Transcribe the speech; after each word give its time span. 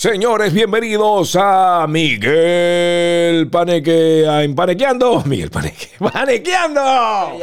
Señores, 0.00 0.52
bienvenidos 0.52 1.36
a 1.36 1.84
Miguel 1.88 3.48
Paneque, 3.50 4.24
a 4.28 4.44
Empanequeando. 4.44 5.22
Miguel 5.26 5.50
Paneque, 5.50 5.88
Panequeando. 5.98 6.80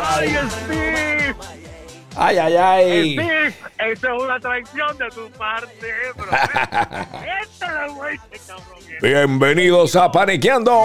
¡Ay, 0.01 0.37
Steve! 0.49 1.35
Ay, 2.15 2.37
ay, 2.37 2.55
ay. 2.55 3.13
Steve, 3.15 3.47
eso 3.77 4.07
es 4.07 4.23
una 4.23 4.39
traición 4.39 4.97
de 4.97 5.09
tu 5.09 5.29
parte, 5.31 5.93
bro. 6.15 6.27
Esto 7.43 7.65
es 7.87 7.93
güey, 7.93 8.17
cabrón. 8.47 9.01
Bienvenidos 9.01 9.97
a 9.97 10.09
Panequeando. 10.09 10.81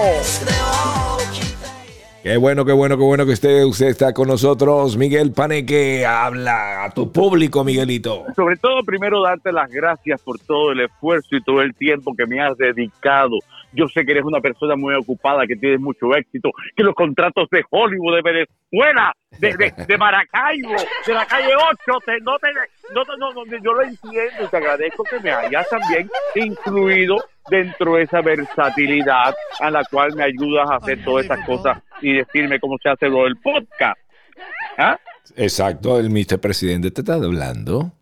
Qué 2.22 2.36
bueno, 2.36 2.66
qué 2.66 2.72
bueno, 2.72 2.98
qué 2.98 3.02
bueno 3.02 3.24
que 3.24 3.32
usted, 3.32 3.64
usted 3.64 3.86
está 3.86 4.12
con 4.12 4.28
nosotros. 4.28 4.94
Miguel 4.98 5.32
Paneque, 5.32 6.04
habla 6.04 6.84
a 6.84 6.90
tu 6.90 7.10
público, 7.10 7.64
Miguelito. 7.64 8.26
Sobre 8.36 8.56
todo, 8.56 8.82
primero 8.84 9.22
darte 9.22 9.50
las 9.52 9.70
gracias 9.70 10.20
por 10.20 10.38
todo 10.38 10.72
el 10.72 10.80
esfuerzo 10.80 11.36
y 11.36 11.42
todo 11.42 11.62
el 11.62 11.74
tiempo 11.74 12.14
que 12.14 12.26
me 12.26 12.38
has 12.42 12.58
dedicado. 12.58 13.38
Yo 13.72 13.86
sé 13.88 14.04
que 14.04 14.12
eres 14.12 14.24
una 14.24 14.40
persona 14.40 14.76
muy 14.76 14.94
ocupada, 14.96 15.46
que 15.46 15.56
tienes 15.56 15.80
mucho 15.80 16.14
éxito, 16.14 16.50
que 16.76 16.82
los 16.82 16.94
contratos 16.94 17.48
de 17.50 17.64
Hollywood, 17.70 18.16
de 18.16 18.22
Venezuela, 18.22 19.14
de, 19.38 19.72
de, 19.86 19.96
Maracaibo, 19.96 20.74
de 21.06 21.14
la 21.14 21.24
calle 21.24 21.54
8, 21.54 21.98
te, 22.04 22.20
no 22.20 22.36
te, 22.38 22.48
no, 22.92 23.02
no, 23.16 23.32
no, 23.32 23.44
yo 23.46 23.72
lo 23.72 23.82
entiendo 23.82 24.44
y 24.44 24.48
te 24.48 24.56
agradezco 24.58 25.04
que 25.04 25.20
me 25.20 25.30
hayas 25.30 25.66
también 25.70 26.10
incluido 26.34 27.16
dentro 27.50 27.96
de 27.96 28.04
esa 28.04 28.20
versatilidad 28.22 29.34
a 29.60 29.70
la 29.70 29.84
cual 29.90 30.14
me 30.14 30.24
ayudas 30.24 30.70
a 30.70 30.76
hacer 30.76 31.02
todas 31.04 31.24
estas 31.24 31.44
cosas 31.46 31.78
y 32.00 32.14
decirme 32.14 32.58
cómo 32.60 32.76
se 32.82 32.88
hace 32.88 33.08
lo 33.08 33.24
del 33.24 33.36
podcast. 33.36 33.98
¿Ah? 34.78 34.98
Exacto, 35.36 35.98
el 35.98 36.10
Mr. 36.10 36.38
Presidente 36.40 36.90
te 36.90 37.00
está 37.02 37.14
hablando. 37.14 37.92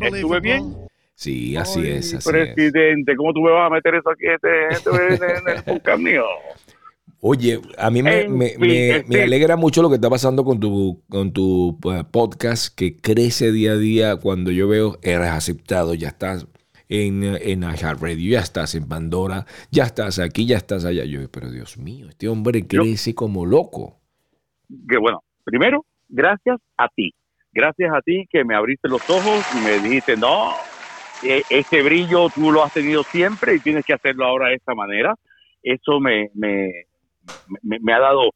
¿Estuve 0.00 0.40
bien? 0.40 0.74
Sí, 1.14 1.56
así 1.56 1.80
Ay, 1.80 1.90
es, 1.96 2.14
así 2.14 2.16
es. 2.16 2.24
presidente, 2.54 3.16
¿cómo 3.16 3.32
tú 3.32 3.40
me 3.40 3.50
vas 3.50 3.66
a 3.66 3.74
meter 3.74 3.96
eso 3.96 4.08
aquí 4.10 4.26
este, 4.26 4.68
este- 4.68 5.24
en 5.24 5.56
el 5.56 5.62
podcast 5.64 5.98
mío? 6.00 6.22
Oye, 7.20 7.60
a 7.76 7.90
mí 7.90 8.00
me, 8.00 8.28
me- 8.28 8.54
me- 8.58 9.04
me 9.08 9.22
alegra 9.24 9.56
mucho 9.56 9.82
lo 9.82 9.88
que 9.88 9.96
está 9.96 10.08
pasando 10.08 10.44
con 10.44 10.60
tu, 10.60 11.02
con 11.08 11.32
tu 11.32 11.76
eh, 11.92 12.04
podcast, 12.08 12.72
que 12.72 12.96
crece 12.96 13.50
día 13.50 13.72
a 13.72 13.76
día 13.76 14.16
cuando 14.16 14.52
yo 14.52 14.68
veo, 14.68 14.98
eres 15.02 15.26
aceptado, 15.30 15.94
ya 15.94 16.08
estás 16.08 16.46
en, 16.88 17.22
en 17.24 17.62
iHeartRadio, 17.62 18.30
ya 18.32 18.40
estás 18.40 18.74
en 18.74 18.88
Pandora, 18.88 19.44
ya 19.70 19.84
estás 19.84 20.18
aquí, 20.18 20.46
ya 20.46 20.56
estás 20.56 20.84
allá. 20.84 21.04
Yo, 21.04 21.30
pero 21.30 21.50
Dios 21.50 21.78
mío, 21.78 22.08
este 22.08 22.28
hombre 22.28 22.62
Yo- 22.62 22.82
crece 22.82 23.14
como 23.14 23.44
loco. 23.46 24.00
que 24.88 24.96
bueno, 24.98 25.22
primero, 25.44 25.84
gracias 26.08 26.58
a 26.76 26.88
ti. 26.88 27.12
Gracias 27.52 27.90
a 27.92 28.00
ti 28.02 28.26
que 28.30 28.44
me 28.44 28.54
abriste 28.54 28.88
los 28.88 29.08
ojos 29.08 29.44
y 29.56 29.64
me 29.64 29.78
dijiste, 29.80 30.16
no, 30.16 30.52
eh, 31.24 31.42
este 31.50 31.82
brillo 31.82 32.28
tú 32.30 32.52
lo 32.52 32.62
has 32.62 32.72
tenido 32.72 33.02
siempre 33.04 33.56
y 33.56 33.60
tienes 33.60 33.84
que 33.84 33.94
hacerlo 33.94 34.26
ahora 34.26 34.48
de 34.48 34.56
esta 34.56 34.74
manera. 34.74 35.14
Eso 35.62 35.98
me, 35.98 36.30
me, 36.34 36.70
me, 37.62 37.78
me 37.80 37.92
ha 37.92 37.98
dado 37.98 38.30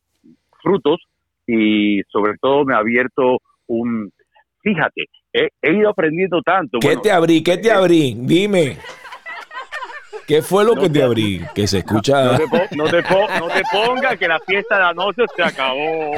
frutos 0.63 1.01
y 1.47 2.01
sobre 2.11 2.37
todo 2.39 2.65
me 2.65 2.75
ha 2.75 2.79
abierto 2.79 3.39
un... 3.67 4.11
Fíjate, 4.63 5.05
he, 5.33 5.49
he 5.61 5.73
ido 5.77 5.91
aprendiendo 5.91 6.41
tanto. 6.43 6.79
¿Qué 6.81 6.89
Bueno, 6.89 7.03
te 7.03 7.11
abrí? 7.11 7.43
¿Qué 7.43 7.57
te 7.59 7.69
eh, 7.69 7.73
abrí? 7.73 8.15
Dime. 8.19 8.79
¿Qué 10.27 10.41
fue 10.41 10.65
lo 10.65 10.75
No 10.77 10.83
que 10.83 10.89
te- 10.89 10.95
te 11.01 11.03
abrí? 11.03 11.41
Que 11.55 11.67
se 11.67 11.79
escucha. 11.79 12.25
No 12.33 12.39
te, 12.39 12.47
po- 12.49 12.77
no, 12.77 12.85
te 12.85 13.03
po- 13.03 13.29
no 13.41 13.49
te 13.49 13.63
pongas 13.73 14.17
que 14.19 14.29
la 14.29 14.39
fiesta 14.41 14.77
de 14.77 14.83
la 14.83 14.95
noche 14.95 15.23
se 15.37 15.43
acabó. 15.43 16.13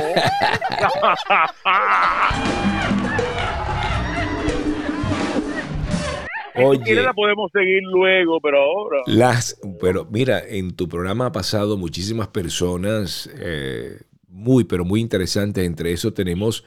Oye. 6.56 6.94
la 7.02 7.12
podemos 7.12 7.50
seguir 7.52 7.82
luego, 7.82 8.40
pero 8.40 8.58
ahora. 8.62 8.98
Las, 9.06 9.58
pero 9.80 10.06
mira, 10.08 10.40
en 10.46 10.76
tu 10.76 10.88
programa 10.88 11.26
ha 11.26 11.32
pasado 11.32 11.76
muchísimas 11.76 12.28
personas 12.28 13.28
eh, 13.40 13.98
muy, 14.28 14.62
pero 14.64 14.84
muy 14.84 15.00
interesantes. 15.00 15.64
Entre 15.66 15.92
eso 15.92 16.12
tenemos 16.14 16.64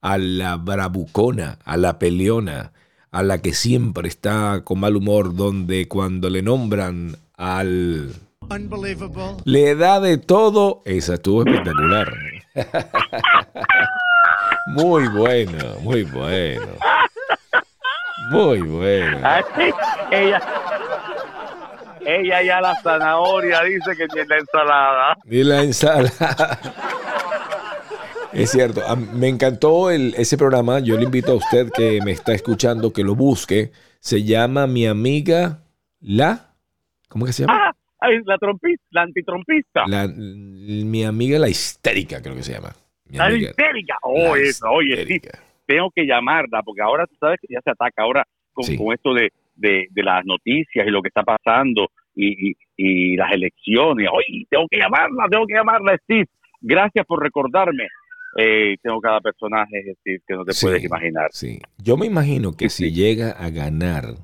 a 0.00 0.18
la 0.18 0.56
bravucona, 0.56 1.58
a 1.64 1.76
la 1.76 1.98
peleona, 1.98 2.72
a 3.10 3.22
la 3.22 3.38
que 3.40 3.54
siempre 3.54 4.08
está 4.08 4.62
con 4.64 4.80
mal 4.80 4.96
humor, 4.96 5.34
donde 5.34 5.88
cuando 5.88 6.30
le 6.30 6.42
nombran 6.42 7.16
al... 7.36 8.12
Unbelievable. 8.40 9.42
Le 9.44 9.74
da 9.74 10.00
de 10.00 10.18
todo. 10.18 10.82
Esa 10.84 11.14
estuvo 11.14 11.44
espectacular. 11.44 12.12
muy 14.66 15.08
bueno, 15.08 15.76
muy 15.80 16.04
bueno. 16.04 16.68
Muy 18.30 18.60
bueno. 18.60 19.18
Ay, 19.24 19.42
ella, 20.10 20.42
ella 22.04 22.42
ya 22.42 22.60
la 22.60 22.74
zanahoria 22.82 23.62
dice 23.62 23.96
que 23.96 24.06
tiene 24.08 24.28
la 24.28 24.36
ensalada. 24.38 25.16
Y 25.24 25.42
la 25.42 25.62
ensalada. 25.62 26.58
Es 28.36 28.50
cierto, 28.50 28.80
me 29.14 29.28
encantó 29.28 29.90
el, 29.90 30.14
ese 30.16 30.36
programa. 30.36 30.80
Yo 30.80 30.96
le 30.96 31.04
invito 31.04 31.32
a 31.32 31.36
usted 31.36 31.70
que 31.74 32.00
me 32.04 32.12
está 32.12 32.32
escuchando 32.34 32.92
que 32.92 33.02
lo 33.04 33.14
busque. 33.14 33.70
Se 34.00 34.22
llama 34.24 34.66
Mi 34.66 34.86
amiga 34.86 35.62
La. 36.00 36.54
¿Cómo 37.08 37.24
que 37.26 37.32
se 37.32 37.42
llama? 37.46 37.70
Ah, 38.00 38.08
la 38.24 38.38
trompista, 38.38 38.84
la 38.90 39.02
antitrompista. 39.02 39.84
La, 39.86 40.06
mi 40.08 41.04
amiga 41.04 41.38
La 41.38 41.48
histérica, 41.48 42.20
creo 42.22 42.34
que 42.36 42.42
se 42.42 42.52
llama. 42.52 42.70
Mi 43.08 43.16
La 43.18 43.26
amiga 43.26 43.50
histérica. 43.50 43.94
La 43.94 43.98
Oh, 44.02 44.36
eso, 44.36 44.66
oye, 44.70 45.04
sí, 45.06 45.20
tengo 45.66 45.90
que 45.94 46.04
llamarla, 46.06 46.62
porque 46.62 46.82
ahora 46.82 47.06
tú 47.06 47.16
sabes 47.18 47.38
que 47.40 47.48
ya 47.52 47.60
se 47.62 47.70
ataca 47.70 48.02
ahora 48.02 48.24
con, 48.52 48.64
Sí. 48.64 48.76
con 48.76 48.92
esto 48.92 49.12
de, 49.14 49.32
de, 49.56 49.86
de 49.90 50.02
las 50.02 50.24
noticias 50.24 50.86
y 50.86 50.90
lo 50.90 51.02
que 51.02 51.08
está 51.08 51.22
pasando 51.24 51.88
y, 52.14 52.50
y, 52.50 52.56
y 52.76 53.16
las 53.16 53.32
elecciones. 53.32 54.08
Oye, 54.12 54.46
tengo 54.50 54.66
que 54.70 54.78
llamarla, 54.78 55.24
tengo 55.30 55.46
que 55.46 55.54
llamarla, 55.54 55.96
Steve. 56.04 56.26
Gracias 56.60 57.04
por 57.06 57.22
recordarme. 57.22 57.88
Eh, 58.38 58.76
tengo 58.82 59.00
cada 59.00 59.20
personaje, 59.20 59.96
que 60.04 60.18
no 60.34 60.44
te 60.44 60.52
Sí. 60.52 60.66
puedes 60.66 60.84
imaginar. 60.84 61.28
Sí. 61.32 61.60
Yo 61.78 61.96
me 61.96 62.06
imagino 62.06 62.52
que 62.56 62.68
Sí, 62.68 62.84
si 62.84 62.90
sí. 62.90 62.94
llega 62.96 63.30
a 63.30 63.50
ganar 63.50 64.14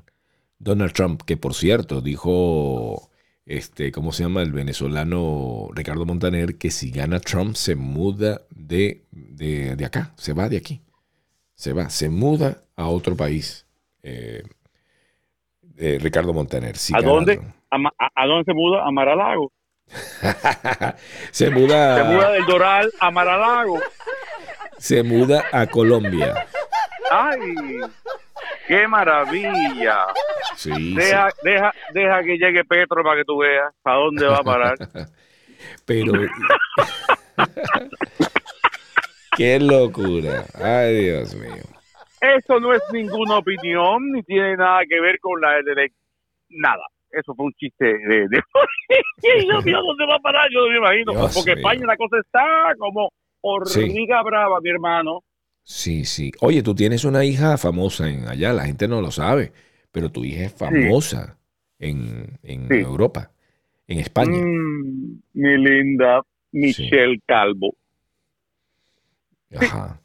Donald 0.59 0.93
Trump, 0.93 1.21
que 1.23 1.35
por 1.37 1.53
cierto 1.55 1.99
dijo, 2.01 3.09
este, 3.45 3.91
¿cómo 3.91 4.11
se 4.11 4.23
llama? 4.23 4.41
El 4.43 4.51
venezolano 4.53 5.67
Ricardo 5.73 6.05
Montaner, 6.05 6.57
que 6.57 6.69
si 6.71 6.91
gana 6.91 7.19
Trump 7.19 7.55
se 7.55 7.75
muda 7.75 8.41
de, 8.51 9.03
de, 9.11 9.75
de 9.75 9.85
acá, 9.85 10.13
se 10.15 10.33
va 10.33 10.47
de 10.47 10.57
aquí. 10.57 10.81
Se 11.55 11.73
va, 11.73 11.89
se 11.89 12.09
muda 12.09 12.63
a 12.75 12.87
otro 12.87 13.15
país. 13.15 13.65
eh, 14.03 14.43
eh, 15.77 15.97
Ricardo 16.01 16.33
Montaner. 16.33 16.75
si 16.77 16.93
¿A 16.93 16.99
gana 16.99 17.11
dónde? 17.11 17.35
Trump. 17.37 17.55
¿A, 17.71 17.77
Ma- 17.77 17.93
a- 17.97 18.11
a 18.23 18.27
dónde 18.27 18.43
se 18.45 18.53
muda? 18.53 18.85
A 18.85 18.91
Maralago. 18.91 19.51
se 21.31 21.49
muda, 21.49 21.97
Se 21.97 22.03
muda 22.03 22.31
del 22.31 22.45
Doral 22.45 22.91
a 22.99 23.11
Maralago. 23.11 23.79
se 24.77 25.03
muda 25.03 25.45
a 25.51 25.67
Colombia. 25.67 26.47
¡Ay! 27.11 27.55
¡Qué 28.67 28.87
maravilla! 28.87 30.05
Sí, 30.55 30.95
Deja, 30.95 31.29
deja, 31.43 31.73
deja 31.93 32.23
que 32.23 32.37
llegue 32.37 32.63
Petro 32.63 33.03
para 33.03 33.17
que 33.17 33.25
tú 33.25 33.37
veas 33.39 33.73
a 33.83 33.93
dónde 33.93 34.25
va 34.25 34.37
a 34.37 34.43
parar. 34.43 34.75
Pero 35.85 36.13
qué 39.37 39.59
locura. 39.59 40.45
Ay, 40.55 41.03
Dios 41.03 41.35
mío. 41.35 41.63
Eso 42.21 42.59
no 42.59 42.73
es 42.73 42.81
ninguna 42.91 43.37
opinión 43.37 44.11
ni 44.11 44.23
tiene 44.23 44.55
nada 44.55 44.81
que 44.87 44.99
ver 45.01 45.19
con 45.19 45.41
la 45.41 45.51
de 45.61 45.91
nada. 46.49 46.83
Eso 47.13 47.33
fue 47.35 47.45
un 47.45 47.53
chiste 47.53 47.85
de, 47.85 48.27
de... 48.27 48.41
Dios 49.47 49.63
mío, 49.65 49.77
¿dónde 49.85 50.05
va 50.05 50.15
a 50.15 50.19
parar? 50.19 50.47
Yo 50.51 50.61
no 50.61 50.69
me 50.71 50.77
imagino. 50.77 51.11
Dios 51.13 51.33
Porque 51.35 51.51
mío. 51.55 51.57
España 51.59 51.85
la 51.85 51.97
cosa 51.97 52.17
está 52.19 52.73
como 52.77 53.11
hormiga 53.41 54.21
brava, 54.23 54.59
mi 54.61 54.69
hermano. 54.69 55.19
Sí, 55.61 56.05
sí. 56.05 56.31
Oye, 56.41 56.61
tú 56.63 56.75
tienes 56.75 57.05
una 57.05 57.23
hija 57.23 57.57
famosa 57.57 58.09
en 58.09 58.27
allá, 58.27 58.51
la 58.53 58.65
gente 58.65 58.87
no 58.87 58.99
lo 59.01 59.11
sabe, 59.11 59.51
pero 59.91 60.09
tu 60.11 60.25
hija 60.25 60.45
es 60.45 60.53
famosa 60.53 61.37
en, 61.79 62.37
en 62.43 62.67
Sí. 62.67 62.75
Europa, 62.79 63.31
en 63.87 63.99
España. 63.99 64.37
Mm, 64.43 65.21
mi 65.33 65.57
linda 65.57 66.21
Michelle 66.51 67.19
Calvo. 67.25 67.75
Ajá. 69.55 69.99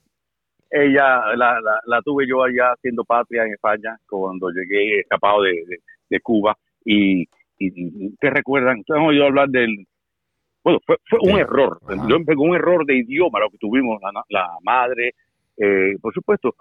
Ella 0.70 1.34
la, 1.36 1.60
la, 1.60 1.80
la 1.86 2.02
tuve 2.02 2.26
yo 2.28 2.42
allá 2.44 2.72
haciendo 2.76 3.02
patria 3.04 3.44
en 3.44 3.54
España 3.54 3.96
cuando 4.08 4.50
llegué 4.50 5.00
escapado 5.00 5.42
de, 5.42 5.52
de, 5.66 5.78
de 6.10 6.20
Cuba 6.20 6.56
y, 6.90 7.28
y, 7.58 8.16
te 8.16 8.30
recuerdan, 8.30 8.78
ustedes 8.80 9.00
han 9.00 9.06
oído 9.06 9.26
hablar 9.26 9.48
del 9.50 9.84
bueno, 10.64 10.80
fue, 10.86 10.96
fue 11.08 11.18
un 11.22 11.34
Sí. 11.36 11.40
error, 11.40 11.78
Ajá. 11.86 12.02
yo 12.08 12.16
empecé 12.16 12.38
un 12.38 12.54
error 12.54 12.84
de 12.84 12.96
idioma 12.96 13.40
lo 13.40 13.50
que 13.50 13.58
tuvimos 13.58 14.00
la, 14.02 14.22
la 14.28 14.48
madre, 14.62 15.12
eh, 15.56 15.94
por 16.00 16.12
supuesto, 16.12 16.54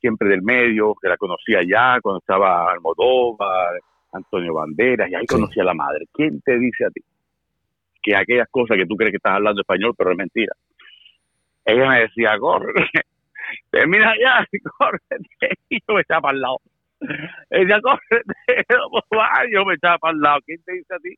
siempre 0.00 0.28
del 0.28 0.42
medio, 0.42 0.94
que 1.00 1.08
la 1.08 1.16
conocía 1.16 1.60
ya 1.66 1.98
cuando 2.02 2.18
estaba 2.20 2.70
Almodóvar, 2.72 3.80
Antonio 4.12 4.54
Banderas, 4.54 5.10
y 5.10 5.14
ahí 5.14 5.22
Sí. 5.22 5.26
conocí 5.28 5.60
a 5.60 5.64
la 5.64 5.74
madre. 5.74 6.06
¿Quién 6.12 6.40
te 6.42 6.58
dice 6.58 6.86
a 6.86 6.90
ti 6.90 7.00
que 8.02 8.16
aquellas 8.16 8.48
cosas 8.50 8.76
que 8.78 8.86
tú 8.86 8.96
crees 8.96 9.10
que 9.12 9.18
estás 9.18 9.34
hablando 9.34 9.60
español, 9.60 9.94
pero 9.96 10.10
es 10.12 10.16
mentira? 10.18 10.52
Ella 11.64 11.88
me 11.88 12.00
decía, 12.00 12.38
corre, 12.38 12.72
termina 13.70 14.12
ya, 14.18 14.46
corre, 14.78 14.98
y 15.68 15.78
yo 15.86 15.94
me 15.94 16.00
estaba 16.00 16.30
el 16.30 16.40
lado. 16.40 16.58
Ella 17.50 17.80
corre, 17.80 18.22
yo 19.52 19.64
me 19.64 19.74
echaba 19.74 19.98
para 19.98 20.12
el 20.12 20.20
lado. 20.20 20.40
¿Quién 20.44 20.62
te 20.62 20.72
dice 20.72 20.94
a 20.94 20.98
ti? 20.98 21.14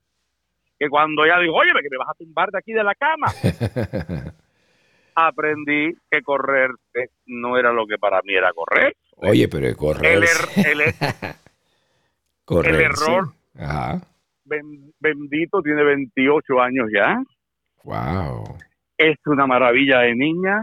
Que 0.78 0.88
cuando 0.88 1.24
ella 1.24 1.38
dijo, 1.38 1.54
oye, 1.54 1.70
que 1.72 1.88
me 1.90 1.98
vas 1.98 2.08
a 2.10 2.14
tumbar 2.14 2.50
de 2.50 2.58
aquí 2.58 2.72
de 2.72 2.84
la 2.84 2.94
cama. 2.94 3.28
aprendí 5.14 5.94
que 6.10 6.22
correr 6.22 6.70
no 7.26 7.56
era 7.56 7.72
lo 7.72 7.86
que 7.86 7.98
para 7.98 8.20
mí 8.22 8.34
era 8.34 8.52
correr. 8.52 8.96
Oye, 9.16 9.48
pero 9.48 9.74
correr. 9.76 10.16
El, 10.16 10.22
er, 10.24 10.66
el, 10.66 10.80
er, 10.80 10.94
el 12.66 12.80
error. 12.80 13.32
Ajá. 13.58 14.00
bendito, 14.44 15.62
tiene 15.62 15.84
28 15.84 16.60
años 16.60 16.88
ya. 16.94 17.22
Wow. 17.84 18.56
Es 18.96 19.16
una 19.26 19.46
maravilla 19.46 20.00
de 20.00 20.14
niña. 20.14 20.62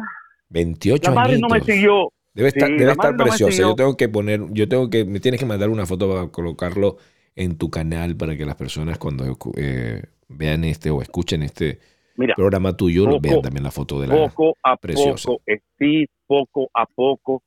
28 0.50 1.10
La 1.10 1.16
madre 1.16 1.38
no 1.39 1.48
me 1.48 1.62
siguió. 1.62 2.12
Debe 2.39 2.50
estar, 2.50 2.69
debe 2.69 2.91
estar 2.91 3.18
preciosa. 3.18 3.62
yo 3.62 3.75
tengo 3.75 3.97
que 3.97 4.07
poner, 4.07 4.39
yo 4.51 4.69
tengo 4.69 4.89
que, 4.89 5.03
me 5.03 5.19
tienes 5.19 5.41
que 5.41 5.45
mandar 5.45 5.68
una 5.68 5.86
foto 5.86 6.09
para 6.09 6.27
colocarlo 6.30 6.95
en 7.36 7.57
tu 7.57 7.69
canal 7.69 8.15
para 8.15 8.38
que 8.38 8.45
las 8.45 8.56
personas 8.56 8.97
cuando 8.97 9.25
eh, 9.57 10.03
vean 10.30 10.63
este 10.63 10.89
o 10.89 11.01
escuchen 11.01 11.44
este 11.44 11.80
programa 12.38 12.77
tuyo 12.77 13.19
vean 13.19 13.41
también 13.41 13.65
la 13.65 13.71
foto 13.71 14.00
de 14.00 14.07
la 14.07 14.15
poco 14.15 14.56
a 14.63 14.77
preciosa. 14.77 15.27
Poco, 15.27 15.44
sí, 15.77 16.07
poco 16.27 16.69
a 16.74 16.86
poco, 16.86 17.44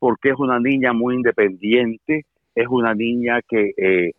porque 0.00 0.30
es 0.30 0.38
una 0.38 0.58
niña 0.58 0.92
muy 0.92 1.14
independiente, 1.14 2.26
es 2.56 2.66
una 2.68 2.94
niña 2.94 3.42
que 3.48 3.70
eh, 3.76 4.10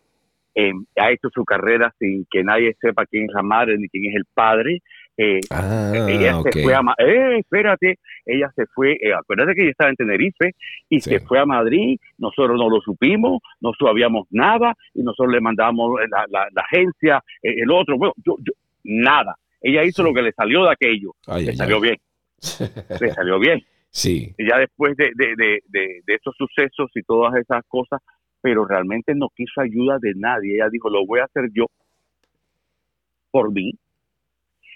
em, 0.54 0.86
ha 0.96 1.10
hecho 1.10 1.28
su 1.34 1.44
carrera 1.44 1.94
sin 1.98 2.26
que 2.30 2.42
nadie 2.42 2.74
sepa 2.80 3.04
quién 3.04 3.24
es 3.24 3.34
la 3.34 3.42
madre 3.42 3.76
ni 3.76 3.90
quién 3.90 4.06
es 4.06 4.16
el 4.16 4.24
padre. 4.32 4.80
Eh, 5.16 5.40
ah, 5.50 5.92
ella 5.94 6.42
se 6.42 6.62
fue 6.62 6.74
a 6.74 6.80
eh, 6.98 7.38
espérate, 7.38 7.98
ella 8.26 8.50
se 8.56 8.66
fue, 8.66 8.94
eh, 9.00 9.14
acuérdate 9.14 9.54
que 9.54 9.62
ella 9.62 9.70
estaba 9.70 9.90
en 9.90 9.96
Tenerife 9.96 10.56
y 10.88 11.00
se 11.00 11.20
fue 11.20 11.38
a 11.38 11.46
Madrid, 11.46 12.00
nosotros 12.18 12.58
no 12.58 12.68
lo 12.68 12.80
supimos, 12.80 13.40
no 13.60 13.70
sabíamos 13.78 14.26
nada 14.30 14.74
y 14.92 15.02
nosotros 15.02 15.32
le 15.32 15.40
mandamos 15.40 16.00
la, 16.10 16.26
la, 16.28 16.62
agencia, 16.62 17.22
eh, 17.42 17.54
el 17.62 17.70
otro, 17.70 17.96
bueno, 17.96 18.14
yo, 18.24 18.36
yo, 18.40 18.52
nada. 18.82 19.36
Ella 19.60 19.84
hizo 19.84 20.02
lo 20.02 20.12
que 20.12 20.22
le 20.22 20.32
salió 20.32 20.64
de 20.64 20.72
aquello, 20.72 21.14
le 21.38 21.54
salió 21.54 21.80
bien, 21.80 21.96
le 23.00 23.10
salió 23.12 23.38
bien. 23.38 23.62
Sí. 23.90 24.34
Y 24.36 24.48
ya 24.48 24.58
después 24.58 24.96
de, 24.96 25.12
de, 25.14 25.36
de, 25.36 25.62
de, 25.68 26.00
de 26.04 26.14
esos 26.14 26.34
sucesos 26.36 26.90
y 26.96 27.02
todas 27.02 27.36
esas 27.36 27.62
cosas, 27.68 28.00
pero 28.42 28.66
realmente 28.66 29.14
no 29.14 29.28
quiso 29.34 29.60
ayuda 29.60 29.98
de 30.00 30.12
nadie. 30.16 30.56
Ella 30.56 30.68
dijo, 30.68 30.90
lo 30.90 31.06
voy 31.06 31.20
a 31.20 31.24
hacer 31.24 31.44
yo 31.54 31.66
por 33.30 33.52
mí. 33.52 33.72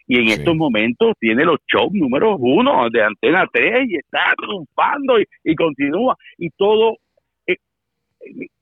Y 0.08 0.16
en 0.18 0.28
estos 0.28 0.56
momentos 0.56 1.12
tiene 1.20 1.44
los 1.44 1.58
shows 1.72 1.92
número 1.92 2.36
uno 2.36 2.88
de 2.90 3.02
Antena 3.02 3.46
3 3.52 3.88
y 3.88 3.96
está 3.96 4.34
triunfando 4.36 5.16
y, 5.44 5.54
continúa. 5.54 6.16
Y 6.38 6.50
todo, 6.50 6.96
eh, 7.46 7.56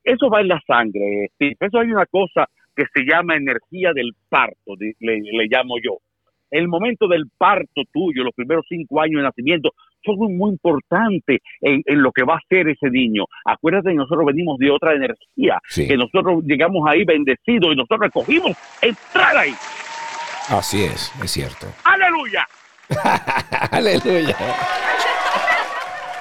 eso 0.04 0.28
va 0.28 0.40
en 0.40 0.48
la 0.48 0.60
sangre. 0.66 1.30
Eso 1.38 1.78
hay 1.78 1.92
una 1.92 2.06
cosa 2.06 2.48
que 2.74 2.84
se 2.92 3.04
llama 3.04 3.36
energía 3.36 3.92
del 3.94 4.12
parto, 4.28 4.74
le, 4.78 4.94
le 4.98 5.46
llamo 5.48 5.76
yo 5.82 5.98
el 6.50 6.68
momento 6.68 7.08
del 7.08 7.24
parto 7.36 7.82
tuyo, 7.92 8.24
los 8.24 8.34
primeros 8.34 8.64
cinco 8.68 9.00
años 9.00 9.20
de 9.20 9.24
nacimiento, 9.24 9.70
son 10.04 10.36
muy 10.36 10.50
importantes 10.50 11.40
en, 11.60 11.82
lo 11.86 12.12
que 12.12 12.22
va 12.22 12.36
a 12.36 12.40
ser 12.48 12.68
ese 12.68 12.90
niño. 12.90 13.24
Acuérdate 13.44 13.90
que 13.90 13.96
nosotros 13.96 14.26
venimos 14.26 14.58
de 14.58 14.70
otra 14.70 14.94
energía, 14.94 15.58
que 15.74 15.96
nosotros 15.96 16.44
llegamos 16.44 16.88
ahí 16.88 17.04
bendecidos 17.04 17.72
y 17.72 17.76
nosotros 17.76 18.00
recogimos 18.00 18.56
entrar 18.80 19.36
ahí. 19.36 19.52
Así 20.48 20.84
es, 20.84 21.12
es 21.22 21.30
cierto. 21.30 21.66
Aleluya. 21.84 22.46
Aleluya. 23.70 24.36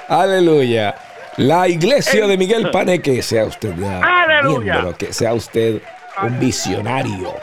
Aleluya. 0.07 0.95
La 1.37 1.67
iglesia 1.67 2.27
de 2.27 2.37
Miguel 2.37 2.71
Paneque, 2.71 3.21
sea 3.21 3.45
usted 3.45 3.73
Aleluya. 3.83 4.93
que 4.97 5.13
sea 5.13 5.33
usted 5.33 5.81
un 6.23 6.39
visionario 6.39 7.33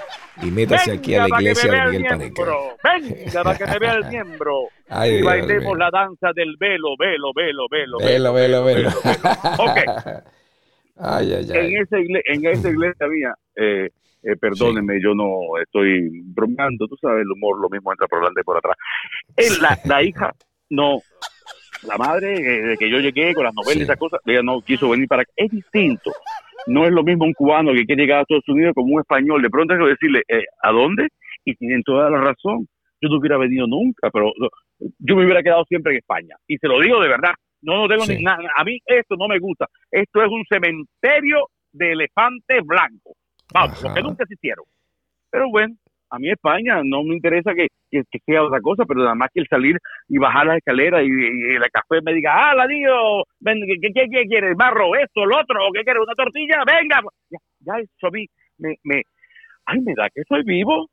y 0.42 0.50
métase 0.50 0.92
aquí 0.92 1.14
a 1.14 1.28
la 1.28 1.40
iglesia 1.40 1.70
de 1.70 1.90
Miguel 1.90 2.04
Paneque. 2.08 2.42
Venga, 2.82 3.44
para 3.44 3.58
que 3.58 3.66
me 3.66 3.78
vea 3.78 3.92
el 3.92 4.04
miembro. 4.08 4.68
y 5.04 5.22
bailemos 5.22 5.78
la 5.78 5.90
danza 5.90 6.30
del 6.34 6.56
velo, 6.58 6.96
velo, 6.98 7.32
velo, 7.34 7.66
velo. 7.70 7.98
Velo, 7.98 8.32
velo, 8.32 8.64
velo. 8.64 8.88
ok. 9.58 9.78
Ay, 11.04 11.32
ay, 11.32 11.48
ay. 11.52 11.74
En, 11.74 11.82
esa 11.82 11.98
iglesia, 11.98 12.32
en 12.32 12.46
esa 12.46 12.68
iglesia 12.68 13.06
mía, 13.08 13.34
eh, 13.56 13.90
eh, 14.22 14.36
perdónenme, 14.40 15.00
yo 15.02 15.14
no 15.14 15.58
estoy 15.62 16.08
bromeando, 16.24 16.86
tú 16.86 16.96
sabes, 17.00 17.22
el 17.22 17.32
humor 17.32 17.60
lo 17.60 17.68
mismo 17.68 17.92
entra 17.92 18.06
por 18.06 18.20
delante 18.20 18.40
y 18.40 18.44
por 18.44 18.56
atrás. 18.56 18.76
La, 19.60 19.78
la 19.84 20.02
hija, 20.02 20.32
no, 20.70 21.00
la 21.86 21.96
madre, 21.96 22.34
eh, 22.34 22.62
de 22.62 22.76
que 22.76 22.90
yo 22.90 22.98
llegué 22.98 23.34
con 23.34 23.44
las 23.44 23.54
novelas 23.54 23.78
y 23.78 23.82
esas 23.82 23.98
cosas, 23.98 24.20
ella 24.26 24.42
no 24.42 24.60
quiso 24.60 24.88
venir 24.88 25.08
para 25.08 25.22
acá. 25.22 25.32
Es 25.36 25.50
distinto. 25.50 26.12
No 26.66 26.86
es 26.86 26.92
lo 26.92 27.02
mismo 27.02 27.24
un 27.24 27.32
cubano 27.32 27.72
que 27.72 27.84
quiere 27.84 28.02
llegar 28.02 28.18
a 28.18 28.22
Estados 28.22 28.48
Unidos 28.48 28.74
como 28.74 28.94
un 28.94 29.00
español. 29.00 29.42
De 29.42 29.50
pronto 29.50 29.74
hay 29.74 29.80
que 29.80 29.86
decirle, 29.86 30.22
eh, 30.28 30.44
¿a 30.62 30.70
dónde? 30.70 31.08
Y 31.44 31.56
tienen 31.56 31.82
toda 31.82 32.08
la 32.08 32.18
razón. 32.18 32.68
Yo 33.00 33.08
no 33.08 33.18
hubiera 33.18 33.36
venido 33.36 33.66
nunca, 33.66 34.10
pero 34.12 34.32
yo 34.78 35.16
me 35.16 35.24
hubiera 35.24 35.42
quedado 35.42 35.64
siempre 35.64 35.92
en 35.92 35.98
España. 35.98 36.36
Y 36.46 36.56
se 36.58 36.68
lo 36.68 36.80
digo 36.80 37.00
de 37.00 37.08
verdad. 37.08 37.34
No, 37.62 37.76
no 37.76 37.88
tengo 37.88 38.06
ni 38.06 38.22
nada. 38.22 38.48
A 38.56 38.64
mí 38.64 38.78
esto 38.86 39.16
no 39.16 39.26
me 39.26 39.40
gusta. 39.40 39.66
Esto 39.90 40.22
es 40.22 40.28
un 40.28 40.44
cementerio 40.48 41.48
de 41.72 41.92
elefantes 41.92 42.64
blancos. 42.64 43.14
Vamos, 43.52 43.82
lo 43.82 43.94
que 43.94 44.02
nunca 44.02 44.24
existieron. 44.24 44.64
Pero 45.30 45.48
bueno, 45.50 45.74
a 46.10 46.18
mí 46.18 46.30
España 46.30 46.82
no 46.84 47.02
me 47.02 47.14
interesa 47.14 47.52
que, 47.54 47.68
que, 47.90 48.18
sea 48.26 48.42
otra 48.42 48.60
cosa, 48.60 48.84
pero 48.84 49.00
nada 49.00 49.14
más 49.14 49.30
que 49.32 49.40
el 49.40 49.48
salir 49.48 49.78
y 50.08 50.18
bajar 50.18 50.46
las 50.46 50.58
escaleras 50.58 51.02
y, 51.02 51.08
el 51.08 51.70
café 51.72 52.02
me 52.02 52.12
diga, 52.12 52.32
ah, 52.34 52.54
la 52.54 52.66
digo, 52.66 53.24
¿qué, 53.42 53.92
qué, 53.94 54.06
qué 54.10 54.24
quieres? 54.26 54.56
¿Barro, 54.56 54.94
esto, 54.94 55.24
lo 55.24 55.40
otro? 55.40 55.66
¿O 55.66 55.72
qué 55.72 55.82
quieres? 55.82 56.02
¿Una 56.02 56.14
tortilla? 56.14 56.62
Venga. 56.66 57.00
Ya, 57.30 57.38
ya 57.60 57.72
eso 57.78 58.06
a 58.08 58.10
mí 58.10 58.26
me, 58.58 58.76
me, 58.84 59.02
ay, 59.64 59.80
me 59.80 59.94
da 59.94 60.08
que 60.10 60.22
soy 60.28 60.42
vivo. 60.44 60.90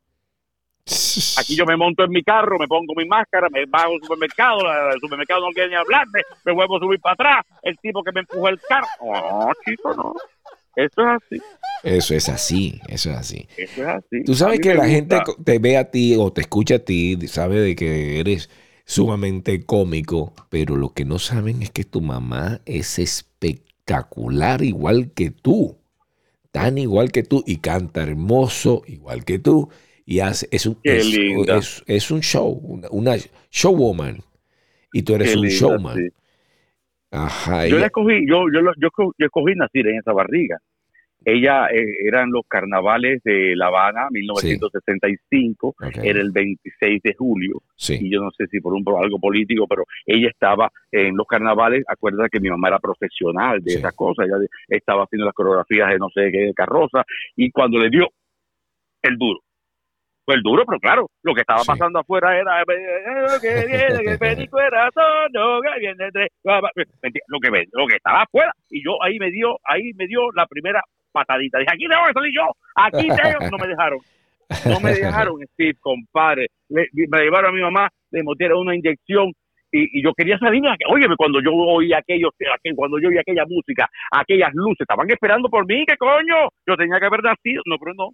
Aquí 1.38 1.54
yo 1.54 1.66
me 1.66 1.76
monto 1.76 2.02
en 2.02 2.10
mi 2.10 2.22
carro, 2.22 2.58
me 2.58 2.66
pongo 2.66 2.94
mi 2.96 3.04
máscara, 3.04 3.48
me 3.50 3.64
bajo 3.66 3.92
al 3.92 4.00
supermercado, 4.02 4.60
el 4.92 5.00
supermercado 5.00 5.42
no 5.42 5.52
quiere 5.52 5.68
ni 5.68 5.76
hablarme, 5.76 6.22
me 6.44 6.52
vuelvo 6.52 6.78
a 6.78 6.80
subir 6.80 6.98
para 6.98 7.12
atrás, 7.12 7.46
el 7.62 7.76
tipo 7.78 8.02
que 8.02 8.10
me 8.12 8.20
empujó 8.20 8.48
el 8.48 8.58
carro. 8.60 8.86
Oh, 9.00 9.52
chico, 9.64 9.94
no. 9.94 10.14
Eso 10.76 11.02
es 11.02 11.08
así. 11.08 11.42
Eso 11.82 12.14
es 12.14 12.28
así, 12.28 12.80
eso 12.88 13.10
es 13.10 13.16
así. 13.16 13.48
Eso 13.56 13.82
es 13.82 13.88
así. 13.88 14.24
Tú 14.24 14.34
sabes 14.34 14.60
que 14.60 14.74
la 14.74 14.88
gente 14.88 15.16
te 15.44 15.58
ve 15.58 15.76
a 15.76 15.90
ti 15.90 16.14
o 16.16 16.32
te 16.32 16.42
escucha 16.42 16.76
a 16.76 16.78
ti, 16.80 17.18
sabe 17.26 17.60
de 17.60 17.74
que 17.74 18.20
eres 18.20 18.50
sumamente 18.84 19.64
cómico, 19.64 20.34
pero 20.48 20.76
lo 20.76 20.92
que 20.92 21.04
no 21.04 21.18
saben 21.18 21.62
es 21.62 21.70
que 21.70 21.84
tu 21.84 22.00
mamá 22.00 22.60
es 22.66 22.98
espectacular 22.98 24.62
igual 24.62 25.12
que 25.12 25.30
tú, 25.30 25.78
tan 26.50 26.76
igual 26.76 27.12
que 27.12 27.22
tú 27.22 27.42
y 27.46 27.58
canta 27.58 28.02
hermoso 28.02 28.82
igual 28.86 29.24
que 29.24 29.38
tú 29.38 29.68
y 30.04 30.18
hace 30.18 30.48
es 30.50 30.66
un 30.66 30.76
es, 30.82 32.10
un 32.10 32.20
show, 32.20 32.50
una, 32.90 33.16
showwoman 33.52 34.24
y 34.92 35.02
tú 35.02 35.14
eres 35.14 35.36
un 35.36 35.46
showman. 35.46 36.10
Ajá. 37.10 37.66
Yo 37.66 37.78
la 37.78 37.86
escogí, 37.86 38.26
yo, 38.26 38.44
yo, 38.52 38.60
yo, 38.76 38.88
yo 38.96 39.26
escogí 39.26 39.54
nacer 39.54 39.86
en 39.88 39.98
esa 39.98 40.12
barriga. 40.12 40.58
Ella 41.24 41.66
eh, 41.66 41.84
eran 42.06 42.30
los 42.30 42.42
carnavales 42.48 43.22
de 43.22 43.54
La 43.54 43.66
Habana, 43.66 44.08
1965, 44.10 45.74
era 46.02 46.20
el 46.20 46.30
26 46.30 47.02
de 47.02 47.14
julio, 47.14 47.62
y 47.88 48.10
yo 48.10 48.22
no 48.22 48.30
sé 48.30 48.46
si 48.46 48.60
por 48.60 48.72
un 48.72 48.84
algo 49.02 49.18
político, 49.18 49.66
pero 49.68 49.84
ella 50.06 50.28
estaba 50.28 50.70
en 50.90 51.16
los 51.16 51.26
carnavales, 51.26 51.84
acuérdate 51.86 52.30
que 52.30 52.40
mi 52.40 52.48
mamá 52.48 52.68
era 52.68 52.78
profesional 52.78 53.62
de 53.62 53.74
esas 53.74 53.92
cosas, 53.94 54.26
ella 54.26 54.38
estaba 54.68 55.04
haciendo 55.04 55.26
las 55.26 55.34
coreografías 55.34 55.90
de 55.90 55.98
no 55.98 56.08
sé 56.08 56.30
qué 56.32 56.38
de 56.38 56.54
carroza, 56.54 57.04
y 57.36 57.50
cuando 57.50 57.78
le 57.78 57.90
dio 57.90 58.08
el 59.02 59.16
duro, 59.18 59.40
el 60.26 60.42
duro, 60.42 60.64
pero 60.66 60.78
claro, 60.78 61.06
lo 61.22 61.34
que 61.34 61.40
estaba 61.40 61.62
pasando 61.66 61.98
afuera 61.98 62.38
era 62.38 62.62
que 63.40 63.66
viene, 63.66 64.18
que 64.18 64.48
corazón, 64.48 65.32
no, 65.32 65.60
que 65.60 65.80
viene 65.80 66.10
lo 67.26 67.40
que 67.40 67.66
lo 67.72 67.86
que 67.86 67.96
estaba 67.96 68.22
afuera 68.22 68.52
y 68.70 68.84
yo 68.84 69.02
ahí 69.02 69.18
me 69.18 69.30
dio, 69.30 69.58
ahí 69.64 69.92
me 69.96 70.06
dio 70.06 70.30
la 70.34 70.46
primera 70.46 70.82
patadita. 71.12 71.58
Dije, 71.58 71.72
aquí 71.72 71.88
tengo 71.88 72.06
que 72.06 72.12
salir 72.12 72.32
yo, 72.34 72.50
aquí 72.76 73.08
tengo, 73.08 73.50
no 73.50 73.58
me 73.58 73.68
dejaron. 73.68 73.98
No 74.66 74.80
me 74.80 74.92
dejaron, 74.92 75.40
Steve, 75.54 75.78
compadre. 75.80 76.48
me 76.68 76.86
llevaron 76.94 77.50
a 77.50 77.52
mi 77.52 77.62
mamá, 77.62 77.88
le 78.10 78.22
metieron 78.22 78.60
una 78.60 78.74
inyección 78.74 79.32
y, 79.72 80.02
yo 80.02 80.12
quería 80.14 80.38
salir. 80.38 80.62
Oye, 80.88 81.06
cuando 81.16 81.40
yo 81.40 81.52
oí 81.52 81.92
aquello, 81.92 82.30
cuando 82.74 82.98
yo 82.98 83.08
oí 83.08 83.18
aquella 83.18 83.44
música, 83.46 83.88
aquellas 84.10 84.50
luces, 84.54 84.80
estaban 84.80 85.10
esperando 85.10 85.48
por 85.48 85.66
mí, 85.66 85.84
¿qué 85.86 85.96
coño? 85.96 86.48
Yo 86.66 86.76
tenía 86.76 86.98
que 86.98 87.06
haber 87.06 87.22
nacido. 87.22 87.62
No, 87.66 87.76
pero 87.78 87.94
no 87.94 88.10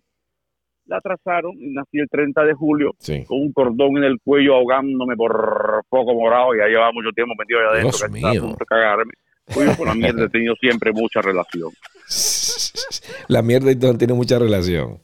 la 0.86 0.98
atrasaron 0.98 1.52
y 1.58 1.72
nací 1.72 1.98
el 1.98 2.08
30 2.08 2.44
de 2.44 2.54
julio 2.54 2.92
con 3.26 3.40
un 3.40 3.52
cordón 3.52 3.98
en 3.98 4.04
el 4.04 4.18
cuello 4.22 4.54
ahogándome 4.54 5.16
por 5.16 5.82
poco 5.88 6.14
morado 6.14 6.54
y 6.54 6.58
ya 6.58 6.66
llevaba 6.66 6.92
mucho 6.92 7.10
tiempo 7.10 7.34
metido 7.38 7.60
ahí 7.60 7.80
adentro 7.80 7.98
que 8.08 8.16
estaba 8.16 8.32
a 8.32 8.40
punto 8.40 8.56
de 8.58 8.66
cagarme. 8.66 9.12
Pues 9.52 9.66
yo 9.66 9.76
con 9.76 9.86
la 9.86 9.94
mierda 9.94 10.24
he 10.24 10.28
tenido 10.28 10.54
siempre 10.56 10.92
mucha 10.92 11.22
relación. 11.22 11.70
La 13.28 13.42
mierda 13.42 13.70
y 13.70 13.76
todo 13.76 13.96
tiene 13.96 14.14
mucha 14.14 14.38
relación. 14.38 14.98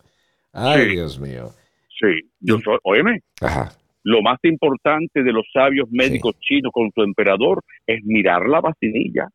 Ay, 0.53 0.89
Dios 0.89 1.19
mío. 1.19 1.51
Sí, 1.89 2.29
yo 2.41 2.59
soy, 2.59 2.79
óyeme, 2.83 3.21
Ajá. 3.41 3.73
lo 4.03 4.23
más 4.23 4.39
importante 4.43 5.23
de 5.23 5.33
los 5.33 5.47
sabios 5.53 5.89
médicos 5.91 6.35
chinos 6.41 6.73
con 6.73 6.91
su 6.95 7.03
emperador 7.03 7.63
es 7.87 8.05
mirar 8.05 8.49
la 8.49 8.61
vacinilla. 8.61 9.29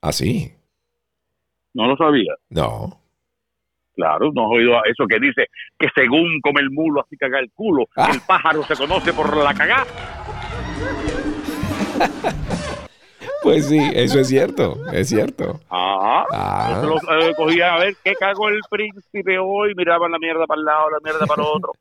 ¿Ah, 0.00 0.12
sí? 0.12 0.52
No 1.72 1.88
lo 1.88 1.96
sabía. 1.96 2.34
No. 2.50 3.00
Claro, 3.94 4.32
no 4.34 4.46
has 4.46 4.50
oído 4.50 4.84
eso 4.84 5.06
que 5.08 5.20
dice 5.20 5.46
que 5.78 5.88
según 5.94 6.40
come 6.40 6.60
el 6.60 6.70
mulo, 6.70 7.02
así 7.02 7.16
caga 7.16 7.38
el 7.38 7.50
culo. 7.52 7.86
Ah. 7.96 8.10
El 8.12 8.20
pájaro 8.20 8.64
se 8.64 8.74
conoce 8.74 9.12
por 9.12 9.36
la 9.36 9.54
cagá. 9.54 9.84
Pues 13.42 13.68
sí, 13.68 13.78
eso 13.94 14.20
es 14.20 14.28
cierto, 14.28 14.78
es 14.90 15.08
cierto. 15.08 15.60
Ajá. 15.68 16.24
Ah. 16.32 16.82
Los, 16.82 17.02
eh, 17.02 17.34
cogían 17.36 17.74
a 17.74 17.78
ver 17.78 17.94
qué 18.02 18.14
cagó 18.14 18.48
el 18.48 18.60
príncipe 18.70 19.38
hoy, 19.38 19.74
miraban 19.76 20.10
la 20.10 20.18
mierda 20.18 20.46
para 20.46 20.58
el 20.60 20.64
lado, 20.64 20.90
la 20.90 20.98
mierda 21.04 21.26
para 21.26 21.42
el 21.42 21.48
otro. 21.52 21.72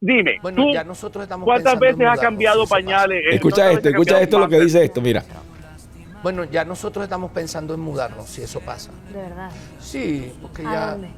Dime, 0.00 0.38
Bueno, 0.42 0.64
tú, 0.64 0.72
ya 0.72 0.82
nosotros 0.82 1.22
estamos 1.22 1.44
¿cuántas 1.44 1.78
veces 1.78 1.92
has 1.92 1.98
mudarnos, 1.98 2.20
cambiado 2.20 2.66
pañales? 2.66 3.22
Escucha 3.30 3.56
¿cuántas 3.56 3.76
esto, 3.76 3.88
escucha 3.90 4.20
esto 4.20 4.38
lo 4.38 4.48
que 4.48 4.60
dice 4.60 4.84
esto, 4.84 5.00
mira. 5.00 5.22
Bueno, 6.22 6.44
ya 6.44 6.64
nosotros 6.64 7.02
estamos 7.04 7.30
pensando 7.32 7.72
en 7.74 7.80
mudarnos, 7.80 8.28
si 8.28 8.42
eso 8.42 8.60
pasa. 8.60 8.90
De 9.12 9.20
verdad. 9.22 9.50
Sí, 9.80 10.32
porque 10.42 10.66
¿A 10.66 10.72
ya 10.72 10.90
dónde? 10.92 11.08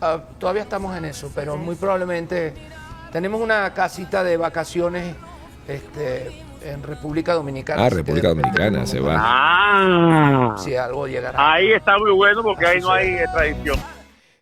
ah, 0.00 0.20
todavía 0.38 0.62
estamos 0.62 0.96
en 0.96 1.04
eso, 1.06 1.30
pero 1.34 1.56
muy 1.56 1.74
probablemente 1.74 2.54
tenemos 3.12 3.40
una 3.40 3.72
casita 3.74 4.22
de 4.22 4.36
vacaciones 4.36 5.14
este, 5.66 6.42
en 6.62 6.82
República 6.82 7.34
Dominicana. 7.34 7.84
Ah, 7.86 7.90
República 7.90 8.28
Dominicana, 8.28 8.86
se 8.86 9.00
mudar. 9.00 9.16
Ah, 9.20 10.54
Si 10.56 10.76
algo 10.76 11.06
llegará. 11.08 11.52
ahí 11.54 11.72
está 11.72 11.98
muy 11.98 12.12
bueno 12.12 12.42
porque 12.42 12.66
ahí 12.66 12.80
no 12.80 12.92
hay 12.92 13.08
extradición. 13.14 13.76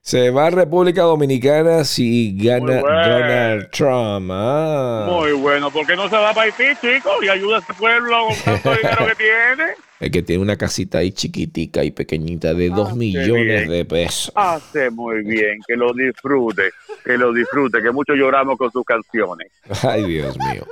Se 0.07 0.31
va 0.31 0.47
a 0.47 0.51
República 0.51 1.03
Dominicana 1.03 1.83
si 1.83 2.33
gana 2.39 2.81
bueno. 2.81 2.97
Donald 3.09 3.71
Trump. 3.73 4.31
Ah. 4.33 5.09
Muy 5.11 5.33
bueno, 5.33 5.69
porque 5.73 5.97
no 5.97 6.09
se 6.09 6.15
va 6.15 6.33
para 6.33 6.43
Haití, 6.43 6.63
chicos, 6.81 7.13
y 7.25 7.29
ayuda 7.29 7.57
a 7.57 7.59
ese 7.59 7.75
pueblo 7.75 8.29
con 8.29 8.37
tanto 8.63 8.71
dinero 8.77 9.07
que 9.09 9.15
tiene. 9.17 9.73
El 9.99 10.11
que 10.13 10.23
tiene 10.23 10.43
una 10.43 10.57
casita 10.57 10.99
ahí 10.99 11.11
chiquitica 11.11 11.83
y 11.83 11.91
pequeñita 11.91 12.55
de 12.55 12.69
dos 12.69 12.91
Ah, 12.91 12.93
qué 12.93 12.99
millones 13.01 13.47
bien. 13.67 13.69
de 13.69 13.85
pesos. 13.85 14.31
Hace 14.37 14.91
muy 14.91 15.25
bien, 15.25 15.59
que 15.67 15.75
lo 15.75 15.93
disfrute, 15.93 16.71
que 17.05 17.19
lo 17.19 17.33
disfrute, 17.33 17.83
que 17.83 17.91
muchos 17.91 18.17
lloramos 18.17 18.57
con 18.59 18.71
sus 18.71 18.85
canciones. 18.85 19.49
Ay, 19.83 20.05
Dios 20.05 20.39
mío. 20.39 20.65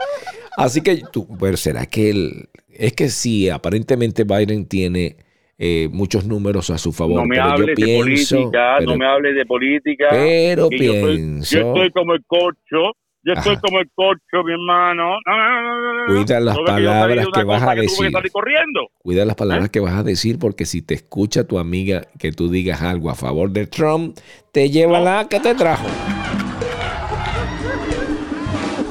Así 0.57 0.81
que 0.81 1.03
tú, 1.11 1.26
pero 1.41 1.57
será 1.57 1.87
que 1.87 2.11
él, 2.11 2.49
es 2.71 2.93
que 2.93 3.09
sí, 3.09 3.50
aparentemente 3.50 4.23
Biden 4.23 4.67
tiene 4.67 5.17
eh, 5.58 5.88
muchos 5.92 6.25
números 6.26 6.70
a 6.70 6.78
su 6.78 6.92
favor, 6.92 7.20
No 7.20 7.26
me 7.26 7.37
pero 7.37 7.46
yo 7.49 7.52
hables 7.52 7.76
de 7.76 7.96
política, 7.99 8.75
pero, 8.78 8.90
no 8.90 8.96
me 8.99 9.06
hables 9.06 9.34
de 9.37 9.46
política. 9.46 10.06
pero 10.11 10.68
que 10.68 10.78
yo 10.78 10.92
estoy- 10.94 11.16
pienso, 11.16 11.58
Yo 11.58 11.66
estoy 11.68 11.90
como 11.92 12.14
el 12.14 12.25
cocho, 12.26 12.92
yo 13.26 13.32
estoy 13.32 13.52
Ajá. 13.52 13.61
como 13.62 13.78
el 13.80 13.90
cocho, 13.94 14.44
mi 14.44 14.52
hermano. 14.52 15.16
No, 15.26 15.37
no, 15.37 16.06
no. 16.08 16.14
Cuida 16.14 16.40
las 16.40 16.56
¿No 16.56 16.64
ves 16.64 16.75
que 16.75 16.82
yo 16.82 16.88
salí 16.90 17.00
palabras 17.00 17.26
que 17.32 17.44
vas 17.44 17.61
cosa 17.62 17.70
a 17.70 17.75
decir. 17.76 18.06
que 18.06 18.12
salir 18.12 18.32
corriendo. 18.32 18.80
cuida 18.99 19.25
las 19.25 19.32
¿Eh? 19.34 19.38
palabras 19.38 19.70
que 19.70 19.80
vas 19.80 19.94
a 19.94 20.02
decir, 20.02 20.38
porque 20.38 20.66
si 20.66 20.82
te 20.82 20.94
escucha 20.94 21.44
tu 21.46 21.58
amiga 21.58 22.02
que 22.18 22.32
tú 22.32 22.50
digas 22.50 22.82
algo 22.82 23.08
a 23.11 23.14
favor 23.14 23.50
de 23.50 23.66
Trump, 23.66 24.18
te 24.52 24.68
lleva 24.70 25.00
la 25.00 25.26
que 25.30 25.40
te 25.40 25.54
trajo. 25.54 25.87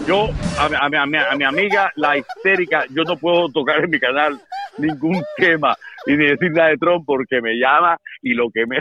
Yo, 0.07 0.29
a 0.59 0.65
a, 0.65 0.85
a 1.31 1.35
mi 1.37 1.43
amiga, 1.45 1.91
la 1.95 2.17
histérica, 2.17 2.85
yo 2.89 3.03
no 3.03 3.15
puedo 3.17 3.47
tocar 3.49 3.83
en 3.85 3.89
mi 3.89 3.99
canal 3.99 4.39
ningún 4.77 5.23
tema 5.37 5.77
y 6.07 6.11
ni 6.17 6.25
decir 6.27 6.51
nada 6.51 6.69
de 6.69 6.77
Trump 6.77 7.03
porque 7.05 7.41
me 7.41 7.53
llama 7.55 7.97
y 8.21 8.33
lo 8.33 8.49
que 8.51 8.65
me... 8.65 8.77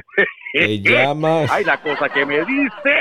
Te 0.52 0.80
llama. 0.80 1.44
Ay, 1.50 1.64
la 1.64 1.76
cosa 1.80 2.08
que 2.08 2.26
me 2.26 2.38
dice. 2.44 2.94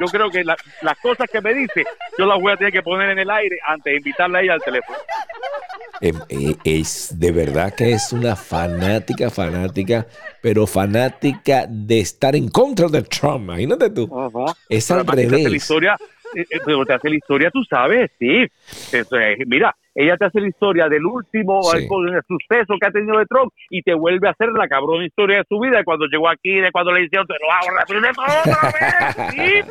Yo 0.00 0.06
creo 0.06 0.30
que 0.30 0.42
la- 0.42 0.56
las 0.82 0.98
cosas 0.98 1.28
que 1.30 1.40
me 1.40 1.54
dice, 1.54 1.84
yo 2.18 2.26
las 2.26 2.40
voy 2.40 2.52
a 2.52 2.56
tener 2.56 2.72
que 2.72 2.82
poner 2.82 3.10
en 3.10 3.18
el 3.20 3.30
aire 3.30 3.56
antes 3.66 3.92
de 3.92 3.96
invitarla 3.98 4.38
a 4.38 4.42
ella 4.42 4.54
al 4.54 4.62
teléfono. 4.62 4.98
Eh, 6.00 6.12
eh, 6.30 6.56
es 6.64 7.16
de 7.16 7.30
verdad 7.30 7.72
que 7.76 7.92
es 7.92 8.12
una 8.12 8.34
fanática, 8.34 9.30
fanática, 9.30 10.04
pero 10.40 10.66
fanática 10.66 11.64
de 11.68 12.00
estar 12.00 12.34
en 12.34 12.48
contra 12.48 12.88
de 12.88 13.02
Trump. 13.02 13.44
Imagínate 13.44 13.90
tú. 13.90 14.10
Es 14.68 14.90
al 14.90 15.06
que 15.06 15.12
te 15.12 15.12
hace 15.12 15.30
la 15.30 15.36
revés. 15.36 15.52
historia, 15.54 15.96
eh, 16.34 16.44
eh, 16.50 16.58
pero 16.64 16.84
te 16.84 16.94
hace 16.94 17.08
la 17.08 17.16
historia, 17.16 17.50
tú 17.52 17.62
sabes, 17.62 18.10
sí. 18.18 18.46
Mira, 19.46 19.76
ella 19.94 20.16
te 20.16 20.24
hace 20.26 20.40
la 20.40 20.48
historia 20.48 20.88
del 20.88 21.04
último 21.04 21.62
Sí. 21.62 21.86
con 21.86 22.08
el 22.08 22.20
suceso 22.26 22.74
que 22.80 22.86
ha 22.86 22.90
tenido 22.90 23.18
de 23.18 23.26
Trump 23.26 23.52
y 23.70 23.82
te 23.82 23.94
vuelve 23.94 24.28
a 24.28 24.30
hacer 24.32 24.48
la 24.56 24.66
cabrona 24.68 25.04
historia 25.06 25.38
de 25.38 25.44
su 25.48 25.58
vida 25.60 25.78
de 25.78 25.84
cuando 25.84 26.06
llegó 26.06 26.28
aquí, 26.28 26.54
de 26.60 26.70
cuando 26.72 26.92
le 26.92 27.04
hicieron, 27.04 27.26
te 27.26 27.34
lo 27.34 27.52
hago 27.52 27.78
repetir 27.78 28.10
otra 28.10 29.26
vez, 29.36 29.64
¿sí? 29.64 29.70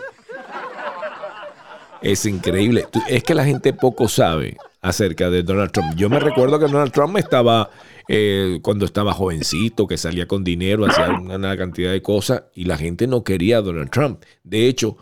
Es 2.02 2.26
increíble. 2.26 2.86
Es 3.08 3.24
que 3.24 3.36
la 3.36 3.46
gente 3.46 3.74
poco 3.74 4.08
sabe 4.08 4.58
acerca 4.82 5.30
de 5.30 5.44
Donald 5.44 5.72
Trump. 5.72 5.94
Yo 5.96 6.10
me 6.10 6.20
recuerdo 6.20 6.58
que 6.60 6.66
Donald 6.66 6.92
Trump 6.92 7.16
estaba, 7.18 7.70
eh, 8.08 8.58
cuando 8.64 8.86
estaba 8.86 9.14
jovencito, 9.14 9.86
que 9.88 9.98
salía 9.98 10.26
con 10.28 10.44
dinero, 10.44 10.86
hacía 10.86 11.10
una, 11.10 11.36
una 11.36 11.58
cantidad 11.58 11.92
de 11.92 12.02
cosas 12.02 12.46
y 12.56 12.66
la 12.66 12.78
gente 12.78 13.06
no 13.06 13.24
quería 13.24 13.58
a 13.58 13.62
Donald 13.62 13.92
Trump. 13.92 14.24
De 14.44 14.68
hecho, 14.68 14.98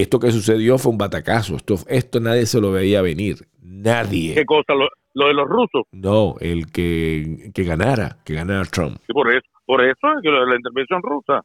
esto 0.00 0.18
que 0.20 0.30
sucedió 0.30 0.78
fue 0.78 0.92
un 0.92 0.98
batacazo. 0.98 1.56
Esto, 1.56 1.76
esto 1.88 2.20
nadie 2.20 2.46
se 2.46 2.60
lo 2.60 2.72
veía 2.72 3.02
venir. 3.02 3.36
Nadie. 3.62 4.34
¿Qué 4.34 4.44
cosa? 4.44 4.74
Lo, 4.74 4.88
lo 5.14 5.26
de 5.28 5.34
los 5.34 5.48
rusos. 5.48 5.82
No, 5.92 6.34
el 6.40 6.70
que, 6.70 7.50
que 7.54 7.64
ganara, 7.64 8.18
que 8.24 8.34
ganara 8.34 8.64
Trump. 8.64 8.98
Sí, 9.06 9.12
por 9.12 9.30
eso, 9.32 9.46
por 9.64 9.82
eso 9.82 10.06
es 10.16 10.22
que 10.22 10.28
lo 10.28 10.40
de 10.44 10.50
la 10.50 10.56
intervención 10.56 11.02
rusa. 11.02 11.42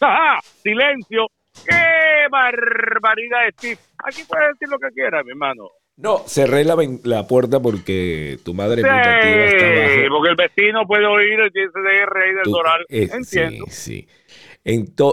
¡Ah! 0.00 0.38
¡Silencio! 0.62 1.26
¡Qué 1.66 2.28
barbaridad, 2.30 3.48
Steve! 3.52 3.78
Aquí 4.04 4.22
puedes 4.28 4.48
decir 4.52 4.68
lo 4.68 4.78
que 4.78 4.88
quieras, 4.94 5.24
mi 5.24 5.30
hermano. 5.30 5.68
No, 5.96 6.18
cerré 6.26 6.62
la, 6.64 6.76
la 7.04 7.26
puerta 7.26 7.58
porque 7.60 8.36
tu 8.44 8.52
madre 8.52 8.82
Sí, 8.82 8.88
está 8.88 8.96
abajo. 9.00 10.08
porque 10.10 10.28
el 10.30 10.36
vecino 10.36 10.86
puede 10.86 11.06
oír 11.06 11.40
el 11.40 11.50
TCDR 11.50 12.30
y 12.30 12.34
del 12.34 12.42
Tú- 12.44 12.50
Doral. 12.50 12.84
eh, 12.90 13.08
Entiendo. 13.10 13.64
Sí, 13.70 14.02
sí. 14.02 14.08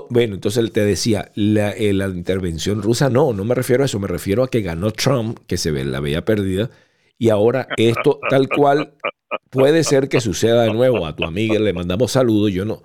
Bueno, 0.10 0.36
entonces 0.36 0.64
él 0.64 0.72
te 0.72 0.84
decía, 0.84 1.32
la, 1.36 1.72
eh, 1.72 1.94
la 1.94 2.08
intervención 2.08 2.82
rusa, 2.82 3.10
no, 3.10 3.34
no 3.34 3.46
me 3.46 3.54
refiero 3.54 3.84
a 3.84 3.86
eso, 3.86 4.00
me 4.00 4.08
refiero 4.08 4.44
a 4.44 4.50
que 4.50 4.62
ganó 4.62 4.92
Trump, 4.92 5.40
que 5.46 5.58
se 5.58 5.70
ve, 5.70 5.86
la 5.86 6.00
veía 6.00 6.26
perdida, 6.26 6.72
y 7.20 7.30
ahora 7.30 7.68
esto 7.78 8.20
tal 8.30 8.50
cual 8.50 8.94
puede 9.52 9.84
ser 9.84 10.10
que 10.10 10.22
suceda 10.22 10.64
de 10.64 10.74
nuevo. 10.74 11.06
A 11.06 11.16
tu 11.16 11.24
amiga 11.24 11.60
le 11.60 11.72
mandamos 11.72 12.12
saludos, 12.12 12.52
yo 12.52 12.66
no... 12.66 12.82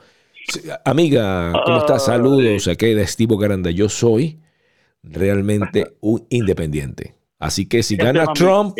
Amiga, 0.85 1.53
¿cómo 1.65 1.79
estás? 1.79 2.05
Saludos, 2.05 2.69
aquí 2.69 2.95
de 2.95 3.07
Steve 3.07 3.35
Garanda. 3.39 3.71
Yo 3.71 3.89
soy 3.89 4.39
realmente 5.03 5.97
un 6.01 6.27
independiente. 6.31 7.15
Así 7.39 7.67
que 7.69 7.83
si 7.83 7.97
gana 7.97 8.33
Trump, 8.33 8.77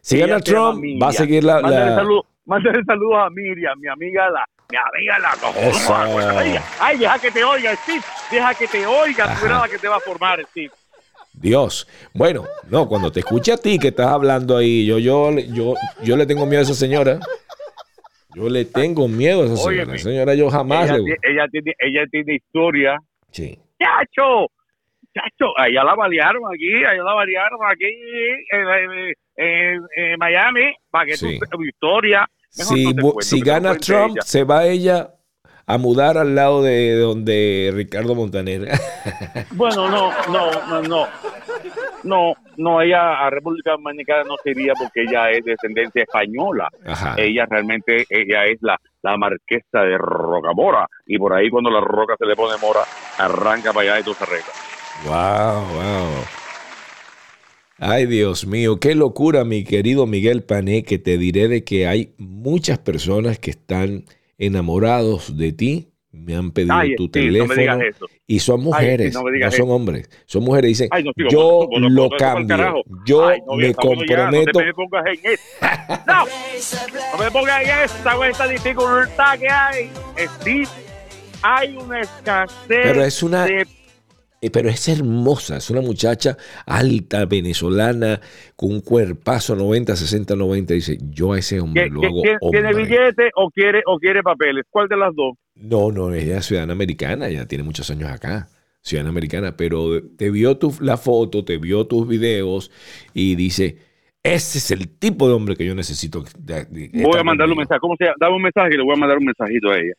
si 0.00 0.18
gana 0.18 0.40
Trump, 0.40 0.82
va 1.02 1.08
a 1.08 1.12
seguir 1.12 1.44
la... 1.44 1.60
La- 1.60 1.96
saludos 1.96 2.24
mándale 2.44 2.84
saludos 2.84 3.16
a 3.18 3.30
Miriam, 3.30 3.78
mi 3.80 3.88
amiga 3.88 4.30
la... 4.30 4.44
Mi 4.70 4.76
amiga 4.76 5.18
la... 5.20 5.60
Eso. 5.68 5.94
Ay, 5.94 6.56
ay, 6.80 6.98
deja 6.98 7.18
que 7.18 7.30
te 7.30 7.44
oiga, 7.44 7.74
Steve. 7.76 8.02
Deja 8.30 8.54
que 8.54 8.66
te 8.66 8.86
oiga. 8.86 9.36
Tú 9.38 9.46
la 9.46 9.68
que 9.70 9.78
te 9.78 9.86
va 9.88 9.96
a 9.96 10.00
formar, 10.00 10.44
Steve. 10.50 10.70
Dios. 11.32 11.86
Bueno, 12.14 12.44
no, 12.68 12.88
cuando 12.88 13.12
te 13.12 13.20
escuche 13.20 13.52
a 13.52 13.56
ti 13.58 13.78
que 13.78 13.88
estás 13.88 14.08
hablando 14.08 14.56
ahí, 14.56 14.86
yo, 14.86 14.98
yo, 14.98 15.30
yo, 15.38 15.74
yo 16.02 16.16
le 16.16 16.26
tengo 16.26 16.46
miedo 16.46 16.60
a 16.60 16.64
esa 16.64 16.74
señora. 16.74 17.20
Yo 18.34 18.48
le 18.48 18.64
tengo 18.64 19.06
miedo 19.08 19.42
a 19.42 19.46
esa 19.46 19.56
señora. 19.56 19.82
Óyeme, 19.84 19.98
señora, 19.98 20.34
yo 20.34 20.50
jamás 20.50 20.90
Ella, 20.90 20.98
le. 20.98 21.16
ella 21.22 21.46
tiene, 21.50 21.72
ella 21.78 22.04
tiene 22.10 22.34
historia. 22.34 22.98
Sí. 23.30 23.58
¡Chacho! 23.78 24.46
¡Chacho! 25.14 25.56
Allá 25.58 25.84
la 25.84 25.94
balearon 25.94 26.42
aquí, 26.52 26.84
allá 26.84 27.02
la 27.02 27.12
balearon 27.14 27.60
aquí 27.70 27.84
en, 28.50 28.68
en- 28.68 29.14
en- 29.36 29.86
en 29.96 30.18
Miami, 30.18 30.74
para 30.90 31.06
que 31.06 31.16
Sí. 31.16 31.38
tu 31.50 31.62
historia. 31.62 32.26
Si, 32.64 32.94
si 33.20 33.40
gana 33.40 33.76
Trump, 33.76 34.12
ella. 34.16 34.22
se 34.22 34.44
va 34.44 34.64
ella 34.64 35.10
a 35.66 35.78
mudar 35.78 36.16
al 36.16 36.34
lado 36.34 36.62
de 36.62 36.96
donde 36.96 37.72
Ricardo 37.74 38.14
Montaner. 38.14 38.68
Bueno, 39.52 39.88
no, 39.88 40.10
no, 40.28 40.50
no, 40.68 40.82
no. 40.82 41.06
No, 42.04 42.34
no, 42.56 42.80
ella 42.80 43.26
a 43.26 43.30
República 43.30 43.72
Dominicana 43.72 44.22
no 44.24 44.36
sería 44.42 44.74
porque 44.74 45.02
ella 45.02 45.30
es 45.30 45.44
de 45.44 45.52
descendencia 45.52 46.02
española. 46.02 46.68
Ajá. 46.86 47.14
Ella 47.16 47.46
realmente, 47.48 48.04
ella 48.08 48.44
es 48.44 48.58
la, 48.60 48.78
la 49.02 49.16
marquesa 49.16 49.80
de 49.80 49.98
Rocamora. 49.98 50.86
Y 51.06 51.18
por 51.18 51.32
ahí 51.32 51.50
cuando 51.50 51.70
la 51.70 51.80
roca 51.80 52.14
se 52.18 52.26
le 52.26 52.36
pone 52.36 52.56
mora, 52.58 52.82
arranca 53.18 53.72
para 53.72 53.92
allá 53.92 54.00
y 54.00 54.02
todo 54.04 54.14
se 54.14 54.24
arregla. 54.24 54.52
Wow, 55.04 55.64
wow. 55.74 56.45
Ay, 57.78 58.06
Dios 58.06 58.46
mío, 58.46 58.80
qué 58.80 58.94
locura, 58.94 59.44
mi 59.44 59.62
querido 59.64 60.06
Miguel 60.06 60.42
Pané, 60.42 60.82
que 60.82 60.98
te 60.98 61.18
diré 61.18 61.46
de 61.48 61.62
que 61.62 61.86
hay 61.86 62.14
muchas 62.16 62.78
personas 62.78 63.38
que 63.38 63.50
están 63.50 64.04
enamorados 64.38 65.36
de 65.36 65.52
ti. 65.52 65.88
Me 66.10 66.34
han 66.34 66.50
pedido 66.52 66.74
Ay, 66.74 66.96
tu 66.96 67.04
no 67.04 67.10
teléfono. 67.10 67.54
digas 67.54 67.78
eso. 67.82 68.06
Y 68.26 68.38
son 68.38 68.62
mujeres, 68.62 69.12
no 69.12 69.22
me 69.22 69.30
no, 69.32 69.34
digas 69.34 69.54
son 69.54 69.70
hombres. 69.70 70.08
Son 70.24 70.42
mujeres. 70.42 70.70
Dicen, 70.70 70.88
Ay, 70.90 71.04
no, 71.04 71.12
tío, 71.12 71.28
yo 71.30 71.68
lo 71.90 72.08
cambio. 72.08 72.82
Yo 73.04 73.28
Ay, 73.28 73.40
no, 73.46 73.54
me 73.56 73.68
ya, 73.68 73.74
comprometo. 73.74 74.52
no 74.54 74.60
te 74.60 74.64
me 74.64 74.72
pongas 74.72 75.04
en. 75.06 75.36
No, 76.06 76.24
no 77.12 77.18
me 77.24 77.30
pongas 77.30 77.62
en 77.62 77.70
esta, 77.84 78.28
esta 78.28 78.48
dificultad 78.48 79.38
que 79.38 79.48
hay. 79.50 79.90
Steve, 80.40 80.66
hay 81.42 81.76
una 81.76 82.00
escasez 82.00 82.56
Pero 82.66 83.04
es 83.04 83.22
una- 83.22 83.44
de 83.44 83.66
pero 84.52 84.68
es 84.68 84.88
hermosa, 84.88 85.56
es 85.56 85.70
una 85.70 85.80
muchacha 85.80 86.36
alta, 86.66 87.24
venezolana, 87.26 88.20
con 88.54 88.72
un 88.72 88.80
cuerpazo 88.80 89.56
90, 89.56 89.96
60, 89.96 90.36
90. 90.36 90.74
Dice, 90.74 90.98
yo 91.10 91.32
a 91.32 91.38
ese 91.38 91.60
hombre 91.60 91.84
¿Qué- 91.84 91.90
lo 91.90 92.02
hago 92.04 92.22
¿Tiene, 92.22 92.38
tiene 92.50 92.68
hombre". 92.68 92.84
billete 92.84 93.30
o 93.34 93.50
quiere, 93.50 93.82
o 93.86 93.98
quiere 93.98 94.22
papeles? 94.22 94.64
¿Cuál 94.70 94.88
de 94.88 94.96
las 94.96 95.14
dos? 95.14 95.34
No, 95.54 95.90
no, 95.90 96.12
ella 96.14 96.38
es 96.38 96.46
ciudadana 96.46 96.72
americana, 96.74 97.28
ya 97.28 97.46
tiene 97.46 97.64
muchos 97.64 97.90
años 97.90 98.10
acá, 98.10 98.48
ciudadana 98.82 99.10
americana, 99.10 99.56
pero 99.56 100.02
te 100.16 100.30
vio 100.30 100.56
tu, 100.58 100.74
la 100.80 100.96
foto, 100.96 101.44
te 101.44 101.56
vio 101.58 101.86
tus 101.86 102.06
videos 102.06 102.70
y 103.14 103.34
dice, 103.34 103.78
ese 104.22 104.58
es 104.58 104.70
el 104.70 104.88
tipo 104.88 105.28
de 105.28 105.34
hombre 105.34 105.56
que 105.56 105.64
yo 105.64 105.74
necesito. 105.74 106.22
Voy 106.22 107.18
a 107.18 107.24
mandarle 107.24 107.52
un 107.52 107.56
conmigo". 107.56 107.56
mensaje. 107.56 107.80
¿Cómo 107.80 107.94
se 107.96 108.04
llama? 108.04 108.16
Dame 108.20 108.36
un 108.36 108.42
mensaje 108.42 108.74
y 108.74 108.76
le 108.76 108.82
voy 108.84 108.94
a 108.94 108.98
mandar 108.98 109.18
un 109.18 109.24
mensajito 109.24 109.70
a 109.70 109.76
ella. 109.78 109.92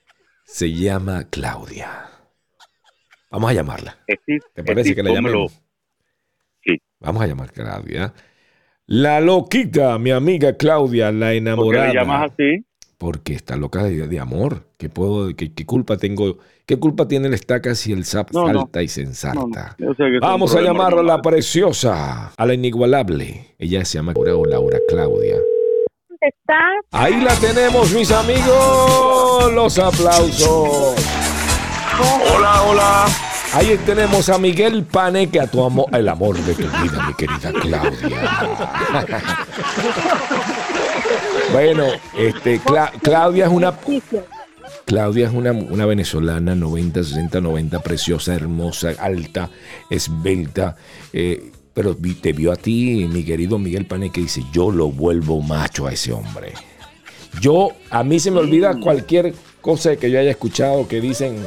Se 0.44 0.72
llama 0.72 1.28
Claudia. 1.30 2.10
Vamos 3.30 3.50
a 3.52 3.54
llamarla. 3.54 3.98
Steve, 4.10 4.40
¿Te 4.54 4.64
parece 4.64 4.90
Steve, 4.92 4.96
que 4.96 5.04
la 5.04 5.14
llamemos? 5.16 5.62
Sí. 6.64 6.78
Vamos 7.00 7.24
a 7.24 7.28
llamar 7.28 7.50
a 7.50 7.52
Claudia. 7.52 8.14
La 8.86 9.20
loquita, 9.20 9.98
mi 10.00 10.12
amiga 10.12 10.56
Claudia, 10.56 11.12
la 11.12 11.28
¿Por 11.28 11.32
qué 11.32 11.38
enamorada. 11.38 11.88
le 11.88 11.94
llamas 11.94 12.32
así? 12.32 12.66
Porque 12.98 13.34
está 13.34 13.56
loca 13.58 13.84
de, 13.84 14.08
de 14.08 14.20
amor. 14.20 14.64
¿Qué, 14.78 14.90
puedo, 14.90 15.36
qué, 15.36 15.54
qué 15.54 15.66
culpa 15.66 15.98
tengo? 15.98 16.38
¿Qué 16.66 16.78
culpa 16.80 17.08
tiene 17.08 17.28
el 17.28 17.34
estaca 17.34 17.76
si 17.76 17.92
el 17.92 18.06
sap 18.06 18.32
No, 18.32 18.48
no. 18.52 18.62
salta 18.62 18.82
y 18.82 18.88
se 18.88 19.02
ensarta? 19.02 19.76
No, 19.78 19.94
Vamos 20.22 20.56
a 20.56 20.62
llamarla 20.62 21.02
a 21.02 21.04
la 21.18 21.22
preciosa, 21.22 22.30
a 22.36 22.46
la 22.46 22.54
inigualable. 22.54 23.56
Ella 23.60 23.86
se 23.86 23.98
llama 24.00 24.14
Laura 24.14 24.36
o 24.36 24.46
Laura 24.46 24.80
Claudia. 24.88 25.36
¿Dónde 26.10 26.28
estás? 26.28 26.86
Ahí 26.92 27.22
la 27.22 27.36
tenemos, 27.36 27.94
mis 27.94 28.12
amigos. 28.12 29.54
Los 29.54 29.78
aplausos. 29.78 31.27
Hola, 32.00 32.62
hola. 32.64 33.06
Ahí 33.54 33.78
tenemos 33.86 34.30
a 34.30 34.38
Miguel 34.38 34.84
Paneque, 34.84 35.40
a 35.40 35.48
tu 35.48 35.64
amor, 35.64 35.86
el 35.94 36.08
amor 36.10 36.38
de 36.38 36.54
tu 36.54 36.62
vida, 36.64 37.08
mi 37.08 37.14
querida 37.16 37.52
Claudia. 37.54 39.10
bueno, 41.52 41.86
este, 42.18 42.60
Cla- 42.62 42.92
Claudia 43.02 43.46
es 43.46 43.52
una. 43.52 43.74
Claudia 44.86 45.28
es 45.28 45.34
una, 45.34 45.52
una 45.52 45.86
venezolana, 45.86 46.56
90, 46.56 47.04
60, 47.04 47.42
90, 47.42 47.80
preciosa, 47.82 48.34
hermosa, 48.36 48.92
alta, 49.00 49.50
esbelta. 49.90 50.76
eh, 51.14 51.52
pero 51.74 51.96
te 51.96 52.34
vio 52.34 52.52
a 52.52 52.56
ti, 52.56 53.08
mi 53.12 53.24
querido 53.24 53.60
Miguel 53.60 53.86
Paneque, 53.86 54.22
dice, 54.22 54.44
yo 54.52 54.72
lo 54.72 54.90
vuelvo 54.90 55.42
macho 55.42 55.86
a 55.86 55.92
ese 55.94 56.12
hombre. 56.12 56.54
Yo, 57.40 57.70
a 57.92 58.04
mí 58.04 58.20
se 58.20 58.32
me 58.32 58.40
olvida 58.40 58.80
cualquier 58.80 59.36
cosa 59.68 59.98
que 59.98 60.10
yo 60.10 60.18
haya 60.18 60.32
escuchado 60.32 60.88
que 60.88 61.02
dicen... 61.02 61.46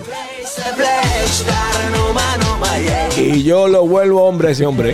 Y 3.17 3.43
yo 3.43 3.67
lo 3.67 3.87
vuelvo 3.87 4.25
hombre 4.25 4.51
ese 4.51 4.67
hombre. 4.67 4.93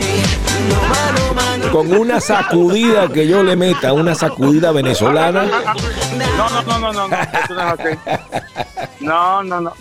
Con 1.73 1.93
una 1.93 2.21
sacudida 2.21 3.09
que 3.09 3.27
yo 3.27 3.43
le 3.43 3.57
meta, 3.57 3.93
una 3.93 4.15
sacudida 4.15 4.71
venezolana. 4.71 5.43
No, 5.43 6.49
no, 6.51 6.63
no, 6.63 6.79
no, 6.79 6.93
no, 6.93 7.09
no, 7.09 7.17
eso 7.17 7.55
no 7.55 7.75
es 7.75 7.81
así. 7.81 7.99
No, 9.01 9.43
no, 9.43 9.61
no. 9.61 9.73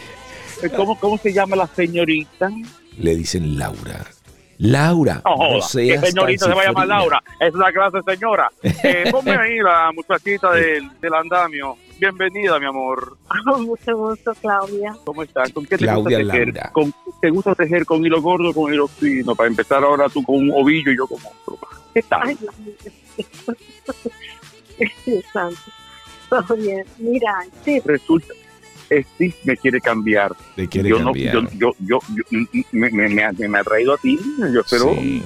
¿Cómo, 0.76 1.00
¿Cómo 1.00 1.20
se 1.20 1.32
llama 1.32 1.56
la 1.56 1.68
señorita? 1.68 2.50
Le 2.98 3.16
dicen 3.16 3.60
Laura. 3.60 4.08
Laura, 4.58 5.22
No, 5.26 5.56
no 5.56 5.62
seas 5.62 6.02
¿Qué 6.02 6.08
señorita 6.12 6.46
se 6.46 6.54
va 6.54 6.62
a 6.62 6.66
llamar. 6.66 6.88
Laura? 6.88 7.24
Es 7.40 7.54
una 7.54 7.72
clase 7.72 7.98
señora. 8.06 8.50
Eh, 8.84 9.10
ponme 9.12 9.32
ahí 9.32 9.58
la 9.58 9.92
muchachita 9.94 10.52
del, 10.52 10.90
del 11.00 11.14
andamio. 11.14 11.78
Bienvenida, 12.00 12.60
mi 12.60 12.66
amor. 12.66 13.18
Ah, 13.30 13.58
mucho 13.58 13.98
gusto, 13.98 14.34
Claudia. 14.42 14.96
¿Cómo 15.06 15.24
estás? 15.24 15.52
¿Con 15.52 15.66
qué 15.66 15.78
te 15.78 15.86
Claudia 15.86 16.20
gusta 16.20 16.34
tejer? 16.34 16.48
Laura. 16.54 16.72
¿Con, 16.72 16.94
¿Te 17.22 17.30
gusta 17.30 17.56
tejer 17.56 17.86
con 17.86 18.06
hilo 18.06 18.22
gordo 18.22 18.50
o 18.50 18.54
con 18.54 18.74
hilo 18.74 18.88
fino? 18.88 19.34
Para 19.36 19.48
empezar 19.48 19.84
ahora 19.84 20.08
tú 20.10 20.24
con 20.24 20.36
un 20.36 20.52
ovillo 20.52 20.92
y 20.92 20.98
yo 20.98 21.08
con 21.08 21.20
otro. 21.20 21.68
¿Qué 21.94 22.02
tal? 22.04 22.22
Ay, 22.24 22.38
Dios 22.40 22.60
mío. 22.60 22.76
Todo 26.30 26.56
bien. 26.58 26.86
Mira, 26.98 27.46
sí, 27.64 27.80
Resulta, 27.86 28.34
Steve 28.90 29.36
me 29.44 29.58
quiere 29.58 29.82
cambiar. 29.82 30.34
Te 30.56 30.68
quiere 30.68 30.90
yo 30.90 30.98
cambiar. 31.04 31.36
no, 31.36 31.50
yo, 31.52 31.72
yo, 31.80 32.00
yo, 32.10 32.24
yo- 32.32 32.50
me, 32.72 32.90
me, 32.92 33.10
me 33.10 33.24
ha, 33.24 33.32
me 33.32 33.58
ha 33.60 33.64
traído 33.64 33.94
a 33.94 33.98
ti. 33.98 34.20
Yo 34.54 34.62
espero. 34.62 34.94
Sí. 34.96 35.24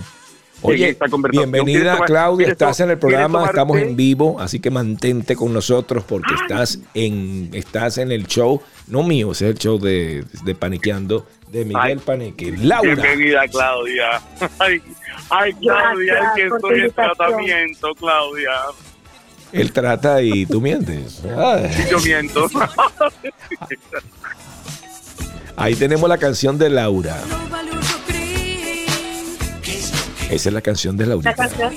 Oye, 0.62 0.90
esta 0.90 1.08
conversación. 1.08 1.50
bienvenida 1.54 1.80
¿Quieres 1.80 1.94
tomar- 2.00 2.08
Claudia, 2.08 2.48
estás 2.50 2.80
en 2.82 2.90
el 2.90 2.98
programa, 3.00 3.46
estamos 3.46 3.78
en 3.78 3.96
vivo, 3.96 4.42
así 4.42 4.60
que 4.60 4.70
mantente 4.70 5.34
con 5.38 5.54
nosotros 5.54 6.04
porque 6.04 6.34
Ah. 6.34 6.42
estás 6.42 6.80
en 6.94 7.50
estás 7.54 7.98
en 7.98 8.12
el 8.12 8.28
show, 8.28 8.62
no 8.88 9.02
mío, 9.04 9.32
es 9.32 9.42
el 9.42 9.56
show 9.58 9.80
de, 9.80 10.26
de 10.44 10.56
Paniqueando 10.56 11.26
de 11.50 11.64
Miguel 11.64 11.82
Ay. 11.82 11.96
Paneque. 12.06 12.58
Laura, 12.58 12.94
Bienvenida, 12.94 13.48
Claudia. 13.48 14.22
Ay, 14.60 14.82
ay 15.30 15.54
Claudia, 15.54 16.14
Gracias 16.16 16.38
es 16.38 16.52
que 16.52 16.56
estoy 16.58 16.80
en 16.82 16.92
tratamiento, 16.92 17.96
Claudia. 17.96 18.52
Él 19.52 19.72
trata 19.72 20.22
y 20.22 20.46
tú 20.46 20.62
mientes. 20.62 21.22
Ay. 21.38 21.70
Yo 21.90 22.00
miento. 22.00 22.48
Ahí 25.56 25.76
tenemos 25.76 26.08
la 26.10 26.18
canción 26.18 26.58
de 26.58 26.70
Laura. 26.70 27.18
Esa 30.30 30.50
es 30.50 30.54
la 30.54 30.62
canción 30.62 30.96
de 30.96 31.06
la 31.06 31.10
Laura. 31.16 31.34
canción. 31.34 31.74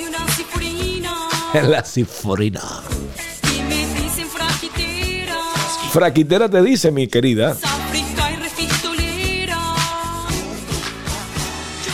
La 1.55 1.85
cifrina. 1.85 2.61
Fraquitera 5.91 6.49
te 6.49 6.63
dice, 6.63 6.91
mi 6.91 7.07
querida. 7.09 7.57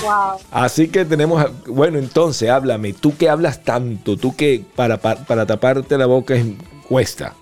Wow. 0.09 0.39
Así 0.51 0.89
que 0.89 1.05
tenemos, 1.05 1.43
a- 1.45 1.53
bueno, 1.67 1.99
entonces 1.99 2.49
háblame, 2.49 2.93
tú 2.95 3.17
que 3.17 3.29
hablas 3.29 3.63
tanto, 3.63 4.17
tú 4.17 4.35
que 4.35 4.65
para, 4.75 4.97
para, 4.99 5.25
para 5.25 5.45
taparte 5.47 5.99
la 5.99 6.07
boca 6.07 6.35
es, 6.35 6.47
cuesta. 6.89 7.35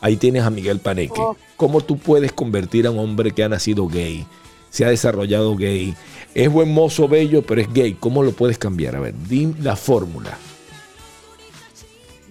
Ahí 0.00 0.16
tienes 0.16 0.42
a 0.44 0.50
Miguel 0.50 0.80
Paneque. 0.80 1.20
Oh. 1.20 1.36
¿Cómo 1.56 1.80
tú 1.80 1.98
puedes 1.98 2.32
convertir 2.32 2.86
a 2.86 2.90
un 2.90 2.98
hombre 2.98 3.30
que 3.32 3.42
ha 3.44 3.48
nacido 3.48 3.86
gay, 3.88 4.26
se 4.70 4.84
ha 4.84 4.88
desarrollado 4.90 5.56
gay, 5.56 5.94
es 6.34 6.50
buen 6.50 6.72
mozo, 6.72 7.08
bello, 7.08 7.42
pero 7.42 7.60
es 7.60 7.72
gay? 7.72 7.94
¿Cómo 7.94 8.22
lo 8.22 8.32
puedes 8.32 8.58
cambiar? 8.58 8.94
A 8.96 9.00
ver, 9.00 9.14
di 9.28 9.52
la 9.60 9.74
fórmula. 9.76 10.36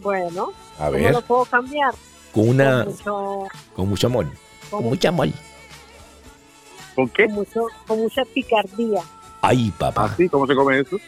Bueno, 0.02 0.52
A 0.78 0.86
¿cómo 0.86 0.92
ver, 0.92 1.12
lo 1.14 1.22
puedo 1.22 1.46
cambiar? 1.46 1.94
con 2.34 2.50
una, 2.50 2.84
Con 2.86 2.94
mucho, 2.94 3.44
con 3.76 3.90
mucho 3.90 4.08
amor. 4.08 4.26
Con 4.70 4.80
con, 4.82 4.90
mucho 4.90 5.08
amor. 5.10 5.30
¿Con 6.96 7.10
qué? 7.10 7.26
con 7.26 7.34
mucho, 7.36 7.62
con 7.88 8.00
mucha 8.00 8.24
picardía. 8.26 9.02
Ay, 9.42 9.72
papá. 9.78 10.06
¿Así? 10.06 10.28
¿Cómo 10.30 10.46
se 10.48 10.56
come 10.56 10.80
eso? 10.80 10.98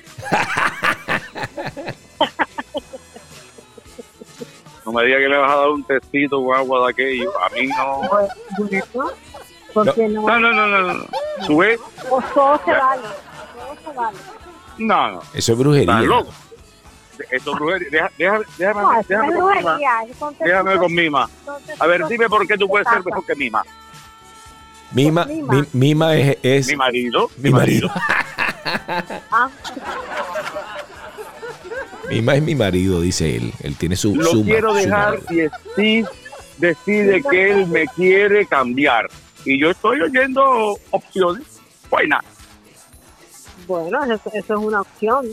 No 4.85 4.93
me 4.93 5.05
digas 5.05 5.19
que 5.19 5.27
le 5.29 5.37
vas 5.37 5.51
a 5.51 5.55
dar 5.55 5.69
un 5.69 5.83
tecito 5.83 6.39
o 6.39 6.53
agua 6.53 6.85
de 6.87 6.91
aquello. 6.91 7.31
A 7.43 7.49
mí 7.49 7.67
no. 7.67 7.97
Bueno, 8.09 8.27
¿por 9.73 9.93
qué 9.93 10.07
no? 10.07 10.21
No, 10.27 10.39
no, 10.39 10.51
no, 10.53 10.67
no. 10.67 10.93
no. 10.95 11.05
¿Tú 11.45 11.57
ves? 11.57 11.79
O 12.09 12.19
todo 12.33 12.59
se 12.65 12.71
vale. 12.71 13.01
Todo 13.53 13.77
se 13.91 13.97
vale. 13.97 14.17
No, 14.79 15.11
no. 15.11 15.21
Eso 15.33 15.51
es 15.51 15.57
brujería. 15.59 15.91
Estás 15.93 16.05
loco. 16.05 16.31
Esto 17.29 17.51
es 17.51 17.59
brujería. 17.59 17.89
Deja- 17.91 18.11
deja- 18.17 18.39
déjame, 18.57 18.81
No, 18.81 18.99
eso 18.99 19.05
déjame 19.09 19.27
es 19.29 19.35
con 19.39 19.45
Mima. 19.49 19.61
brujería, 19.61 19.91
eso 20.05 20.13
son 20.19 20.35
Déjame 20.39 20.77
con 20.77 20.93
Mima. 20.95 21.29
A 21.79 21.87
ver, 21.87 22.07
dime 22.07 22.29
por 22.29 22.47
qué 22.47 22.57
tú 22.57 22.65
de 22.65 22.67
puedes 22.67 22.87
ser 22.87 23.03
mejor 23.05 23.25
que 23.25 23.35
Mima. 23.35 23.63
Mima, 24.91 25.25
Mima. 25.25 25.53
mi- 25.53 25.67
Mima 25.73 26.15
es, 26.15 26.37
es 26.41 26.67
Mi 26.67 26.75
marido. 26.75 27.29
mi 27.37 27.49
marido. 27.51 27.91
Ah, 29.31 29.49
Mima 32.09 32.35
es 32.35 32.41
mi 32.41 32.55
marido, 32.55 33.01
dice 33.01 33.35
él. 33.35 33.53
Él 33.61 33.75
tiene 33.75 33.95
su. 33.95 34.15
Lo 34.15 34.31
quiero 34.43 34.73
dejar 34.73 35.19
y 35.29 35.47
Steve 35.71 36.05
decide 36.57 37.21
que 37.29 37.51
él 37.51 37.67
me 37.67 37.85
quiere 37.87 38.45
cambiar. 38.47 39.07
Y 39.45 39.59
yo 39.59 39.69
estoy 39.71 40.01
oyendo 40.01 40.77
opciones. 40.91 41.43
Buena. 41.89 42.23
bueno, 43.67 44.03
eso, 44.05 44.31
eso 44.33 44.53
es 44.53 44.59
una 44.59 44.81
opción. 44.81 45.25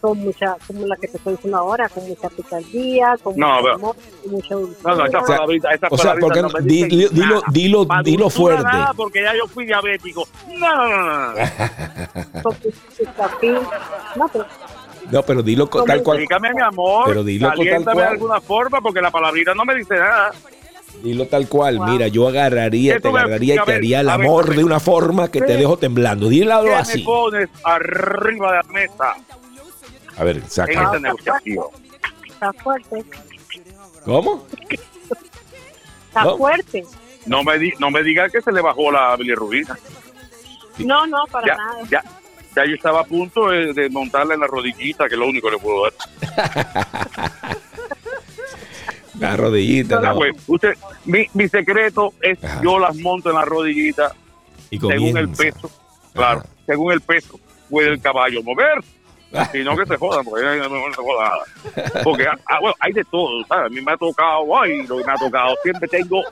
Con 0.00 0.18
mucha, 0.18 0.56
como 0.66 0.86
la 0.86 0.94
que 0.96 1.08
te 1.08 1.16
estoy 1.16 1.32
diciendo 1.34 1.58
ahora, 1.58 1.88
con 1.88 2.06
mucha 2.08 2.28
picardía, 2.28 3.16
con 3.22 3.36
No, 3.36 3.48
mucho 3.48 3.62
pero- 3.62 3.74
amor, 3.74 3.96
con 4.22 4.30
mucha 4.32 4.54
No, 4.54 4.60
no, 4.60 4.66
dulzura. 4.66 4.92
esas 4.94 5.22
O 5.22 5.26
sea, 5.26 5.36
palabritas, 5.36 5.74
esas 5.74 5.92
O 5.92 5.98
sea, 5.98 6.10
¿por 6.14 6.32
qué 6.32 6.40
palabritas 6.40 6.52
no? 6.52 6.58
no 6.60 6.64
me 6.64 6.72
Di- 6.72 7.08
dilo, 7.08 7.10
nada. 7.34 7.42
dilo, 7.52 7.86
dilo 8.04 8.24
dulzura 8.24 8.30
fuerte. 8.56 8.62
nada, 8.78 8.94
porque 8.94 9.22
ya 9.22 9.34
yo 9.36 9.46
fui 9.48 9.66
diabético. 9.66 10.28
No, 10.56 10.76
no, 10.76 10.88
no, 10.88 10.96
no. 11.06 11.32
no. 11.32 12.42
Con. 12.42 12.56
No, 14.16 14.28
pero 14.32 14.46
No, 15.10 15.22
pero 15.22 15.42
dilo 15.42 15.68
co- 15.70 15.84
tal 15.84 16.02
cual. 16.02 16.18
Explícame, 16.18 16.54
mi 16.54 16.62
amor. 16.62 17.04
Pero 17.06 17.24
dilo 17.24 17.52
con 17.54 17.66
tal 17.66 17.82
cual. 17.84 17.96
de 17.96 18.04
alguna 18.04 18.40
forma, 18.40 18.80
porque 18.80 19.00
la 19.00 19.10
palabrita 19.10 19.54
no 19.54 19.64
me 19.64 19.74
dice 19.74 19.94
nada. 19.96 20.30
Dilo 21.02 21.26
tal 21.26 21.48
cual. 21.48 21.78
Wow. 21.78 21.86
Mira, 21.88 22.08
yo 22.08 22.26
agarraría, 22.28 22.94
¿Qué 22.94 23.00
te 23.00 23.08
agarraría 23.08 23.54
y 23.54 23.58
te 23.64 23.72
haría 23.74 24.00
el 24.00 24.08
amor 24.08 24.48
ver. 24.48 24.58
de 24.58 24.64
una 24.64 24.80
forma 24.80 25.28
que 25.30 25.40
te 25.40 25.46
¿Qué? 25.46 25.56
dejo 25.56 25.76
temblando. 25.76 26.28
Dilo 26.28 26.62
¿Qué 26.62 26.74
así. 26.74 26.98
me 26.98 27.04
pones 27.04 27.48
arriba 27.64 28.50
de 28.52 28.56
la 28.56 28.62
mesa 28.72 29.14
A 30.18 30.24
ver, 30.24 30.36
en 30.38 30.50
saca. 30.50 30.72
esta 30.72 30.98
negociación? 30.98 31.64
está 32.28 32.52
fuerte. 32.54 33.04
¿Cómo? 34.04 34.46
Está 36.08 36.24
No. 36.24 36.36
fuerte. 36.36 36.84
No 37.26 37.42
me, 37.44 37.58
di- 37.58 37.74
no 37.78 37.90
me 37.90 38.02
digas 38.02 38.32
que 38.32 38.40
se 38.40 38.50
le 38.52 38.60
bajó 38.60 38.90
la 38.90 39.14
bilirrubina. 39.16 39.78
No, 40.78 41.06
no, 41.06 41.24
para 41.30 41.46
Ya, 41.48 41.56
nada. 41.56 41.78
ya, 41.90 42.02
ya 42.56 42.64
yo 42.64 42.74
estaba 42.74 43.00
a 43.00 43.04
punto 43.04 43.48
de, 43.48 43.72
de 43.74 43.90
montarla 43.90 44.34
en 44.34 44.40
la 44.40 44.46
rodillita, 44.46 45.08
que 45.08 45.14
es 45.14 45.18
lo 45.20 45.26
único 45.28 45.48
que 45.48 45.56
le 45.56 45.60
puedo 45.62 45.82
dar. 45.84 45.92
La 49.18 49.36
rodillita, 49.36 49.98
¿no? 50.00 50.14
pues, 50.14 50.32
usted, 50.46 50.74
mi, 51.04 51.26
mi 51.34 51.48
secreto 51.48 52.14
es 52.22 52.42
Ajá. 52.44 52.60
yo 52.62 52.78
las 52.78 52.94
monto 52.98 53.30
en 53.30 53.34
la 53.34 53.44
rodillita 53.44 54.14
Y 54.70 54.78
según 54.78 55.16
el 55.16 55.28
peso. 55.30 55.68
Claro, 56.12 56.40
Ajá. 56.40 56.48
según 56.66 56.92
el 56.92 57.00
peso 57.00 57.40
puede 57.68 57.88
el 57.88 58.00
caballo 58.00 58.42
mover. 58.44 58.78
Si 59.52 59.62
no, 59.62 59.76
que 59.76 59.84
se 59.86 59.96
jodan, 59.96 60.24
porque 60.24 60.42
no 60.44 60.68
no 60.68 60.94
se 60.94 61.02
joda 61.02 61.24
nada. 61.28 62.02
Porque, 62.02 62.26
ah, 62.26 62.38
ah, 62.46 62.58
bueno, 62.60 62.74
hay 62.80 62.92
de 62.92 63.04
todo, 63.04 63.44
¿sabes? 63.46 63.66
A 63.66 63.68
mí 63.68 63.80
me 63.82 63.92
ha 63.92 63.96
tocado, 63.96 64.58
ay, 64.60 64.86
lo 64.86 64.96
que 64.98 65.04
me 65.04 65.12
ha 65.12 65.16
tocado. 65.16 65.54
Siempre 65.62 65.86
tengo, 65.88 66.22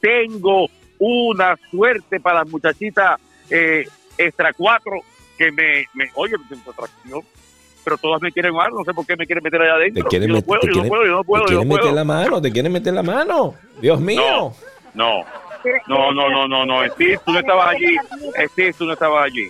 tengo 0.00 0.66
una 0.98 1.56
suerte 1.70 2.18
para 2.20 2.38
las 2.40 2.48
muchachitas 2.48 3.20
eh, 3.50 3.86
extra 4.16 4.52
cuatro 4.54 4.92
que 5.36 5.52
me, 5.52 5.84
me 5.94 6.10
oye, 6.14 6.38
me 6.38 6.46
siento 6.48 6.70
atracción. 6.70 7.20
Pero 7.84 7.98
todas 7.98 8.20
me 8.22 8.32
quieren 8.32 8.52
más, 8.54 8.68
no 8.72 8.82
sé 8.84 8.92
por 8.94 9.06
qué 9.06 9.14
me 9.16 9.26
quieren 9.26 9.44
meter 9.44 9.60
allá 9.62 9.74
adentro. 9.74 10.02
Te 10.04 10.08
quieren 10.08 10.28
yo 10.28 10.34
no 10.36 10.42
puedo, 10.42 10.60
te 10.62 10.66
yo 10.68 10.72
no 10.72 10.80
quieren- 10.82 10.88
puedo, 10.88 11.04
yo 11.04 11.12
no 11.12 11.20
Te 11.20 11.26
puedo, 11.26 11.42
yo 11.42 11.46
quieren 11.48 11.68
no 11.68 11.74
meter 11.76 11.92
la 11.92 12.04
mano, 12.04 12.42
te 12.42 12.52
quieren 12.52 12.72
meter 12.72 12.94
la 12.94 13.02
mano. 13.02 13.54
Dios 13.80 14.00
mío. 14.00 14.52
No, 14.94 15.24
¿Quieres- 15.62 15.82
no, 15.86 16.10
no, 16.12 16.26
que- 16.26 16.32
no, 16.32 16.48
no, 16.48 16.66
no. 16.66 16.84
Steve, 16.94 17.18
tú 17.24 17.32
no 17.32 17.38
estabas 17.38 17.68
allí. 17.68 17.96
Steve, 18.52 18.72
tú 18.72 18.86
no 18.86 18.92
estabas 18.94 19.26
allí. 19.26 19.48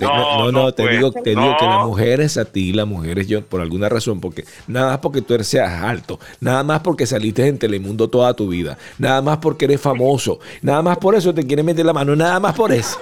No, 0.00 0.52
no, 0.52 0.72
te 0.72 0.82
pues. 0.82 0.96
digo, 0.96 1.12
te 1.12 1.30
digo 1.30 1.56
que 1.58 1.66
las 1.66 1.84
mujeres 1.84 2.36
a 2.36 2.44
ti, 2.44 2.72
las 2.72 2.86
mujeres 2.86 3.26
yo, 3.26 3.44
por 3.44 3.60
alguna 3.60 3.88
razón, 3.88 4.20
porque 4.20 4.44
nada 4.66 4.90
más 4.90 4.98
porque 4.98 5.22
tú 5.22 5.34
eres, 5.34 5.48
seas 5.48 5.82
alto, 5.82 6.20
nada 6.40 6.62
más 6.62 6.80
porque 6.80 7.06
saliste 7.06 7.46
en 7.46 7.58
Telemundo 7.58 8.08
toda 8.08 8.34
tu 8.34 8.48
vida, 8.48 8.78
nada 8.98 9.20
más 9.22 9.38
porque 9.38 9.64
eres 9.64 9.80
famoso, 9.80 10.38
nada 10.62 10.82
más 10.82 10.98
por 10.98 11.14
eso 11.14 11.34
te 11.34 11.46
quieren 11.46 11.66
meter 11.66 11.84
la 11.84 11.92
mano, 11.92 12.14
nada 12.14 12.38
más 12.38 12.54
por 12.54 12.72
eso. 12.72 12.98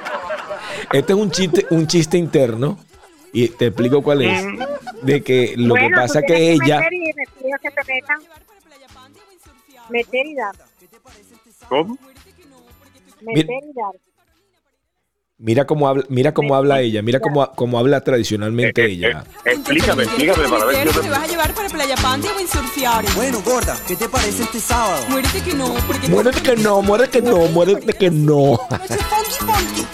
Este 0.92 1.12
es 1.12 1.18
un 1.18 1.30
chiste, 1.30 1.66
un 1.70 1.86
chiste 1.86 2.16
interno 2.16 2.78
y 3.32 3.48
te 3.48 3.66
explico 3.66 4.02
cuál 4.02 4.22
es. 4.22 4.44
De 5.02 5.22
que 5.22 5.54
lo 5.56 5.74
que 5.74 5.90
pasa 5.94 6.22
que 6.22 6.34
tienes 6.34 6.60
ella, 6.62 6.78
meter 6.78 6.92
y 6.94 7.12
que 7.60 7.70
te 7.70 7.92
metan. 7.92 8.18
Meter 9.90 10.26
y 10.26 10.34
dar. 10.34 10.54
¿Cómo? 11.68 11.98
Meter 13.20 13.62
y 13.62 13.72
dar. 13.74 14.05
Mira 15.38 15.66
cómo 15.66 15.88
habla, 15.88 16.04
mira 16.08 16.32
cómo 16.32 16.54
habla 16.54 16.80
ella, 16.80 17.02
mira 17.02 17.20
cómo, 17.20 17.46
cómo 17.54 17.78
habla 17.78 18.00
tradicionalmente 18.00 18.82
Eh, 18.82 18.86
eh, 18.86 18.92
ella. 18.92 19.24
eh, 19.44 19.50
explícame, 19.52 20.02
explícame 20.04 20.48
para 20.48 20.64
ver 20.64 20.88
¿Te 20.90 21.08
vas 21.10 21.18
a 21.18 21.26
llevar 21.26 21.54
para 21.54 21.68
Playa 21.68 21.94
Pandia 22.02 22.30
o 22.32 22.38
surfear? 22.46 23.04
Bueno, 23.14 23.38
gorda, 23.44 23.76
¿qué 23.86 23.96
te 23.96 24.08
parece 24.08 24.42
este 24.44 24.58
sábado? 24.60 25.04
Muérete 25.10 25.42
que 25.42 25.54
no, 25.54 25.74
porque 25.86 26.08
Muérete 26.08 26.42
que 26.42 26.56
no, 26.56 26.82
muérete 26.82 27.22
que 27.22 27.28
no, 27.28 27.38
muérete 27.48 27.92
que 27.92 28.10
no. 28.10 28.58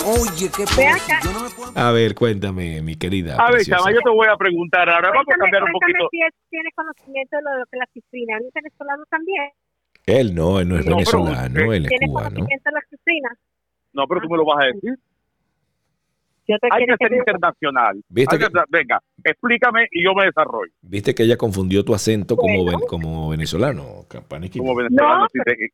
Oye, 0.04 0.50
qué 0.56 0.64
no. 0.64 1.80
A 1.80 1.90
ver, 1.92 2.14
cuéntame, 2.14 2.82
mi 2.82 2.96
querida. 2.96 3.36
A 3.36 3.50
ver, 3.52 3.62
chama, 3.64 3.90
yo 3.92 4.00
te 4.00 4.10
voy 4.10 4.26
a 4.28 4.36
preguntar 4.36 4.88
ahora. 4.88 5.10
Vamos 5.10 5.26
a 5.32 5.38
cambiar 5.38 5.62
un 5.64 5.72
poquito. 5.72 6.08
si 6.10 6.20
él 6.20 6.30
tiene 6.50 6.70
conocimiento 6.74 7.36
de 7.36 7.42
lo 7.42 7.50
de 7.70 7.78
la 7.78 7.86
cifrina. 7.92 8.36
¿Es 8.38 8.52
venezolano 8.52 9.04
también? 9.10 9.50
Él 10.06 10.34
no, 10.34 10.58
él 10.60 10.68
no 10.68 10.78
es 10.78 10.86
No, 10.86 10.96
pero, 10.96 11.22
venezolano, 11.24 11.72
él 11.72 11.84
es 11.84 11.88
¿Tiene 11.88 12.06
cubano. 12.08 12.28
conocimiento 12.30 12.70
de 12.70 12.74
la 12.74 12.80
cifrina? 12.90 13.28
No, 13.92 14.06
pero 14.08 14.20
tú 14.22 14.28
me 14.28 14.36
lo 14.36 14.44
vas 14.44 14.58
a 14.62 14.66
decir. 14.66 14.94
Yo 16.48 16.58
te 16.58 16.68
Hay 16.72 16.84
que 16.86 16.96
ser 16.98 17.10
que- 17.10 17.16
internacional. 17.18 18.02
¿Viste 18.08 18.36
que- 18.38 18.46
que- 18.46 18.60
Venga, 18.68 19.00
explícame 19.22 19.86
y 19.92 20.02
yo 20.04 20.12
me 20.14 20.24
desarrollo. 20.26 20.72
Viste 20.82 21.14
que 21.14 21.22
ella 21.22 21.36
confundió 21.36 21.84
tu 21.84 21.94
acento 21.94 22.34
como, 22.36 22.64
Bueno. 22.64 22.80
como 22.88 23.28
venezolano, 23.30 24.04
Campaniqui. 24.08 24.58
Como 24.58 24.74
venezolano. 24.74 25.20
No, 25.20 25.28
si 25.28 25.38
te- 25.40 25.70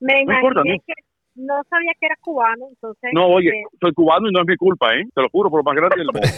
Me 0.00 0.24
No 0.24 0.32
importa, 0.34 0.60
¿no? 0.64 0.76
que 0.86 0.92
no 1.34 1.54
sabía 1.68 1.90
que 1.98 2.06
era 2.06 2.14
cubano, 2.20 2.66
entonces... 2.68 3.10
No, 3.12 3.26
oye, 3.26 3.48
eh, 3.50 3.64
soy 3.80 3.92
cubano 3.94 4.28
y 4.28 4.32
no 4.32 4.40
es 4.42 4.46
mi 4.46 4.56
culpa, 4.56 4.94
¿eh? 4.94 5.02
Te 5.14 5.22
lo 5.22 5.28
juro, 5.28 5.50
por 5.50 5.58
lo 5.60 5.64
más 5.64 5.74
grande 5.74 5.96
del 5.96 6.06
mundo. 6.06 6.20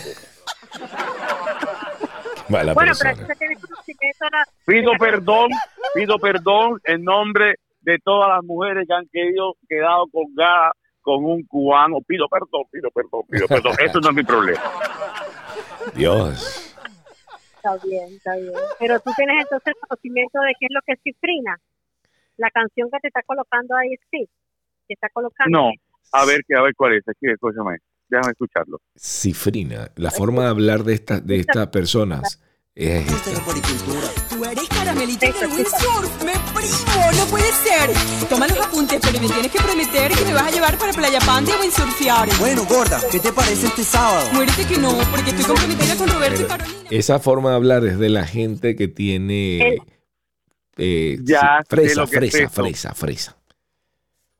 Mala 2.48 2.74
bueno, 2.74 2.92
pero 3.00 3.14
persona. 3.16 3.34
tiene 3.38 3.54
conocimiento 3.56 4.24
la... 4.32 4.44
Pido 4.66 4.92
perdón, 4.98 5.50
pido 5.94 6.18
perdón 6.18 6.80
en 6.84 7.04
nombre 7.04 7.54
de 7.82 7.98
todas 8.02 8.28
las 8.28 8.42
mujeres 8.44 8.86
que 8.88 8.94
han 8.94 9.06
querido 9.12 9.54
quedado 9.68 10.06
colgadas 10.10 10.72
con 11.00 11.24
un 11.24 11.44
cubano. 11.44 12.00
Pido 12.06 12.28
perdón, 12.28 12.64
pido 12.70 12.90
perdón, 12.90 13.22
pido 13.28 13.46
perdón. 13.46 13.74
Eso 13.84 14.00
no 14.00 14.10
es 14.10 14.14
mi 14.14 14.22
problema. 14.22 14.62
Dios. 15.94 16.74
Está 17.56 17.76
bien, 17.84 18.14
está 18.14 18.36
bien. 18.36 18.52
Pero 18.78 19.00
tú 19.00 19.10
tienes 19.16 19.42
entonces 19.42 19.74
conocimiento 19.80 20.40
de 20.40 20.52
qué 20.58 20.66
es 20.66 20.72
lo 20.72 20.80
que 20.86 20.92
es 20.92 21.00
cifrina. 21.02 21.58
La 22.36 22.50
canción 22.50 22.90
que 22.90 22.98
te 23.00 23.08
está 23.08 23.22
colocando 23.22 23.76
ahí, 23.76 23.90
sí. 24.10 24.28
Que 24.88 24.94
está 24.94 25.08
colocando. 25.12 25.58
No, 25.58 25.70
a 26.12 26.24
ver, 26.24 26.42
que 26.46 26.56
a 26.56 26.62
ver 26.62 26.74
cuál 26.74 26.94
es. 26.94 27.08
Aquí, 27.08 27.26
escúchame. 27.30 27.78
Déjame 28.08 28.32
escucharlo. 28.32 28.80
Cifrina, 28.96 29.90
la 29.96 30.10
forma 30.10 30.44
de 30.44 30.48
hablar 30.48 30.82
de 30.82 30.94
estas 30.94 31.24
de 31.24 31.36
estas 31.36 31.68
personas 31.68 32.40
es 32.74 33.06
Esto 33.06 33.16
esta. 33.16 33.30
es 33.32 33.40
poricultura. 33.40 34.08
Tú 34.30 34.44
eres 34.44 34.68
caramelita 34.68 35.26
del 35.26 35.50
windsurf, 35.50 36.24
me 36.24 36.32
primo, 36.54 37.10
no 37.18 37.26
puede 37.30 37.50
ser. 37.52 37.90
Toma 38.28 38.46
los 38.46 38.60
apuntes, 38.60 39.00
pero 39.02 39.20
me 39.20 39.26
tienes 39.28 39.50
que 39.50 39.58
prometer 39.60 40.12
que 40.12 40.24
me 40.24 40.32
vas 40.34 40.44
a 40.44 40.50
llevar 40.50 40.78
para 40.78 40.92
Playa 40.92 41.18
Pandia 41.26 41.54
o 41.56 41.62
surfear. 41.70 42.28
Bueno, 42.38 42.64
gorda, 42.64 43.00
¿qué 43.10 43.18
te 43.18 43.32
parece 43.32 43.66
este 43.66 43.82
sábado? 43.82 44.28
Muérete 44.32 44.64
que 44.66 44.78
no, 44.78 44.96
porque 45.10 45.30
estoy 45.30 45.44
comprometida 45.44 45.96
con 45.96 46.08
Roberto 46.08 46.42
y 46.42 46.44
Carolina. 46.46 46.78
Esa 46.90 47.18
forma 47.18 47.50
de 47.50 47.56
hablar 47.56 47.84
es 47.84 47.98
de 47.98 48.08
la 48.08 48.26
gente 48.26 48.76
que 48.76 48.88
tiene 48.88 49.68
El- 49.74 49.82
eh, 50.78 51.18
Ya 51.22 51.58
sí, 51.62 51.66
fresa, 51.68 52.06
fresa, 52.06 52.48
fresa, 52.48 52.94
fresa. 52.94 53.36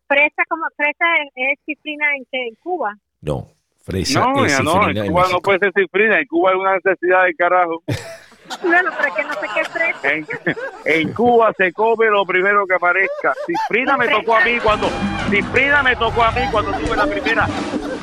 Fresa, 0.06 0.42
como 0.48 0.64
fresa 0.76 1.04
es, 1.34 1.58
cifrina 1.66 2.06
en, 2.16 2.24
qué? 2.30 2.48
en 2.48 2.54
Cuba. 2.56 2.96
No, 3.20 3.48
fresa 3.82 4.20
No, 4.20 4.44
es 4.44 4.52
ya 4.56 4.62
no, 4.62 4.88
en 4.88 4.96
en 4.96 5.06
Cuba 5.12 5.26
no 5.30 5.40
puede 5.40 5.58
ser 5.58 5.72
cifrina. 5.76 6.18
En 6.18 6.26
Cuba 6.26 6.50
hay 6.50 6.56
una 6.56 6.74
necesidad 6.76 7.24
de 7.26 7.34
carajo. 7.34 7.82
Bueno, 8.62 8.90
pero 8.96 9.08
es 9.08 9.14
que 9.14 9.24
no 9.24 9.34
sé 9.34 9.46
qué 9.54 9.64
fresa. 9.64 10.12
En, 10.12 10.26
en 10.84 11.12
Cuba 11.12 11.52
se 11.56 11.72
come 11.72 12.06
lo 12.06 12.24
primero 12.24 12.66
que 12.66 12.74
aparezca. 12.74 13.34
Cifrina 13.46 13.96
me 13.96 14.08
tocó 14.08 14.36
a 14.36 14.40
mí 14.40 14.58
cuando 14.60 14.88
Cifrina 15.30 15.82
me 15.82 15.96
tocó 15.96 16.22
a 16.22 16.32
mí 16.32 16.42
cuando 16.50 16.72
tuve 16.72 16.96
la 16.96 17.06
primera 17.06 17.46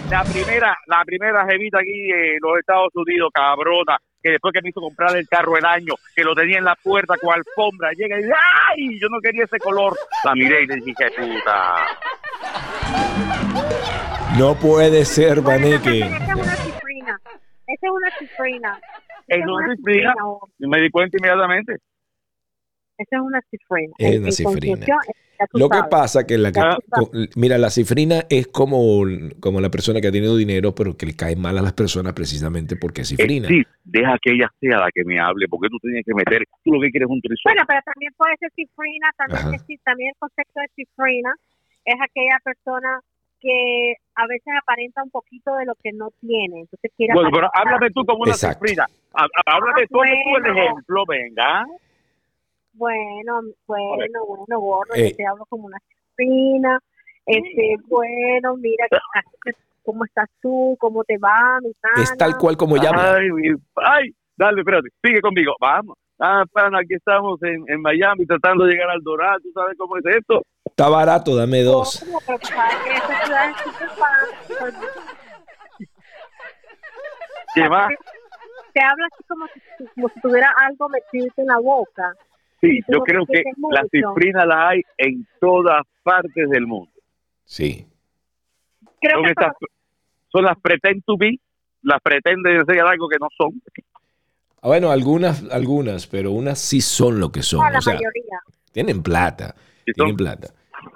la 0.10 0.24
primera 0.24 0.78
la 0.86 1.04
primera 1.06 1.46
jevita 1.46 1.80
aquí 1.80 2.12
en 2.12 2.38
los 2.42 2.60
Estados 2.60 2.96
Unidos, 2.96 3.30
cabrona, 3.34 3.98
que 4.22 4.32
después 4.32 4.54
que 4.54 4.62
me 4.62 4.70
hizo 4.70 4.80
comprar 4.80 5.16
el 5.18 5.28
carro 5.28 5.58
el 5.58 5.66
año, 5.66 5.96
que 6.16 6.24
lo 6.24 6.34
tenía 6.34 6.60
en 6.60 6.64
la 6.64 6.76
puerta 6.76 7.16
con 7.20 7.34
alfombra, 7.34 7.92
llega 7.92 8.18
y 8.18 8.24
dice, 8.24 8.34
¡ay! 8.70 9.00
Yo 9.02 9.10
no 9.10 9.20
quería 9.20 9.44
ese 9.44 9.60
color. 9.60 9.98
La 10.24 10.34
miré 10.34 10.64
y 10.64 10.68
le 10.68 10.76
dije, 10.78 11.12
puta. 11.12 11.76
No 14.38 14.56
puede 14.56 15.04
ser, 15.04 15.42
Vaneque. 15.42 16.00
esa 16.00 16.16
es 16.16 16.36
una 16.36 16.56
cifrina. 16.56 17.20
Esa 17.68 17.88
es 17.88 17.92
una 17.92 18.12
cifrina. 18.18 18.80
Es 19.28 19.44
una 19.46 19.76
cifrina. 19.76 20.14
me 20.60 20.82
di 20.82 20.90
cuenta 20.90 21.18
inmediatamente. 21.18 21.76
Esa 22.98 23.18
es 23.18 23.22
una 23.22 23.42
cifrina. 23.52 23.94
Es 24.00 24.20
una 24.20 24.32
cifrina. 24.32 24.86
Lo 25.54 25.70
que 25.70 25.82
pasa 25.92 26.26
que 26.26 26.36
la 26.36 26.52
que, 26.52 26.60
Ah. 26.60 26.78
mira, 27.36 27.60
la 27.60 27.70
cifrina 27.70 28.26
es 28.28 28.48
como, 28.48 29.04
como 29.40 29.62
la 29.62 29.70
persona 29.70 30.02
que 30.02 30.08
ha 30.08 30.12
tenido 30.12 30.36
dinero, 30.36 30.74
pero 30.74 30.98
que 30.98 31.06
le 31.06 31.16
cae 31.16 31.36
mal 31.36 31.56
a 31.60 31.62
las 31.62 31.74
personas 31.74 32.14
precisamente 32.14 32.76
porque 32.76 33.02
es 33.02 33.10
cifrina. 33.10 33.48
Eh, 33.48 33.52
sí, 33.52 33.64
deja 33.84 34.18
que 34.20 34.32
ella 34.34 34.52
sea 34.60 34.80
la 34.80 34.90
que 34.92 35.04
me 35.06 35.20
hable, 35.20 35.48
porque 35.48 35.70
tú 35.70 35.78
tienes 35.80 36.04
que 36.04 36.16
meter, 36.16 36.44
tú 36.64 36.72
lo 36.74 36.82
que 36.82 36.90
quieres 36.90 37.06
es 37.08 37.12
un 37.14 37.22
trisol. 37.22 37.54
Bueno, 37.54 37.62
pero 37.68 37.82
también 37.86 38.12
puede 38.18 38.36
ser 38.40 38.50
cifrina, 38.56 39.08
también, 39.16 39.40
Ajá. 39.42 39.52
que 39.52 39.60
sí, 39.68 39.78
también 39.86 40.10
el 40.10 40.16
concepto 40.18 40.60
de 40.60 40.68
cifrina 40.76 41.36
es 41.86 41.96
aquella 42.02 42.40
persona 42.44 43.00
que 43.42 43.94
a 44.16 44.26
veces 44.28 44.54
aparenta 44.62 45.04
un 45.04 45.10
poquito 45.12 45.56
de 45.56 45.66
lo 45.66 45.76
que 45.76 45.92
no 45.94 46.10
tiene. 46.22 46.62
Entonces 46.62 46.92
quiere 46.98 47.14
Bueno, 47.14 47.30
pero 47.32 47.48
aparentar. 47.48 47.74
háblame 47.74 47.92
tú 47.94 48.06
como 48.06 48.24
una 48.24 48.32
Exacto. 48.32 48.60
cifrina. 48.66 48.86
Há- 49.14 49.28
Háblame 49.46 49.88
tú, 49.88 50.02
hazme 50.02 50.16
tú 50.24 50.36
el 50.38 50.42
Bueno. 50.44 50.62
ejemplo, 50.62 51.04
venga. 51.08 51.66
Bueno, 52.74 53.42
bueno, 53.66 54.20
bueno, 54.28 54.60
gordo, 54.60 54.94
Eh. 54.96 55.10
yo 55.10 55.16
te 55.16 55.26
hablo 55.26 55.46
como 55.50 55.66
una 55.66 55.78
cifrina. 55.80 56.80
Este, 57.26 57.76
bueno, 57.88 58.56
mira, 58.58 58.86
¿cómo 59.84 60.06
estás 60.06 60.30
tú? 60.42 60.76
¿Cómo 60.80 61.04
te 61.04 61.18
va, 61.18 61.60
mi? 61.62 61.72
Es 62.02 62.16
tal 62.18 62.38
cual 62.38 62.56
como 62.56 62.78
ella 62.78 62.90
habla. 62.90 63.18
Ay, 63.76 64.12
dale, 64.38 64.62
espérate, 64.62 64.90
sigue 65.04 65.20
conmigo, 65.22 65.54
vamos. 65.60 65.98
Ah, 66.20 66.44
pana, 66.52 66.80
aquí 66.80 66.94
estamos 66.96 67.42
en, 67.44 67.64
en 67.68 67.82
Miami 67.82 68.26
tratando 68.26 68.66
de 68.66 68.72
llegar 68.74 68.90
al 68.90 69.02
Dorado, 69.04 69.40
¿tú 69.42 69.52
sabes 69.54 69.78
cómo 69.78 69.98
es 69.98 70.06
esto? 70.06 70.42
Está 70.80 70.90
barato, 70.90 71.36
dame 71.36 71.64
dos. 71.64 72.06
¿Qué 77.56 77.68
más? 77.68 77.90
Te 78.74 78.82
habla 78.84 79.08
así 79.12 79.24
como 79.28 79.48
si, 79.48 79.86
como 79.96 80.10
si 80.10 80.22
tuviera 80.22 80.54
algo 80.68 80.88
metido 80.90 81.34
en 81.38 81.46
la 81.48 81.58
boca. 81.58 82.14
Sí, 82.62 82.80
yo 82.88 83.00
creo 83.00 83.26
que 83.26 83.42
la 83.72 83.82
cifrina 83.92 84.46
la 84.46 84.70
hay 84.70 84.82
en 85.00 85.28
todas 85.40 85.82
partes 86.04 86.48
del 86.48 86.68
mundo. 86.68 86.92
Sí. 87.44 87.88
Creo 89.02 89.16
Son, 89.18 89.24
que 89.24 89.30
estas, 89.32 89.54
son 90.32 90.44
las 90.44 90.60
pretend 90.60 91.04
to 91.06 91.18
be, 91.18 91.40
las 91.82 92.00
pretenden 92.04 92.58
enseñar 92.58 92.86
algo 92.88 93.10
que 93.10 93.18
no 93.20 93.30
son. 93.36 93.60
Ah, 94.62 94.68
Bueno, 94.68 94.92
algunas, 94.92 95.44
algunas, 95.52 96.06
pero 96.06 96.32
unas 96.34 96.60
sí 96.60 96.82
son 96.82 97.20
lo 97.20 97.32
que 97.32 97.42
son. 97.42 97.62
no, 97.66 97.70
la 97.72 97.80
O 97.80 97.82
sea, 97.82 97.96
mayoría. 97.96 98.40
tienen 98.72 99.02
plata. 99.02 99.56
Sí, 99.86 99.94
Tienen 99.94 100.16
plata. 100.16 100.50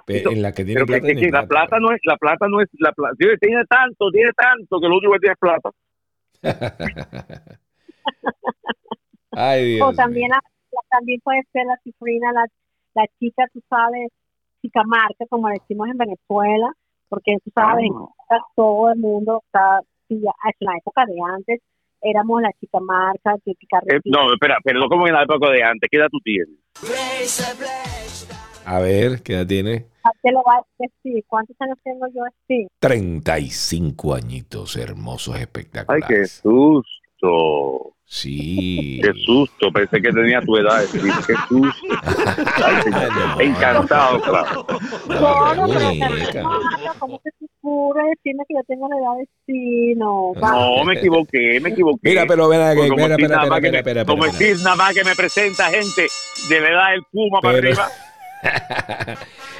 Pe- 0.06 0.22
En 0.30 0.42
la 0.42 0.52
que 0.52 0.64
tiene 0.64 0.80
Pero 0.80 0.86
plata. 0.86 1.06
que- 1.06 1.14
que 1.16 1.30
la 1.30 1.46
plata 1.46 1.78
no 1.80 1.92
es, 1.92 2.00
la 2.04 2.16
plata 2.16 2.46
no 2.48 2.60
es, 2.60 2.68
la 2.78 2.92
plata, 2.92 3.14
tiene, 3.18 3.64
tanto, 3.68 4.10
tiene 4.10 4.30
tanto, 4.32 4.80
que 4.80 4.88
lo 4.88 4.96
único 4.98 5.12
que 5.14 5.18
tiene 5.20 5.32
es 5.34 5.38
plata. 5.38 5.70
Ay, 9.32 9.74
Dios. 9.76 9.88
O 9.88 9.92
también, 9.94 10.28
la- 10.30 10.40
también 10.90 11.20
puede 11.22 11.42
ser 11.52 11.64
la 11.66 11.76
cifrina, 11.82 12.32
la, 12.32 12.46
la 12.94 13.06
chica, 13.18 13.44
tú 13.52 13.60
sabes, 13.68 14.10
chica 14.60 14.82
marca, 14.84 15.24
como 15.28 15.48
decimos 15.48 15.88
en 15.88 15.96
Venezuela, 15.98 16.72
porque 17.08 17.36
tú 17.44 17.50
sabes, 17.54 17.90
Ah. 18.30 18.38
todo 18.56 18.90
el 18.92 18.98
mundo 18.98 19.42
está, 19.46 19.80
en 20.08 20.22
la 20.60 20.76
época 20.78 21.04
de 21.06 21.14
antes, 21.34 21.60
éramos 22.02 22.42
la 22.42 22.50
chica 22.60 22.78
marca, 22.80 23.34
típica 23.44 23.78
Eh, 23.86 24.00
no, 24.04 24.32
espera, 24.32 24.56
pero 24.64 24.80
no 24.80 24.88
como 24.88 25.06
en 25.06 25.14
la 25.14 25.22
época 25.22 25.50
de 25.50 25.62
antes. 25.62 25.88
¿Qué 25.90 25.96
edad 25.98 26.08
tú 26.10 26.18
tienes? 26.20 26.58
A 28.64 28.78
ver, 28.80 29.22
¿qué 29.22 29.34
edad 29.34 29.46
tiene? 29.46 29.86
Te 30.22 30.30
¿cuántos 31.26 31.56
años 31.60 31.78
tengo 31.84 32.06
yo 32.14 32.22
así? 32.24 32.66
35 32.80 34.14
añitos 34.14 34.76
hermosos, 34.76 35.34
Ay, 35.36 35.42
espectaculares. 35.42 36.06
qué 36.08 36.26
susto. 36.26 37.94
Sí. 38.04 39.00
Qué 39.02 39.12
susto. 39.24 39.72
Pensé 39.72 40.02
que 40.02 40.12
tenía 40.12 40.40
tu 40.42 40.56
edad. 40.56 40.82
sí, 40.92 40.98
Qué 40.98 41.34
susto. 41.48 41.86
Ay. 42.64 42.82
No. 42.92 43.40
Encantado, 43.40 44.20
claro. 44.20 44.66
No, 45.08 45.54
no. 45.54 45.94
Marca, 45.94 46.94
¿cómo 46.98 47.20
que 47.20 47.30
se 47.38 47.46
ocurre 47.58 48.02
decirme 48.10 48.44
que 48.46 48.54
yo 48.54 48.60
tengo 48.66 48.88
la 48.88 48.96
edad 48.96 49.18
de 49.18 49.28
sí? 49.46 49.94
No. 49.94 50.32
No, 50.34 50.84
me 50.84 50.94
equivoqué, 50.94 51.60
me 51.60 51.70
equivoqué. 51.70 52.10
Mira, 52.10 52.24
pero 52.26 52.48
ven 52.48 52.60
aquí, 52.60 52.80
espera, 52.80 53.14
espera, 53.14 53.36
nada 53.36 53.48
más 53.48 53.64
espera, 53.64 54.04
Como 54.04 54.24
decir 54.24 54.56
nada 54.62 54.76
más 54.76 54.94
que 54.94 55.04
me 55.04 55.14
presenta 55.14 55.70
gente 55.70 56.06
de 56.48 56.60
la 56.60 56.68
edad 56.68 56.90
del 56.90 57.02
Puma 57.10 57.40
para 57.40 57.58
arriba. 57.58 57.88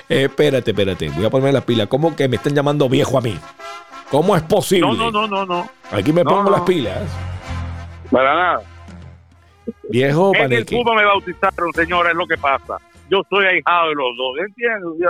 Eh, 0.08 0.24
espérate, 0.24 0.72
espérate. 0.72 1.08
Voy 1.10 1.24
a 1.24 1.30
ponerme 1.30 1.52
las 1.52 1.64
pilas. 1.64 1.86
¿Cómo 1.86 2.14
que 2.14 2.28
me 2.28 2.36
están 2.36 2.54
llamando 2.54 2.86
viejo 2.88 3.16
a 3.16 3.20
mí? 3.22 3.38
¿Cómo 4.10 4.36
es 4.36 4.42
posible? 4.42 4.86
No, 4.88 4.94
no, 4.94 5.10
no, 5.10 5.26
no, 5.26 5.46
no. 5.46 5.70
Aquí 5.90 6.12
me 6.12 6.22
No, 6.22 6.30
pongo 6.30 6.42
no. 6.44 6.50
las 6.50 6.60
pilas. 6.62 7.02
Para 8.10 8.34
nada. 8.34 8.62
Viejo 9.88 10.32
En 10.34 10.52
el. 10.52 10.66
Puma 10.66 10.94
me 10.96 11.04
bautizaron, 11.04 11.72
señora, 11.74 12.10
es 12.10 12.16
lo 12.16 12.26
que 12.26 12.36
pasa. 12.36 12.76
Yo 13.08 13.22
soy 13.30 13.46
ahijado 13.46 13.88
de 13.88 13.94
los 13.94 14.16
dos, 14.18 14.38
¿entiendes? 14.46 15.08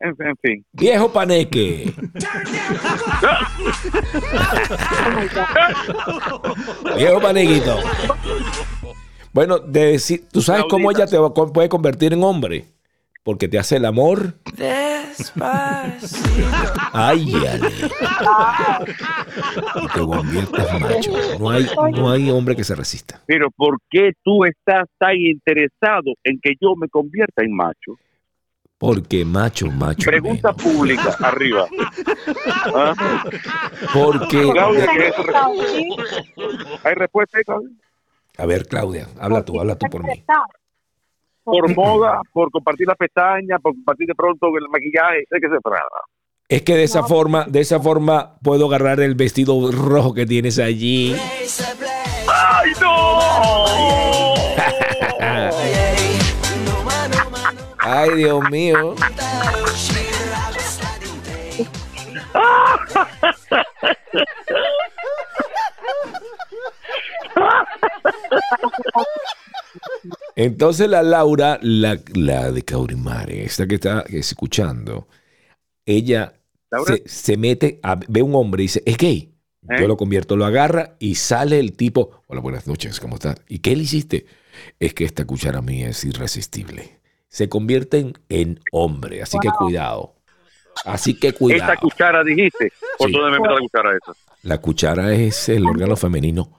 En, 0.00 0.26
en 0.28 0.36
fin. 0.42 0.66
Viejo 0.72 1.10
paneque. 1.10 1.90
Viejo 6.96 7.20
panequito. 7.20 7.78
Bueno, 9.32 9.58
de 9.58 9.92
decir, 9.92 10.24
¿tú 10.30 10.40
sabes 10.42 10.64
cómo 10.68 10.90
ella 10.90 11.06
te 11.06 11.16
puede 11.54 11.68
convertir 11.68 12.12
en 12.12 12.22
hombre? 12.24 12.64
Porque 13.28 13.46
te 13.46 13.58
hace 13.58 13.76
el 13.76 13.84
amor. 13.84 14.32
Ay, 16.94 17.30
ale. 17.46 17.68
Y 19.74 19.86
te 19.88 20.00
conviertes 20.00 20.66
en 20.70 20.80
macho. 20.80 21.12
No 21.38 21.50
hay, 21.50 21.66
no 21.92 22.10
hay 22.10 22.30
hombre 22.30 22.56
que 22.56 22.64
se 22.64 22.74
resista. 22.74 23.20
Pero 23.26 23.50
¿por 23.50 23.76
qué 23.90 24.12
tú 24.24 24.46
estás 24.46 24.88
tan 24.96 25.14
interesado 25.14 26.14
en 26.24 26.40
que 26.40 26.54
yo 26.58 26.74
me 26.74 26.88
convierta 26.88 27.44
en 27.44 27.54
macho? 27.54 27.98
Porque 28.78 29.26
macho, 29.26 29.66
macho. 29.66 30.08
Pregunta 30.08 30.54
menos. 30.56 30.62
pública, 30.62 31.14
arriba. 31.20 31.68
¿Ah? 32.74 33.24
Porque. 33.92 34.50
Claudia, 34.50 34.86
¿qué 34.86 35.08
es? 35.08 35.14
¿Hay 36.82 36.94
respuesta 36.94 37.36
ahí, 37.36 37.44
Claudia? 37.44 37.76
A 38.38 38.46
ver, 38.46 38.66
Claudia, 38.66 39.06
habla 39.20 39.44
tú, 39.44 39.60
habla 39.60 39.76
tú 39.76 39.86
por 39.90 40.02
mí. 40.02 40.24
Por 41.50 41.74
moda, 41.74 42.20
por 42.32 42.50
compartir 42.50 42.86
la 42.86 42.94
pestaña, 42.94 43.58
por 43.58 43.72
compartir 43.72 44.06
de 44.06 44.14
pronto 44.14 44.48
el 44.48 44.68
maquillaje, 44.70 45.24
¿de 45.30 45.40
qué 45.40 45.48
se 45.48 45.58
trata? 45.62 46.00
Es 46.48 46.62
que 46.62 46.74
de 46.74 46.84
esa 46.84 47.02
forma, 47.04 47.46
de 47.48 47.60
esa 47.60 47.80
forma 47.80 48.36
puedo 48.42 48.66
agarrar 48.66 49.00
el 49.00 49.14
vestido 49.14 49.70
rojo 49.72 50.12
que 50.14 50.26
tienes 50.26 50.58
allí. 50.58 51.14
¡Ay, 52.26 52.72
no! 52.80 53.18
Ay, 57.78 58.10
Dios 58.16 58.50
mío. 58.50 58.94
Entonces 70.38 70.88
la 70.88 71.02
Laura, 71.02 71.58
la, 71.62 71.98
la 72.14 72.52
de 72.52 72.62
Caurimare, 72.62 73.44
esta 73.44 73.66
que 73.66 73.74
está 73.74 74.04
escuchando, 74.08 75.08
ella 75.84 76.32
se, 76.86 77.02
se 77.06 77.36
mete, 77.36 77.80
a, 77.82 77.98
ve 78.06 78.22
un 78.22 78.36
hombre 78.36 78.62
y 78.62 78.66
dice, 78.66 78.80
es 78.86 78.96
gay. 78.96 79.34
¿Eh? 79.68 79.76
Yo 79.80 79.88
lo 79.88 79.96
convierto, 79.96 80.36
lo 80.36 80.44
agarra 80.44 80.94
y 81.00 81.16
sale 81.16 81.58
el 81.58 81.72
tipo, 81.72 82.22
hola, 82.28 82.40
buenas 82.40 82.68
noches, 82.68 83.00
¿cómo 83.00 83.16
estás? 83.16 83.42
¿Y 83.48 83.58
qué 83.58 83.74
le 83.74 83.82
hiciste? 83.82 84.26
Es 84.78 84.94
que 84.94 85.04
esta 85.04 85.26
cuchara 85.26 85.60
mía 85.60 85.88
es 85.88 86.04
irresistible. 86.04 87.00
Se 87.26 87.48
convierten 87.48 88.12
en 88.28 88.60
hombre, 88.70 89.22
así 89.22 89.38
que 89.42 89.48
cuidado. 89.50 90.14
Así 90.84 91.18
que 91.18 91.32
cuidado. 91.32 91.72
Esta 91.72 91.80
cuchara 91.80 92.22
dijiste. 92.22 92.72
¿Por 92.96 93.10
Sí. 93.10 93.16
dónde 93.16 93.32
me 93.32 93.40
meto 93.40 93.54
la 93.54 93.60
cuchara 93.60 93.90
esa? 93.90 94.12
La 94.42 94.58
cuchara 94.58 95.12
es 95.14 95.48
el 95.48 95.66
órgano 95.66 95.96
femenino 95.96 96.56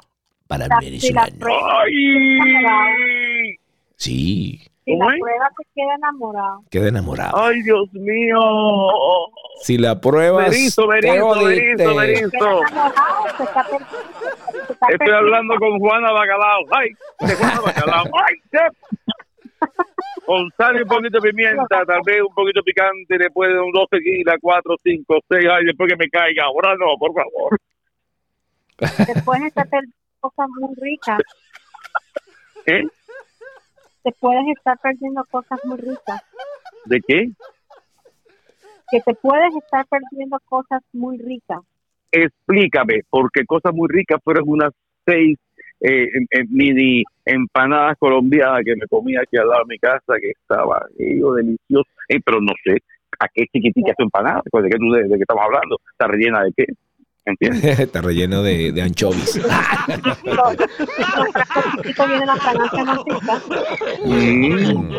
para 0.47 0.65
el 0.65 0.71
venezolano. 0.81 1.45
¡Ay! 1.47 3.55
Sí, 3.99 4.62
si 4.85 4.95
la 4.95 5.07
prueba 5.07 5.49
te 5.57 5.63
queda 5.75 5.95
enamorado. 5.95 6.63
queda 6.71 6.88
enamorado. 6.88 7.38
¡Ay, 7.38 7.62
Dios 7.63 7.93
mío! 7.93 8.39
Si 9.62 9.77
la 9.77 9.99
pruebas, 9.99 10.49
Berizo, 10.49 10.88
Berizo. 10.88 11.45
Berizo, 11.45 11.95
Berizo. 11.95 12.62
Estoy 14.89 15.12
hablando 15.12 15.55
con 15.59 15.79
Juana 15.79 16.13
Bacalao. 16.13 16.62
¡Ay! 16.71 16.89
De 17.19 17.35
Juana 17.35 17.59
Bacalao. 17.59 18.05
¡Ay! 18.05 18.35
sí! 18.51 18.57
Con 20.25 20.49
sal 20.55 20.77
y 20.77 20.83
un 20.83 20.88
poquito 20.88 21.19
de 21.19 21.29
pimienta, 21.29 21.83
tal 21.85 21.99
vez 22.05 22.21
un 22.21 22.33
poquito 22.33 22.63
picante, 22.63 23.17
después 23.17 23.51
de 23.51 23.59
un 23.59 23.71
12 23.73 23.88
tequila, 23.91 24.38
4, 24.39 24.75
5, 24.81 25.19
6, 25.27 25.45
ay, 25.51 25.65
después 25.65 25.91
que 25.91 25.97
me 25.97 26.09
caiga. 26.09 26.45
Ahora 26.45 26.75
no, 26.77 26.95
por 26.97 27.13
favor. 27.13 27.57
Después 28.77 29.41
perdiendo 29.53 29.95
cosas 30.21 30.47
muy 30.57 30.73
ricas. 30.79 31.19
¿Eh? 32.65 32.83
Te 34.10 34.15
puedes 34.19 34.58
estar 34.58 34.76
perdiendo 34.80 35.24
cosas 35.30 35.60
muy 35.65 35.78
ricas. 35.78 36.24
¿De 36.86 37.00
qué? 37.08 37.30
Que 38.89 39.02
te 39.02 39.13
puedes 39.13 39.56
estar 39.56 39.86
perdiendo 39.86 40.39
cosas 40.50 40.82
muy 40.93 41.19
ricas. 41.19 41.60
Explícame, 42.12 43.02
porque 43.08 43.45
cosas 43.45 43.72
muy 43.72 43.88
ricas 43.88 44.19
fueron 44.24 44.45
unas 44.48 44.72
seis 45.06 45.38
eh, 45.82 46.08
mini 46.50 47.04
empanadas 47.24 47.98
colombianas 48.00 48.62
que 48.65 48.76
me 48.76 48.88
comí 48.88 49.15
aquí 49.15 49.38
al 49.38 49.48
lado 49.48 49.62
de 49.67 49.74
mi 49.76 49.78
casa, 49.78 50.15
que 50.19 50.32
estaba 50.32 50.88
ello 50.98 51.34
delicioso. 51.34 51.89
Eh, 52.08 52.19
pero 52.26 52.41
no 52.41 52.54
sé, 52.63 52.78
¿a 53.19 53.28
qué 53.28 53.45
chiquitica 53.54 53.93
tu 53.95 54.06
empanada? 54.06 54.41
¿De 54.43 54.69
qué, 54.72 54.78
tú, 54.80 54.91
de, 54.91 55.04
de 55.04 55.17
qué 55.17 55.22
estamos 55.22 55.45
hablando? 55.45 55.78
¿Está 55.91 56.08
rellena 56.08 56.45
de 56.45 56.54
qué? 56.58 56.65
¿Entiendes? 57.29 57.79
Está 57.79 58.01
relleno 58.01 58.41
de, 58.43 58.71
de 58.71 58.81
anchovis. 58.81 59.39
Mm. 64.05 64.91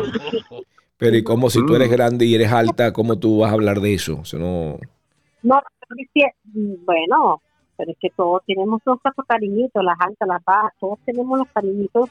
Pero 0.97 1.17
y 1.17 1.23
como 1.23 1.49
si 1.49 1.65
tú 1.65 1.75
eres 1.75 1.89
grande 1.89 2.25
y 2.25 2.35
eres 2.35 2.51
alta, 2.51 2.93
¿cómo 2.93 3.17
tú 3.17 3.39
vas 3.39 3.49
a 3.51 3.53
hablar 3.53 3.81
de 3.81 3.93
eso? 3.95 4.19
Eso 4.23 4.37
no... 4.37 4.77
No, 5.41 5.61
estoy 5.81 6.07
dici- 6.13 6.77
bueno, 6.85 7.41
pero 7.75 7.91
es 7.91 7.97
que 7.99 8.09
todos 8.15 8.43
tenemos 8.45 8.79
nuestros 8.85 9.25
cariñitos, 9.27 9.83
las 9.83 9.97
altas, 9.99 10.27
las 10.27 10.43
bajas, 10.43 10.71
todos 10.79 10.99
tenemos 11.03 11.39
los 11.39 11.47
cariñitos, 11.51 12.09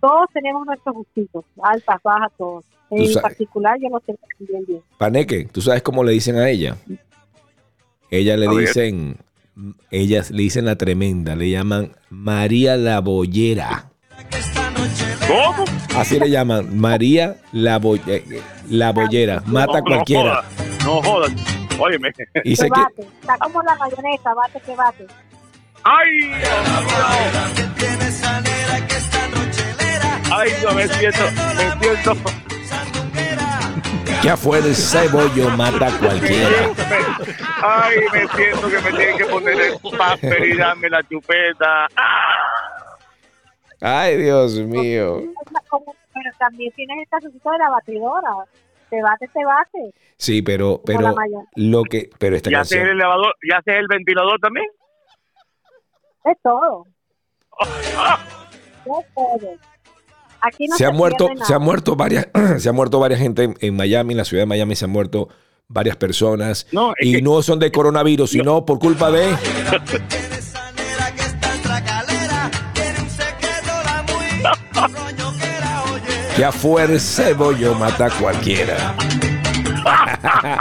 todos 0.00 0.26
tenemos 0.34 0.66
nuestros 0.66 0.94
gustitos, 0.96 1.44
altas, 1.62 1.96
bajas, 2.04 2.30
todos. 2.36 2.64
En 2.90 3.20
particular, 3.20 3.78
yo 3.80 3.88
lo 3.88 4.00
tengo 4.00 4.18
bien, 4.38 4.64
bien. 4.66 4.82
Paneque, 4.98 5.48
¿tú 5.50 5.62
sabes 5.62 5.82
cómo 5.82 6.04
le 6.04 6.12
dicen 6.12 6.36
a 6.36 6.48
ella? 6.50 6.76
Ella 8.10 8.36
le 8.36 8.46
A 8.46 8.50
ver. 8.52 8.68
Ellas 9.90 10.30
le 10.30 10.42
dicen 10.42 10.64
la 10.66 10.76
tremenda, 10.76 11.34
le 11.36 11.50
llaman 11.50 11.92
María 12.10 12.76
la 12.76 13.00
Bollera. 13.00 13.90
¿Cómo? 15.26 15.64
Así 15.96 16.18
le 16.20 16.30
llaman, 16.30 16.78
María 16.78 17.36
la, 17.52 17.78
Bo- 17.78 17.96
eh, 17.96 18.42
la 18.68 18.92
Bollera. 18.92 19.42
Mata 19.46 19.78
a 19.78 19.80
No, 19.80 19.84
cualquiera. 19.84 20.22
No 20.22 20.32
jodas, 20.32 20.84
no 20.84 21.02
jodas. 21.02 21.32
Óyeme. 21.78 22.08
Y 22.44 22.56
se 22.56 22.64
Que 22.64 22.70
que, 22.70 22.80
bate, 22.80 23.02
está 23.20 23.36
como 23.38 23.62
la 23.62 23.74
mayonesa, 23.76 24.34
bate 24.34 24.60
que 24.64 24.74
bate. 24.76 25.06
¡Ay! 25.82 26.06
Ay, 30.32 30.50
no 30.62 30.72
me 30.74 30.88
siento, 30.88 31.20
me 31.56 31.80
siento. 31.84 32.14
Que 34.22 34.30
afuera 34.30 34.66
el 34.66 34.74
cebollo 34.74 35.50
mata 35.50 35.88
a 35.88 35.98
cualquiera. 35.98 36.72
Ay, 37.62 37.96
me 38.12 38.28
siento 38.28 38.68
que 38.68 38.80
me 38.80 38.92
tienen 38.92 39.18
que 39.18 39.24
poner 39.26 39.60
el 39.60 39.96
papel 39.96 40.52
y 40.52 40.56
darme 40.56 40.88
la 40.90 41.02
chupeta. 41.02 41.86
Ay, 43.80 44.16
Dios 44.16 44.54
mío. 44.60 45.22
Pero 46.14 46.30
también 46.38 46.72
tienes 46.72 46.98
el 46.98 47.08
casoncito 47.08 47.50
de 47.50 47.58
la 47.58 47.70
batidora. 47.70 48.30
te 48.88 49.02
bate, 49.02 49.28
te 49.28 49.44
bate. 49.44 49.94
Sí, 50.16 50.42
pero, 50.42 50.80
pero 50.84 51.14
lo 51.56 51.82
que, 51.84 52.10
pero 52.18 52.36
esta 52.36 52.50
¿Ya 52.50 52.60
haces 52.60 52.82
el 52.82 52.88
elevador? 52.88 53.34
¿Ya 53.50 53.58
haces 53.58 53.74
el 53.74 53.86
ventilador 53.88 54.40
también? 54.40 54.66
Es 56.24 56.36
todo. 56.42 56.86
Es 58.86 59.14
todo. 59.14 59.75
Aquí 60.46 60.66
no 60.68 60.76
se 60.76 60.84
ha 60.84 60.90
muerto, 60.90 61.28
se 61.46 61.54
ha 61.54 61.58
muerto 61.58 61.96
varias, 61.96 62.28
se 62.58 62.68
ha 62.68 62.72
muerto 62.72 63.00
varias 63.00 63.20
gente 63.20 63.44
en, 63.44 63.56
en 63.60 63.76
Miami, 63.76 64.12
en 64.12 64.18
la 64.18 64.24
ciudad 64.24 64.42
de 64.42 64.46
Miami 64.46 64.76
se 64.76 64.84
han 64.84 64.90
muerto 64.92 65.28
varias 65.68 65.96
personas 65.96 66.68
No, 66.70 66.92
y 67.00 67.14
que- 67.14 67.22
no 67.22 67.42
son 67.42 67.58
de 67.58 67.72
coronavirus, 67.72 68.30
sino 68.30 68.64
por 68.64 68.78
culpa 68.78 69.10
de 69.10 69.34
que 76.36 76.44
a 76.44 76.52
fuerza 76.52 77.24
de 77.24 77.34
bollo 77.34 77.74
mata 77.74 78.06
a 78.06 78.10
cualquiera. 78.10 78.94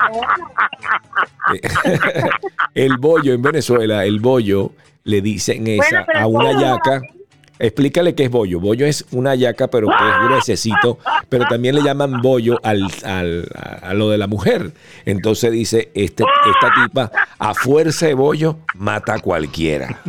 el 2.74 2.98
bollo 2.98 3.34
en 3.34 3.42
Venezuela, 3.42 4.06
el 4.06 4.20
bollo 4.20 4.72
le 5.04 5.22
dicen 5.22 5.68
esa 5.68 6.06
a 6.16 6.28
una 6.28 6.54
no 6.54 6.62
yaca. 6.62 7.02
Explícale 7.58 8.16
qué 8.16 8.26
es 8.26 8.30
bollo. 8.32 8.60
Bollo 8.60 8.86
es 8.86 9.06
una 9.12 9.34
yaca, 9.36 9.68
pero 9.68 9.88
que 9.88 9.94
es 9.94 10.26
gruesecito. 10.28 11.00
Pero 11.30 11.46
también 11.50 11.76
le 11.76 11.82
llaman 11.82 12.22
bollo 12.22 12.60
al, 12.64 12.84
al- 13.04 13.48
a, 13.82 13.94
lo 13.94 14.10
de 14.10 14.18
la 14.18 14.28
mujer. 14.28 14.72
Entonces 15.06 15.52
dice, 15.52 15.90
este, 15.94 16.24
esta 16.24 16.74
tipa, 16.84 17.12
a 17.40 17.54
fuerza 17.54 18.08
de 18.08 18.14
bollo, 18.14 18.58
mata 18.76 19.14
a 19.16 19.20
cualquiera. 19.20 20.00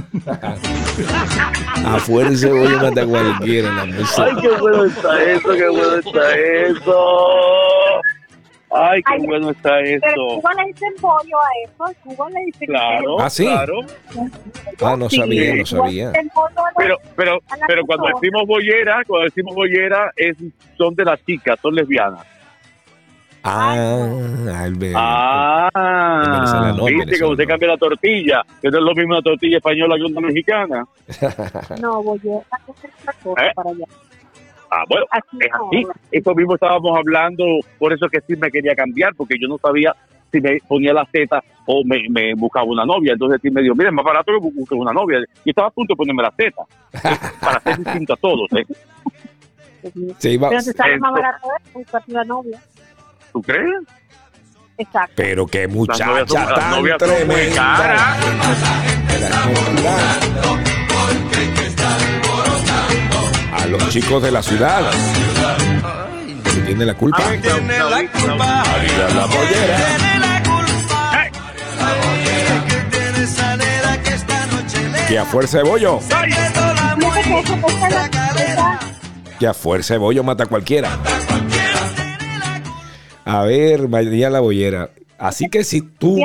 a 1.84 1.98
fuerza 2.00 2.46
de 2.48 2.52
bollo 2.52 2.78
mata 2.80 3.02
a 3.02 3.06
cualquiera. 3.06 3.72
la. 3.72 3.82
Ay, 3.82 4.32
qué 4.40 4.48
bueno 4.60 4.84
está 4.84 5.22
eso, 5.22 5.48
qué 5.50 5.68
bueno 5.68 5.96
está 5.96 6.34
eso. 6.36 7.16
Ay, 8.70 9.00
qué 9.02 9.14
Ay, 9.14 9.26
bueno 9.26 9.50
está 9.50 9.70
Pero 9.78 9.86
en 9.86 9.94
eso. 10.04 10.40
Cuba 10.40 10.54
le 10.54 10.64
dicen 10.72 10.92
pollo 11.00 11.36
a 11.38 11.48
eso. 11.64 11.86
En 11.88 11.94
Cuba 12.16 12.30
le 12.30 12.44
dicen 12.46 12.66
Claro, 12.68 13.20
Ah, 13.20 13.30
¿sí? 13.30 13.44
claro. 13.46 13.80
Ah, 14.82 14.96
no 14.96 15.08
Sí, 15.08 15.16
sabía, 15.18 15.54
no 15.54 15.66
sabía. 15.66 16.12
Pero, 16.76 16.96
pero, 17.14 17.38
pero 17.68 17.82
cuando 17.86 18.06
decimos 18.14 18.42
bollera, 18.46 19.02
cuando 19.06 19.24
decimos 19.26 19.54
bollera, 19.54 20.12
es, 20.16 20.36
son 20.76 20.94
de 20.94 21.04
las 21.04 21.24
chicas, 21.24 21.58
son 21.62 21.74
lesbianas. 21.74 22.26
Ah, 23.48 23.76
el 24.64 24.74
bebé. 24.74 24.90
En 24.90 24.96
Ah, 24.98 26.72
no, 26.76 26.84
viste 26.86 27.16
que 27.18 27.24
usted 27.24 27.44
no. 27.44 27.48
cambia 27.48 27.68
la 27.68 27.76
tortilla, 27.76 28.42
que 28.60 28.68
no 28.70 28.78
es 28.78 28.84
lo 28.84 28.92
mismo 28.94 29.12
una 29.14 29.22
tortilla 29.22 29.58
española 29.58 29.94
que 29.96 30.02
una 30.02 30.20
mexicana. 30.20 30.84
No, 31.80 32.02
bollera 32.02 32.40
es 32.40 32.68
otra 32.68 33.12
cosa 33.22 33.46
¿Eh? 33.46 33.52
para 33.54 33.70
allá. 33.70 33.84
Ah, 34.70 34.84
bueno, 34.88 35.06
es 35.40 35.48
así. 35.52 35.86
Eso 36.12 36.34
mismo 36.34 36.54
estábamos 36.54 36.96
hablando, 36.98 37.44
por 37.78 37.92
eso 37.92 38.08
que 38.08 38.20
sí 38.26 38.34
me 38.36 38.50
quería 38.50 38.74
cambiar, 38.74 39.14
porque 39.14 39.36
yo 39.40 39.48
no 39.48 39.58
sabía 39.58 39.94
si 40.32 40.40
me 40.40 40.58
ponía 40.66 40.92
la 40.92 41.06
Z 41.06 41.42
o 41.66 41.82
me, 41.84 42.08
me 42.10 42.34
buscaba 42.34 42.66
una 42.66 42.84
novia. 42.84 43.12
Entonces 43.12 43.38
sí 43.42 43.50
me 43.50 43.62
dijo, 43.62 43.74
mira, 43.74 43.90
es 43.90 43.94
más 43.94 44.04
barato 44.04 44.32
que 44.32 44.38
busque 44.58 44.74
una 44.74 44.92
novia. 44.92 45.18
Y 45.44 45.50
estaba 45.50 45.68
a 45.68 45.70
punto 45.70 45.94
de 45.94 45.96
ponerme 45.96 46.22
la 46.22 46.32
Z, 46.36 46.52
para 47.40 47.60
ser 47.60 47.78
distinto 47.78 48.12
a 48.12 48.16
todos. 48.16 48.48
¿eh? 48.52 48.64
Se 50.18 50.30
iba- 50.32 50.48
Pero 50.48 50.62
te 50.64 50.72
sale 50.72 50.98
más 50.98 51.12
barato 51.12 51.46
¿eh? 51.46 51.70
buscarte 51.74 52.10
una 52.12 52.24
novia. 52.24 52.60
¿Tú 53.32 53.40
crees? 53.42 53.82
Exacto. 54.78 55.12
Pero 55.16 55.46
qué 55.46 55.66
novias 55.68 55.76
muchacha 55.76 56.26
son- 56.26 56.40
las 56.40 56.54
tan 56.54 56.70
novias 56.72 56.96
son 56.98 57.08
muy 57.08 57.16
tremenda. 57.36 57.76
caras. 57.76 59.26
A 63.66 63.68
los 63.68 63.88
chicos 63.88 64.22
de 64.22 64.30
la 64.30 64.44
ciudad. 64.44 64.80
Que 66.44 66.60
tienen 66.60 66.86
la 66.86 66.94
culpa. 66.94 67.20
Tiene 67.42 67.78
la 67.78 68.10
culpa. 68.12 68.62
Arriba 68.62 69.08
la 69.12 69.26
pollera. 69.26 69.78
Que 75.08 75.18
a 75.18 75.24
fuerza 75.24 75.58
de 75.58 75.64
bollo. 75.64 75.98
Que 79.40 79.48
a 79.48 79.54
fuerza 79.54 79.94
de 79.94 79.98
bollo 79.98 80.22
mata 80.22 80.44
a 80.44 80.46
cualquiera. 80.46 80.96
A 83.24 83.42
ver, 83.42 83.88
María 83.88 84.30
la 84.30 84.38
bollera. 84.38 84.90
Así 85.18 85.48
que 85.48 85.64
si 85.64 85.80
tú 85.82 86.18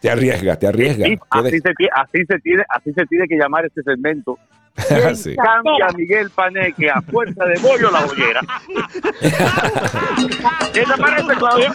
te 0.00 0.10
arriesgas, 0.10 0.58
te 0.58 0.66
arriesgas. 0.68 1.08
Sí, 1.08 1.18
así, 1.30 1.58
se, 1.60 1.74
ti- 1.74 1.88
así, 1.94 2.18
se 2.28 2.38
tiene, 2.38 2.62
así 2.68 2.92
se 2.92 3.06
tiene 3.06 3.26
que 3.28 3.36
llamar 3.36 3.64
este 3.66 3.82
segmento. 3.82 4.38
Sí. 5.14 5.36
Cambia 5.36 5.86
Miguel 5.96 6.30
Paneque 6.30 6.90
a 6.90 7.00
fuerza 7.00 7.44
de 7.44 7.60
bollo 7.60 7.90
la 7.92 8.04
bollera. 8.04 8.40
¿Qué 10.72 10.80
te 10.82 10.96
parece, 11.00 11.34
Claudia? 11.38 11.72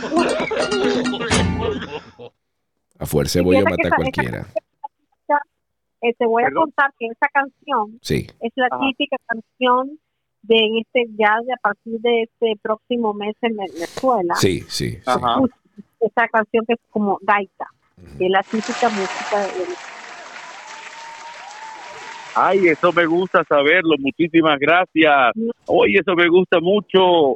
A 3.00 3.06
fuerza 3.06 3.40
de 3.40 3.46
bollo 3.46 3.64
mata 3.64 3.88
a 3.88 3.96
cualquiera. 3.96 4.46
eh, 6.02 6.14
te 6.18 6.26
voy 6.26 6.44
a 6.44 6.48
Perdón. 6.48 6.64
contar 6.66 6.92
que 7.00 7.06
esa 7.08 7.28
canción 7.34 8.00
Sí. 8.02 8.28
es 8.42 8.52
la 8.56 8.68
Ajá. 8.72 8.80
típica 8.82 9.18
canción 9.28 9.98
de 10.44 10.56
este 10.80 11.06
ya 11.18 11.36
de 11.46 11.54
a 11.54 11.58
partir 11.62 12.00
de 12.00 12.24
este 12.24 12.54
próximo 12.62 13.14
mes 13.14 13.36
en 13.42 13.56
Venezuela. 13.58 14.36
Sí, 14.36 14.62
sí, 14.70 14.92
sí. 14.92 14.98
Ajá. 15.06 15.38
Esa 16.00 16.28
canción 16.28 16.66
que 16.66 16.74
es 16.74 16.80
como 16.92 17.18
gaita, 17.22 17.68
que 18.18 18.26
es 18.26 18.32
la 18.32 18.44
típica 18.44 18.90
música 18.90 19.40
de 19.40 19.66
Ay, 22.36 22.68
eso 22.68 22.92
me 22.94 23.06
gusta 23.06 23.44
saberlo. 23.50 23.96
Muchísimas 24.00 24.58
gracias. 24.60 25.32
Oye, 25.66 26.00
eso 26.00 26.14
me 26.16 26.28
gusta 26.30 26.60
mucho. 26.62 27.36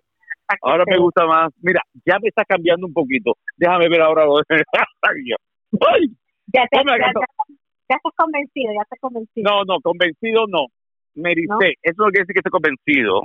Ahora 0.62 0.84
me 0.88 0.98
gusta 0.98 1.26
más. 1.26 1.52
Mira, 1.62 1.82
ya 2.06 2.20
me 2.20 2.30
está 2.30 2.46
cambiando 2.46 2.86
un 2.88 2.94
poquito. 2.94 3.34
Déjame 3.58 3.90
ver 3.90 4.02
ahora 4.02 4.26
lo 4.26 4.36
de... 4.38 4.44
Ay, 5.02 6.08
Ya, 6.54 6.66
te, 6.70 6.78
ya, 6.78 6.94
acá. 6.96 7.12
ya- 7.16 7.56
ya 7.90 7.96
estás 7.98 8.14
convencido, 8.16 8.72
ya 8.74 8.82
estás 8.84 9.00
convencido. 9.02 9.50
no, 9.52 9.64
no, 9.66 9.82
convencido 9.82 10.46
no. 10.48 10.68
Me 11.16 11.32
ericé. 11.32 11.48
¿No? 11.50 11.58
Eso 11.82 12.04
no 12.04 12.06
quiere 12.10 12.22
decir 12.24 12.34
que 12.34 12.40
estoy 12.40 12.52
convencido. 12.52 13.22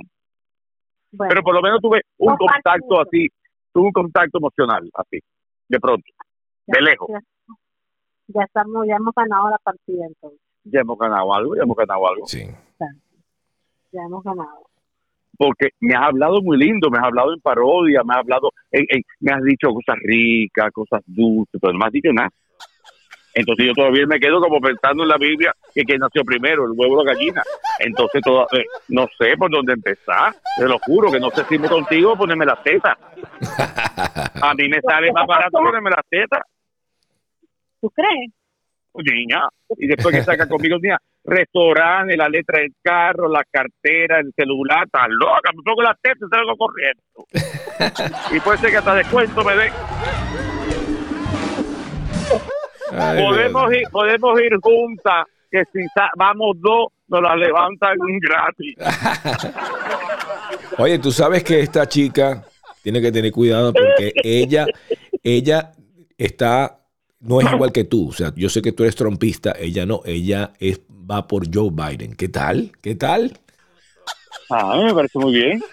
Bueno, 1.11 1.29
Pero 1.29 1.43
por 1.43 1.55
lo 1.55 1.61
menos 1.61 1.79
tuve 1.81 2.01
un 2.17 2.33
No 2.33 2.37
contacto 2.37 3.01
así. 3.01 3.29
Tuve 3.73 3.85
un 3.87 3.91
contacto 3.91 4.37
emocional, 4.39 4.89
así. 4.93 5.19
De 5.67 5.79
pronto. 5.79 6.05
ya- 6.67 6.73
de 6.77 6.81
lejos. 6.81 7.07
Ya, 7.09 7.19
ya 8.27 8.43
estamos, 8.43 8.85
ya 8.87 8.95
hemos 8.95 9.13
ganado 9.15 9.49
la 9.49 9.57
partida 9.57 10.05
entonces. 10.05 10.39
Ya 10.63 10.81
hemos 10.81 10.97
ganado 10.99 11.33
algo, 11.33 11.55
ya 11.55 11.63
hemos 11.63 11.75
ganado 11.77 12.07
algo. 12.07 12.25
Sí. 12.27 12.43
Ya 13.91 14.01
hemos 14.03 14.23
ganado. 14.23 14.65
porque 15.37 15.69
me 15.79 15.95
has 15.95 16.03
hablado 16.03 16.41
muy 16.41 16.57
lindo, 16.57 16.89
me 16.89 16.97
has 16.97 17.05
hablado 17.05 17.33
en 17.33 17.39
parodia, 17.39 18.03
me 18.03 18.13
has 18.13 18.19
hablado, 18.19 18.51
en- 18.71 18.85
en- 18.89 19.03
me 19.21 19.31
has 19.31 19.41
dicho 19.41 19.69
cosas 19.69 19.95
ricas, 20.03 20.69
cosas 20.73 21.01
dulces, 21.05 21.57
pero 21.61 21.71
no 21.71 21.79
me 21.79 21.85
has 21.85 21.91
dicho 21.93 22.11
nada. 22.11 22.29
Entonces 23.33 23.67
yo 23.67 23.73
todavía 23.73 24.05
me 24.07 24.19
quedo 24.19 24.39
como 24.41 24.59
pensando 24.59 25.03
en 25.03 25.09
la 25.09 25.17
Biblia 25.17 25.53
que 25.73 25.83
quién 25.83 25.99
nació 25.99 26.23
primero, 26.23 26.65
el 26.65 26.71
huevo 26.75 26.99
o 26.99 27.03
la 27.03 27.13
gallina. 27.13 27.43
Entonces 27.79 28.21
toda- 28.21 28.47
eh, 28.53 28.65
no 28.89 29.07
sé 29.17 29.37
por 29.37 29.51
dónde 29.51 29.73
empezar, 29.73 30.33
te 30.57 30.65
lo 30.65 30.79
juro 30.79 31.11
que 31.11 31.19
no 31.19 31.29
sé 31.31 31.43
si 31.45 31.57
me 31.59 31.67
contigo 31.69 32.17
ponerme 32.17 32.45
la 32.45 32.61
teta. 32.61 32.97
A 34.41 34.53
mí 34.53 34.67
me 34.67 34.81
sale 34.81 35.11
más 35.11 35.27
barato 35.27 35.57
ponerme 35.59 35.89
la 35.89 36.03
teta, 36.09 36.41
¿Tú 37.81 37.89
crees? 37.91 38.31
niña. 38.95 39.47
Y 39.77 39.87
después 39.87 40.13
que 40.13 40.23
saca 40.23 40.47
conmigo, 40.47 40.77
niña, 40.81 40.97
restaurante, 41.23 42.17
la 42.17 42.27
letra 42.27 42.59
del 42.59 42.73
carro, 42.83 43.29
la 43.29 43.43
cartera, 43.49 44.19
el 44.19 44.33
celular, 44.35 44.85
está 44.85 45.07
loca, 45.07 45.51
me 45.55 45.63
pongo 45.63 45.83
la 45.83 45.95
teta 46.01 46.17
y 46.25 46.29
salgo 46.29 46.57
corriendo. 46.57 47.01
y 48.35 48.39
puede 48.41 48.57
ser 48.57 48.71
que 48.71 48.77
hasta 48.77 48.95
descuento 48.95 49.43
me 49.43 49.55
den. 49.55 49.71
Ay, 52.91 53.23
Podemos 53.23 53.73
ir, 53.73 53.83
podemos 53.91 54.41
ir 54.41 54.55
juntas, 54.61 55.25
que 55.51 55.63
si 55.73 55.79
vamos 56.15 56.57
dos, 56.59 56.87
nos 57.07 57.21
la 57.21 57.35
levantan 57.35 57.97
gratis. 58.21 58.75
Oye, 60.77 60.99
tú 60.99 61.11
sabes 61.11 61.43
que 61.43 61.59
esta 61.59 61.87
chica 61.87 62.45
tiene 62.81 63.01
que 63.01 63.11
tener 63.11 63.31
cuidado 63.31 63.73
porque 63.73 64.13
ella, 64.23 64.65
ella 65.23 65.71
está, 66.17 66.79
no 67.19 67.41
es 67.41 67.51
igual 67.51 67.71
que 67.71 67.83
tú. 67.83 68.09
O 68.09 68.13
sea, 68.13 68.31
yo 68.35 68.49
sé 68.49 68.61
que 68.61 68.71
tú 68.71 68.83
eres 68.83 68.95
trompista, 68.95 69.53
ella 69.57 69.85
no, 69.85 70.01
ella 70.05 70.53
es, 70.59 70.79
va 70.89 71.27
por 71.27 71.43
Joe 71.53 71.69
Biden. 71.71 72.15
¿Qué 72.15 72.29
tal? 72.29 72.71
¿Qué 72.81 72.95
tal? 72.95 73.37
Ah, 74.49 74.79
me 74.83 74.93
parece 74.93 75.19
muy 75.19 75.33
bien. 75.33 75.63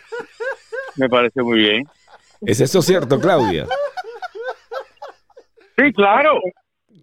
Me 0.97 1.09
parece 1.09 1.43
muy 1.43 1.59
bien. 1.59 1.89
¿Es 2.41 2.61
eso 2.61 2.83
cierto, 2.83 3.21
Claudia? 3.21 3.67
Sí, 5.77 5.93
claro. 5.93 6.41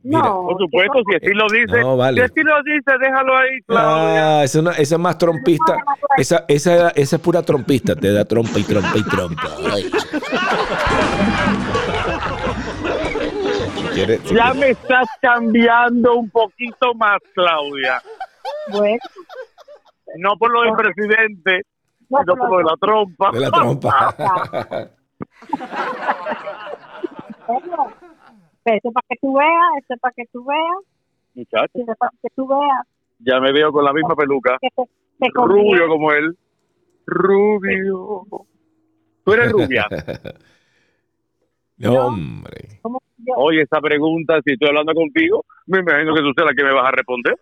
Mira, 0.03 0.19
no, 0.21 0.41
Por 0.43 0.57
supuesto, 0.59 0.99
si 1.09 1.15
así 1.15 1.33
lo 1.33 1.47
dice, 1.47 1.79
No, 1.81 1.95
vale. 1.95 2.17
si 2.19 2.25
así 2.25 2.41
lo 2.43 2.61
dice, 2.63 2.91
déjalo 2.99 3.37
ahí, 3.37 3.61
Claudia. 3.65 4.39
Ah, 4.39 4.43
esa, 4.43 4.57
es 4.59 4.61
una- 4.61 4.71
esa 4.71 4.95
es 4.95 4.99
más 5.01 5.17
trompista. 5.17 5.77
Esa, 6.17 6.43
esa, 6.49 6.89
esa 6.89 7.15
es 7.15 7.21
pura 7.21 7.41
trompista. 7.41 7.95
Te 7.95 8.11
da 8.11 8.25
trompa 8.25 8.59
y 8.59 8.63
trompa 8.63 8.97
y 8.97 9.03
trompa. 9.03 9.47
Ay. 9.71 9.83
Si 13.75 13.83
quieres- 13.93 14.21
si 14.25 14.35
Ya 14.35 14.51
quieres- 14.51 14.55
me 14.59 14.69
estás 14.71 15.07
cambiando 15.21 16.15
un 16.15 16.29
poquito 16.29 16.93
más, 16.95 17.19
Claudia. 17.33 18.01
Bueno, 18.71 18.97
No 20.17 20.35
por 20.37 20.51
lo 20.51 20.61
del 20.63 20.73
presidente, 20.73 21.61
no, 22.09 22.19
sino 22.19 22.35
por 22.35 22.49
lo 22.51 22.57
de 22.57 22.63
la 22.65 22.75
trompa. 22.79 23.31
De 23.31 23.39
la 23.39 23.51
trompa. 23.51 24.15
Bueno, 28.65 28.71
pero 28.71 28.77
Eso 28.77 28.87
es 28.89 28.93
para 28.93 29.05
que 29.09 29.15
tú 29.21 29.33
veas, 29.33 29.83
eso 29.83 29.93
es 29.93 29.99
para 29.99 30.13
que 30.13 30.23
tú 30.31 30.45
veas, 30.45 30.85
Muchacho, 31.35 31.95
para 31.97 32.11
que 32.21 32.29
tú 32.35 32.47
veas 32.47 32.87
ya 33.25 33.39
me 33.39 33.51
veo 33.51 33.71
con 33.71 33.85
la 33.85 33.93
misma 33.93 34.15
peluca. 34.15 34.57
que 34.61 34.69
te, 34.69 34.83
te 35.19 35.29
Rubio 35.33 35.87
como 35.87 36.11
él. 36.11 36.37
Rubio. 37.05 38.25
Tú 39.23 39.33
eres 39.33 39.51
rubia. 39.51 39.87
No, 41.75 42.05
hombre. 42.05 42.79
Oye, 43.35 43.63
esa 43.63 43.81
pregunta, 43.81 44.39
si 44.45 44.53
estoy 44.53 44.69
hablando 44.69 44.93
contigo, 44.93 45.43
me 45.65 45.79
imagino 45.79 46.13
que 46.13 46.21
tú 46.21 46.31
seas 46.33 46.47
la 46.47 46.53
que 46.53 46.63
me 46.63 46.73
vas 46.73 46.85
a 46.85 46.91
responder. 46.91 47.35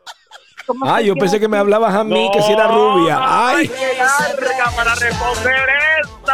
Como 0.74 0.86
Ah, 0.92 1.02
yo 1.02 1.16
pensé 1.16 1.40
que 1.40 1.48
me 1.48 1.58
hablabas 1.58 1.94
a 1.96 2.04
mí, 2.04 2.30
que 2.34 2.42
si 2.42 2.52
era 2.54 2.68
rubia. 2.68 3.18
Ay, 3.22 3.68
larga 3.98 4.72
para 4.76 4.96
responder 4.96 5.70
esto. 6.02 6.34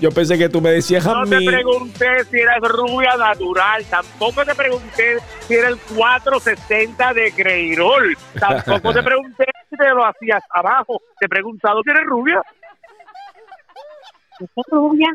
yo 0.00 0.10
pensé 0.10 0.36
que 0.38 0.48
tú 0.48 0.60
me 0.60 0.70
decías 0.70 1.06
a 1.06 1.12
No 1.14 1.24
te 1.24 1.44
pregunté 1.44 2.24
si 2.30 2.38
eras 2.40 2.58
rubia 2.60 3.16
natural, 3.16 3.84
tampoco 3.86 4.44
te 4.44 4.54
pregunté 4.54 5.18
si 5.46 5.54
era 5.54 5.68
el 5.68 5.78
460 5.78 7.12
de 7.14 7.32
Creirol, 7.32 8.16
tampoco 8.38 8.92
te 8.92 9.02
pregunté 9.04 9.44
si 9.70 9.76
te 9.76 9.88
lo 9.90 10.04
hacías 10.04 10.42
abajo, 10.54 11.00
te 11.18 11.26
he 11.26 11.28
preguntado 11.28 11.80
si 11.82 11.90
eres 11.90 12.04
rubia. 12.04 12.42
soy 14.38 14.48
rubia, 14.70 15.08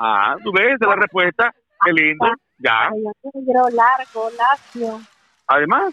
Ah, 0.00 0.36
tú 0.44 0.52
ves, 0.52 0.66
esa 0.74 0.84
es 0.84 0.88
la 0.88 0.96
respuesta, 0.96 1.54
qué 1.84 1.92
lindo, 1.92 2.26
ya. 2.58 2.88
ay, 2.88 3.02
yo 3.02 3.30
negro, 3.34 3.62
largo, 3.72 4.30
lacio. 4.36 5.00
Además, 5.48 5.92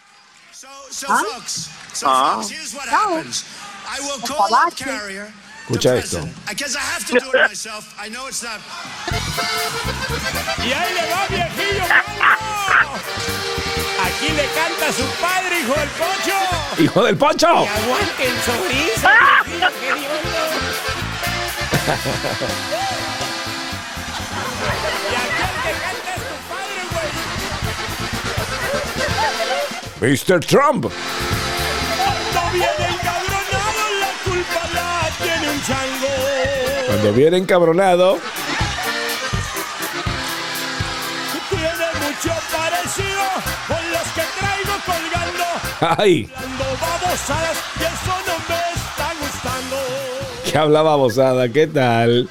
So, 0.65 0.71
so 0.89 1.07
Huh? 1.13 1.23
folks, 1.33 1.69
so 1.93 2.07
Ah. 2.09 2.35
folks, 2.35 2.49
here's 2.49 2.73
what 2.73 2.87
happens. 2.89 3.43
I 3.87 3.99
will 4.01 4.17
Por 4.19 4.29
call 4.29 4.47
favor. 4.49 4.67
up 4.67 4.75
carrier. 4.75 5.33
Escucha 5.69 5.97
esto. 5.97 6.27
Because 6.49 6.75
I 6.75 6.79
have 6.79 7.05
to 7.05 7.19
do 7.19 7.29
it 7.33 7.47
myself. 7.49 7.93
I 7.99 8.09
know 8.09 8.25
it's 8.27 8.41
not. 8.41 8.59
Y 10.65 10.71
ahí 10.73 10.93
le 10.93 11.05
va, 11.11 11.27
viejillo. 11.29 11.85
Aquí 14.05 14.29
le 14.29 14.45
canta 14.57 14.91
su 14.93 15.05
padre, 15.21 15.59
hijo 15.61 15.75
del 15.75 15.89
pocho. 15.89 16.37
¡Hijo 16.83 17.03
del! 17.15 17.67
Y 19.47 19.65
el 22.85 23.04
Mr. 30.01 30.39
Trump. 30.45 30.85
Cuando 30.85 32.51
viene 32.53 32.85
encabronado, 32.91 33.83
la 33.99 34.11
culpa 34.23 34.61
la 34.73 34.87
tiene 35.23 35.45
un 35.51 35.59
chango. 35.63 36.11
Cuando 36.87 37.13
viene 37.13 37.37
encabronado. 37.37 38.17
Tiene 41.49 41.87
mucho 42.01 42.33
parecido 42.51 43.23
con 43.67 43.83
los 43.91 44.05
que 44.13 44.23
traigo 44.39 44.73
colgando. 44.85 45.45
¡Ay! 46.01 46.29
Babosadas 46.81 47.57
y 47.79 47.81
eso 47.83 48.13
no 48.27 48.35
me 48.49 48.59
está 48.75 49.07
gustando. 49.21 49.77
Que 50.51 50.57
habla 50.57 50.81
babosada, 50.81 51.43
¿qué 51.49 51.67
tal? 51.67 52.27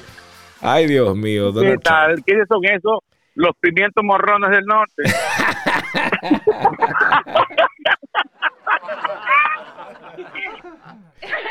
Ay, 0.61 0.87
Dios 0.87 1.15
mío, 1.15 1.51
¿qué 1.51 1.55
Donald 1.59 1.81
Trump. 1.81 1.83
tal? 1.83 2.23
¿Quiénes 2.23 2.47
son 2.47 2.63
esos? 2.65 2.99
Los 3.35 3.51
pimientos 3.59 4.03
morrones 4.03 4.49
del 4.51 4.65
norte. 4.65 5.03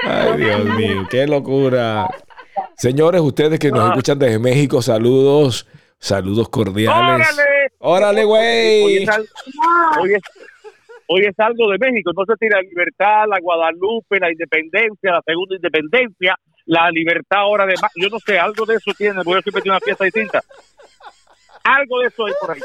Ay, 0.03 0.37
Dios 0.39 0.65
mío, 0.65 1.07
qué 1.11 1.27
locura. 1.27 2.09
Señores, 2.77 3.21
ustedes 3.21 3.59
que 3.59 3.71
nos 3.71 3.91
escuchan 3.91 4.19
desde 4.19 4.39
México, 4.39 4.83
saludos, 4.83 5.67
saludos 5.99 6.49
cordiales. 6.49 7.29
¡Órale! 7.29 7.43
¡Órale, 7.79 8.21
Hoy 8.23 8.27
güey! 8.27 9.03
es, 9.05 9.09
hoy, 10.01 10.15
es, 10.15 10.23
hoy 11.09 11.27
es 11.27 11.39
algo 11.39 11.71
de 11.71 11.79
México. 11.79 12.11
Entonces 12.11 12.37
tiene 12.39 12.57
la 12.57 12.63
libertad, 12.63 13.25
la 13.29 13.39
Guadalupe, 13.41 14.19
la 14.19 14.31
independencia, 14.31 15.13
la 15.13 15.23
segunda 15.25 15.57
independencia, 15.57 16.37
la 16.67 16.91
libertad 16.91 17.41
ahora 17.41 17.67
de... 17.67 17.75
Yo 17.97 18.09
no 18.09 18.19
sé, 18.21 18.39
algo 18.39 18.65
de 18.67 18.77
eso 18.77 18.93
tiene, 18.97 19.15
porque 19.17 19.33
yo 19.33 19.43
siempre 19.43 19.63
tiene 19.63 19.77
una 19.77 19.85
fiesta 19.85 20.05
distinta. 20.05 20.43
Algo 21.63 22.01
de 22.01 22.09
eso 22.09 22.27
hay 22.27 22.33
por 22.41 22.51
ahí. 22.51 22.61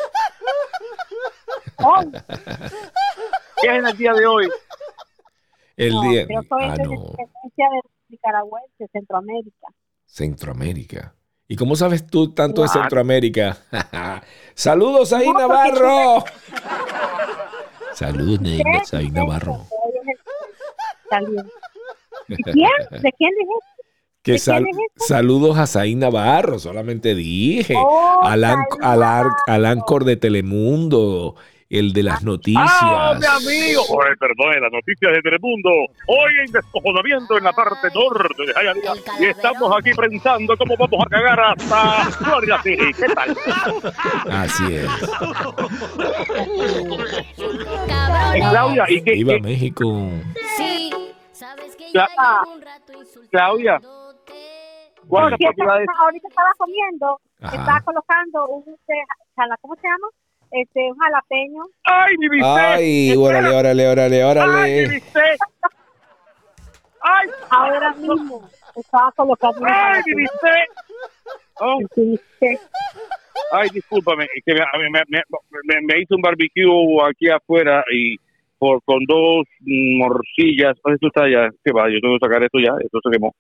¿Qué 3.62 3.68
es 3.68 3.74
en 3.74 3.88
el 3.88 3.98
día 3.98 4.14
de 4.14 4.26
hoy? 4.26 4.50
El 5.80 5.94
no, 5.94 6.02
día. 6.04 6.26
creo 6.28 6.42
que 6.42 6.48
Ah, 6.60 6.74
es 6.78 6.88
no. 6.88 6.92
de 6.92 7.82
Nicaragüense, 8.10 8.88
Centroamérica. 8.92 9.68
Centroamérica. 10.06 11.16
¿Y 11.48 11.56
cómo 11.56 11.76
sabes 11.76 12.06
tú 12.06 12.32
tanto 12.34 12.62
de. 12.64 12.68
Centroamérica? 12.68 13.58
Saludos 14.54 15.14
ahí, 15.14 15.26
porque- 15.26 15.42
Navarro. 15.42 16.24
Saludos, 17.94 18.38
¿Qué? 18.92 18.98
ahí, 18.98 19.10
Navarro. 19.12 19.66
¿De 22.28 22.36
quién? 22.38 22.70
¿De 23.02 23.12
quién 23.14 23.32
es? 23.42 23.48
Que 24.22 24.34
¿De 24.34 24.40
sal- 24.40 24.66
saludos 24.98 25.58
a 25.58 25.66
Zain 25.66 26.00
Navarro, 26.00 26.60
solamente 26.60 27.16
dije. 27.16 27.74
Oh, 27.78 28.20
al, 28.24 28.44
an- 28.44 28.66
Zain 28.70 28.84
al 28.84 29.04
ar- 29.04 29.24
Navarro. 29.26 29.36
al 29.48 29.66
Ancor 29.66 30.04
de 30.04 30.18
Telemundo, 30.18 31.36
el 31.70 31.94
de 31.94 32.02
las 32.04 32.24
noticias. 32.24 32.66
¡Ah, 32.82 33.16
mi 33.20 33.26
amigo! 33.26 33.84
Oye, 33.90 34.16
perdón, 34.20 34.60
las 34.62 34.72
noticias 34.72 35.14
de 35.14 35.22
Telemundo. 35.22 35.70
Hoy 36.08 36.32
en 36.44 36.52
descojonamiento 36.52 37.38
en 37.38 37.44
la 37.44 37.54
parte 37.54 37.88
norte 37.94 38.44
de 38.46 38.54
Hialeah. 38.54 38.94
Y 39.20 39.26
estamos 39.26 39.72
aquí 39.78 39.92
pensando 39.94 40.58
cómo 40.58 40.76
vamos 40.78 41.06
a 41.06 41.10
cagar 41.10 41.40
hasta 41.40 42.06
Florida 42.12 42.62
City. 42.64 42.92
¿Qué 42.94 43.08
tal? 43.14 43.38
Así 44.32 44.76
es. 44.76 44.90
Eh, 48.36 48.40
Claudia, 48.50 48.86
¿y 48.90 49.02
qué, 49.04 49.12
Viva 49.14 49.34
qué- 49.34 49.42
México. 49.42 50.10
Sí, 50.58 50.92
sabes 51.32 51.76
que 51.76 51.86
Cla- 51.92 52.08
ya 52.18 52.42
llevo 52.42 52.54
un 52.56 52.62
rato 52.62 52.94
Claudia. 53.32 53.80
estaba- 55.86 56.04
ahorita 56.06 56.28
estaba 56.28 56.50
comiendo, 56.58 57.20
Ajá. 57.42 57.56
estaba 57.56 57.82
colocando 57.82 58.48
un, 58.48 58.64
jala- 59.36 59.58
¿cómo 59.62 59.76
se 59.76 59.88
llama? 59.88 60.08
Este, 60.52 60.92
un 60.92 60.98
jalapeño. 60.98 61.64
¡Ay, 61.84 62.16
mi 62.18 62.30
bistec! 62.30 62.48
Ay, 62.58 63.16
órale, 63.16 63.54
órale, 63.54 63.88
órale, 63.88 64.24
¡Ay, 64.24 64.30
mi 64.30 64.32
órale. 64.42 64.88
bistec! 64.90 65.38
¡Ay, 67.02 67.28
Ahora 67.50 67.94
mismo 67.96 68.50
estaba 68.76 69.12
colocando 69.14 69.62
un 69.62 69.68
¡Ay, 69.70 70.02
mi 70.08 70.16
bistec! 70.16 70.70
Oh, 71.62 71.80
ay, 73.52 73.70
discúlpame, 73.74 74.26
que 74.46 74.54
me, 74.54 74.62
me, 74.90 75.02
me, 75.10 75.22
me- 75.64 75.82
me 75.82 76.00
hice 76.02 76.16
un 76.16 76.22
barbecue 76.22 76.64
aquí 77.10 77.30
afuera 77.30 77.84
y 77.94 78.16
por, 78.58 78.82
con 78.84 79.04
dos 79.06 79.46
morcillas. 79.62 80.76
Esto 80.86 81.08
está 81.08 81.30
ya, 81.30 81.50
¿qué 81.64 81.72
va? 81.74 81.90
Yo 81.90 82.00
tengo 82.02 82.18
que 82.18 82.26
sacar 82.26 82.44
esto 82.44 82.60
ya, 82.60 82.72
esto 82.84 83.00
se 83.04 83.12
quemó. 83.12 83.36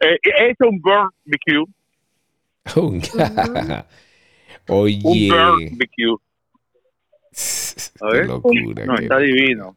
Eh, 0.00 0.16
he 0.22 0.50
hecho 0.50 0.68
un 0.68 0.80
barbecue, 0.80 1.64
un 2.76 3.00
Oye, 4.68 5.28
barbecue. 5.30 6.16
A 8.00 8.10
qué 8.10 8.16
ver. 8.18 8.26
locura. 8.26 8.86
No, 8.86 8.94
qué- 8.96 9.02
está 9.04 9.18
divino. 9.18 9.76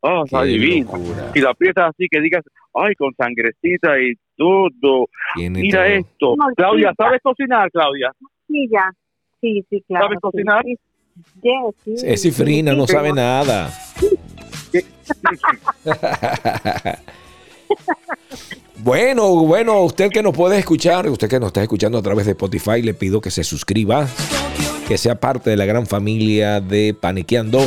Oh, 0.00 0.24
está 0.24 0.42
divino. 0.42 0.90
locura. 0.92 1.30
Y 1.34 1.40
la 1.40 1.54
pieza 1.54 1.86
así 1.86 2.06
que 2.10 2.20
digas, 2.20 2.42
ay, 2.74 2.94
con 2.94 3.14
sangrecita 3.14 3.98
y 4.00 4.14
todo. 4.36 5.08
Tiene 5.36 5.60
Mira 5.60 5.84
todo. 5.84 5.94
esto. 5.94 6.34
Claudia, 6.56 6.92
¿sabes 6.96 7.20
cocinar, 7.22 7.70
Claudia? 7.70 8.12
Sí, 8.48 8.68
ya. 8.70 8.90
Sí, 9.40 9.64
sí, 9.70 9.82
claro. 9.86 10.06
¿Sabes 10.06 10.16
sí, 10.16 10.20
cocinar? 10.20 10.62
Sí, 10.64 10.76
sí, 11.42 11.96
sí, 11.98 12.06
Es 12.06 12.22
cifrina, 12.22 12.72
sí, 12.72 12.76
no 12.78 12.86
sí. 12.86 12.92
sabe 12.92 13.12
nada. 13.12 13.70
Bueno, 18.78 19.34
bueno, 19.46 19.82
usted 19.82 20.10
que 20.10 20.22
nos 20.22 20.36
puede 20.36 20.58
escuchar, 20.58 21.08
usted 21.08 21.28
que 21.28 21.40
nos 21.40 21.48
está 21.48 21.62
escuchando 21.62 21.96
a 21.98 22.02
través 22.02 22.26
de 22.26 22.32
Spotify, 22.32 22.82
le 22.82 22.92
pido 22.92 23.20
que 23.20 23.30
se 23.30 23.42
suscriba, 23.44 24.06
que 24.88 24.98
sea 24.98 25.20
parte 25.20 25.50
de 25.50 25.56
la 25.56 25.64
gran 25.64 25.86
familia 25.86 26.60
de 26.60 26.94
Paniqueando 26.98 27.60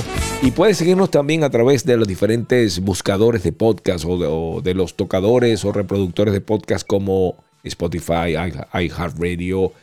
y 0.43 0.51
puede 0.51 0.75
seguirnos 0.75 1.09
también 1.09 1.43
a 1.43 1.49
través 1.49 1.83
de 1.83 1.97
los 1.97 2.07
diferentes 2.07 2.79
buscadores 2.79 3.41
de 3.43 3.51
podcast 3.51 4.05
o 4.07 4.61
de, 4.61 4.73
los 4.75 4.95
tocadores 4.95 5.65
o 5.65 5.71
reproductores 5.71 6.33
de 6.33 6.41
podcast 6.41 6.85
como 6.85 7.35
Spotify, 7.63 8.35
iHeartRadio. 8.73 9.73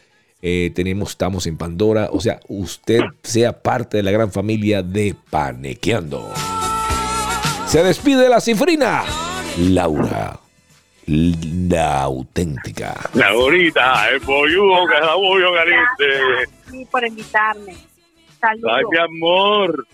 eh, 0.42 0.70
tenemos, 0.74 1.10
estamos 1.10 1.46
en 1.46 1.56
Pandora. 1.56 2.08
O 2.12 2.20
sea, 2.20 2.38
usted 2.48 3.00
sea 3.22 3.62
parte 3.62 3.96
de 3.96 4.04
la 4.04 4.12
gran 4.12 4.30
familia 4.30 4.82
de 4.82 5.16
Panequeando. 5.30 6.30
Se 7.66 7.82
despide 7.82 8.28
la 8.28 8.40
cifrina. 8.40 9.02
Laura, 9.58 10.38
la 11.06 12.02
auténtica. 12.02 12.94
La 13.14 13.32
bonita, 13.32 14.08
el 14.10 14.20
polludo, 14.20 14.86
que 14.86 14.94
es 14.94 15.00
la 15.00 15.14
bollo 15.14 15.48
caliente. 15.52 16.63
Por 16.90 17.04
invitarme. 17.06 17.74
Saludos. 18.40 18.72
Ay, 18.76 18.84
mi 18.90 18.98
amor. 18.98 19.86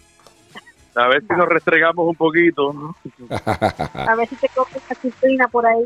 A 0.97 1.07
ver 1.09 1.23
si 1.23 1.35
nos 1.35 1.49
restregamos 1.49 2.07
un 2.07 2.17
poquito. 2.17 2.73
¿no? 2.73 2.97
A 3.31 4.15
ver 4.17 4.29
si 4.29 4.37
te 4.37 4.49
coges 4.49 4.83
una 4.89 5.01
cifrina 5.01 5.49
por 5.49 5.67
ahí. 5.67 5.85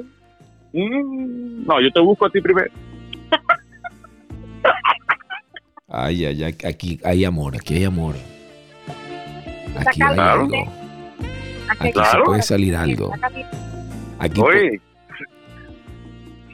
Mm, 0.73 1.67
No, 1.67 1.81
yo 1.81 1.91
te 1.93 2.01
busco 2.01 2.27
a 2.27 2.31
ti 2.31 2.41
primero. 2.41 2.71
Ay, 5.89 6.25
ay, 6.25 6.43
ay, 6.45 6.57
aquí 6.67 6.99
hay 7.05 7.25
amor, 7.25 7.55
aquí 7.57 7.75
hay 7.77 7.85
amor. 7.85 8.15
Aquí 9.87 10.03
hay 10.03 10.19
algo. 10.19 10.57
Aquí 11.79 11.93
se 11.93 12.19
puede 12.25 12.43
salir 12.43 12.75
algo. 12.77 13.13
Aquí, 14.19 14.41
Oye. 14.41 14.81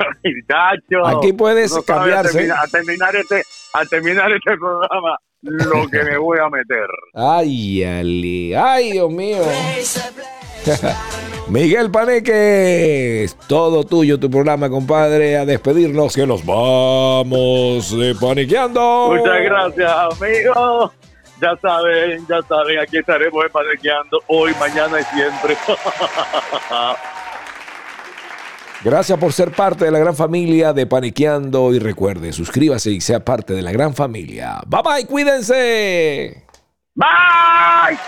Muchacho, 0.25 1.19
Aquí 1.19 1.33
puedes 1.33 1.73
no 1.75 1.83
cambiarse. 1.83 2.33
terminar- 2.33 2.59
a 2.65 2.67
terminar 2.69 3.17
este, 3.17 3.43
a 3.75 3.85
terminar 3.87 4.33
este 4.33 4.57
programa, 4.57 5.17
lo 5.43 5.89
que 5.91 6.03
me 6.05 6.17
voy 6.19 6.39
a 6.39 6.49
meter. 6.49 6.87
Ay, 7.15 7.85
Ali. 7.85 8.55
Ay, 8.55 8.93
Dios 8.93 9.11
mío. 9.11 9.43
Miguel 11.49 11.91
Paneque, 11.91 13.25
es 13.25 13.35
todo 13.49 13.83
tuyo 13.85 14.21
tu 14.21 14.31
programa, 14.31 14.69
compadre. 14.71 15.37
A 15.39 15.45
despedirnos 15.45 16.15
que 16.15 16.27
nos 16.27 16.45
vamos 16.45 17.97
de 17.99 18.15
paniqueando. 18.15 19.09
Muchas 19.17 19.41
gracias, 19.43 19.91
amigos. 19.91 20.93
Ya 21.41 21.57
saben, 21.57 22.25
ya 22.29 22.41
saben, 22.47 22.79
aquí 22.79 22.99
estaremos 22.99 23.43
emparequeando 23.47 24.21
hoy, 24.29 24.53
mañana 24.61 25.01
y 25.01 25.05
siempre. 25.05 25.57
Gracias 28.83 29.19
por 29.19 29.33
ser 29.33 29.53
parte 29.53 29.85
de 29.85 29.91
la 29.91 29.99
gran 29.99 30.17
familia 30.17 30.73
de 30.73 30.87
Paniqueando 30.87 31.75
y 31.75 31.79
recuerde, 31.79 32.33
suscríbase 32.33 32.91
y 32.91 33.01
sea 33.03 33.23
parte 33.23 33.53
de 33.53 33.61
la 33.61 33.73
gran 33.73 33.95
familia. 33.95 34.61
Bye 34.67 34.81
bye, 34.83 35.07
cuídense. 35.07 36.45
Bye. 36.95 37.99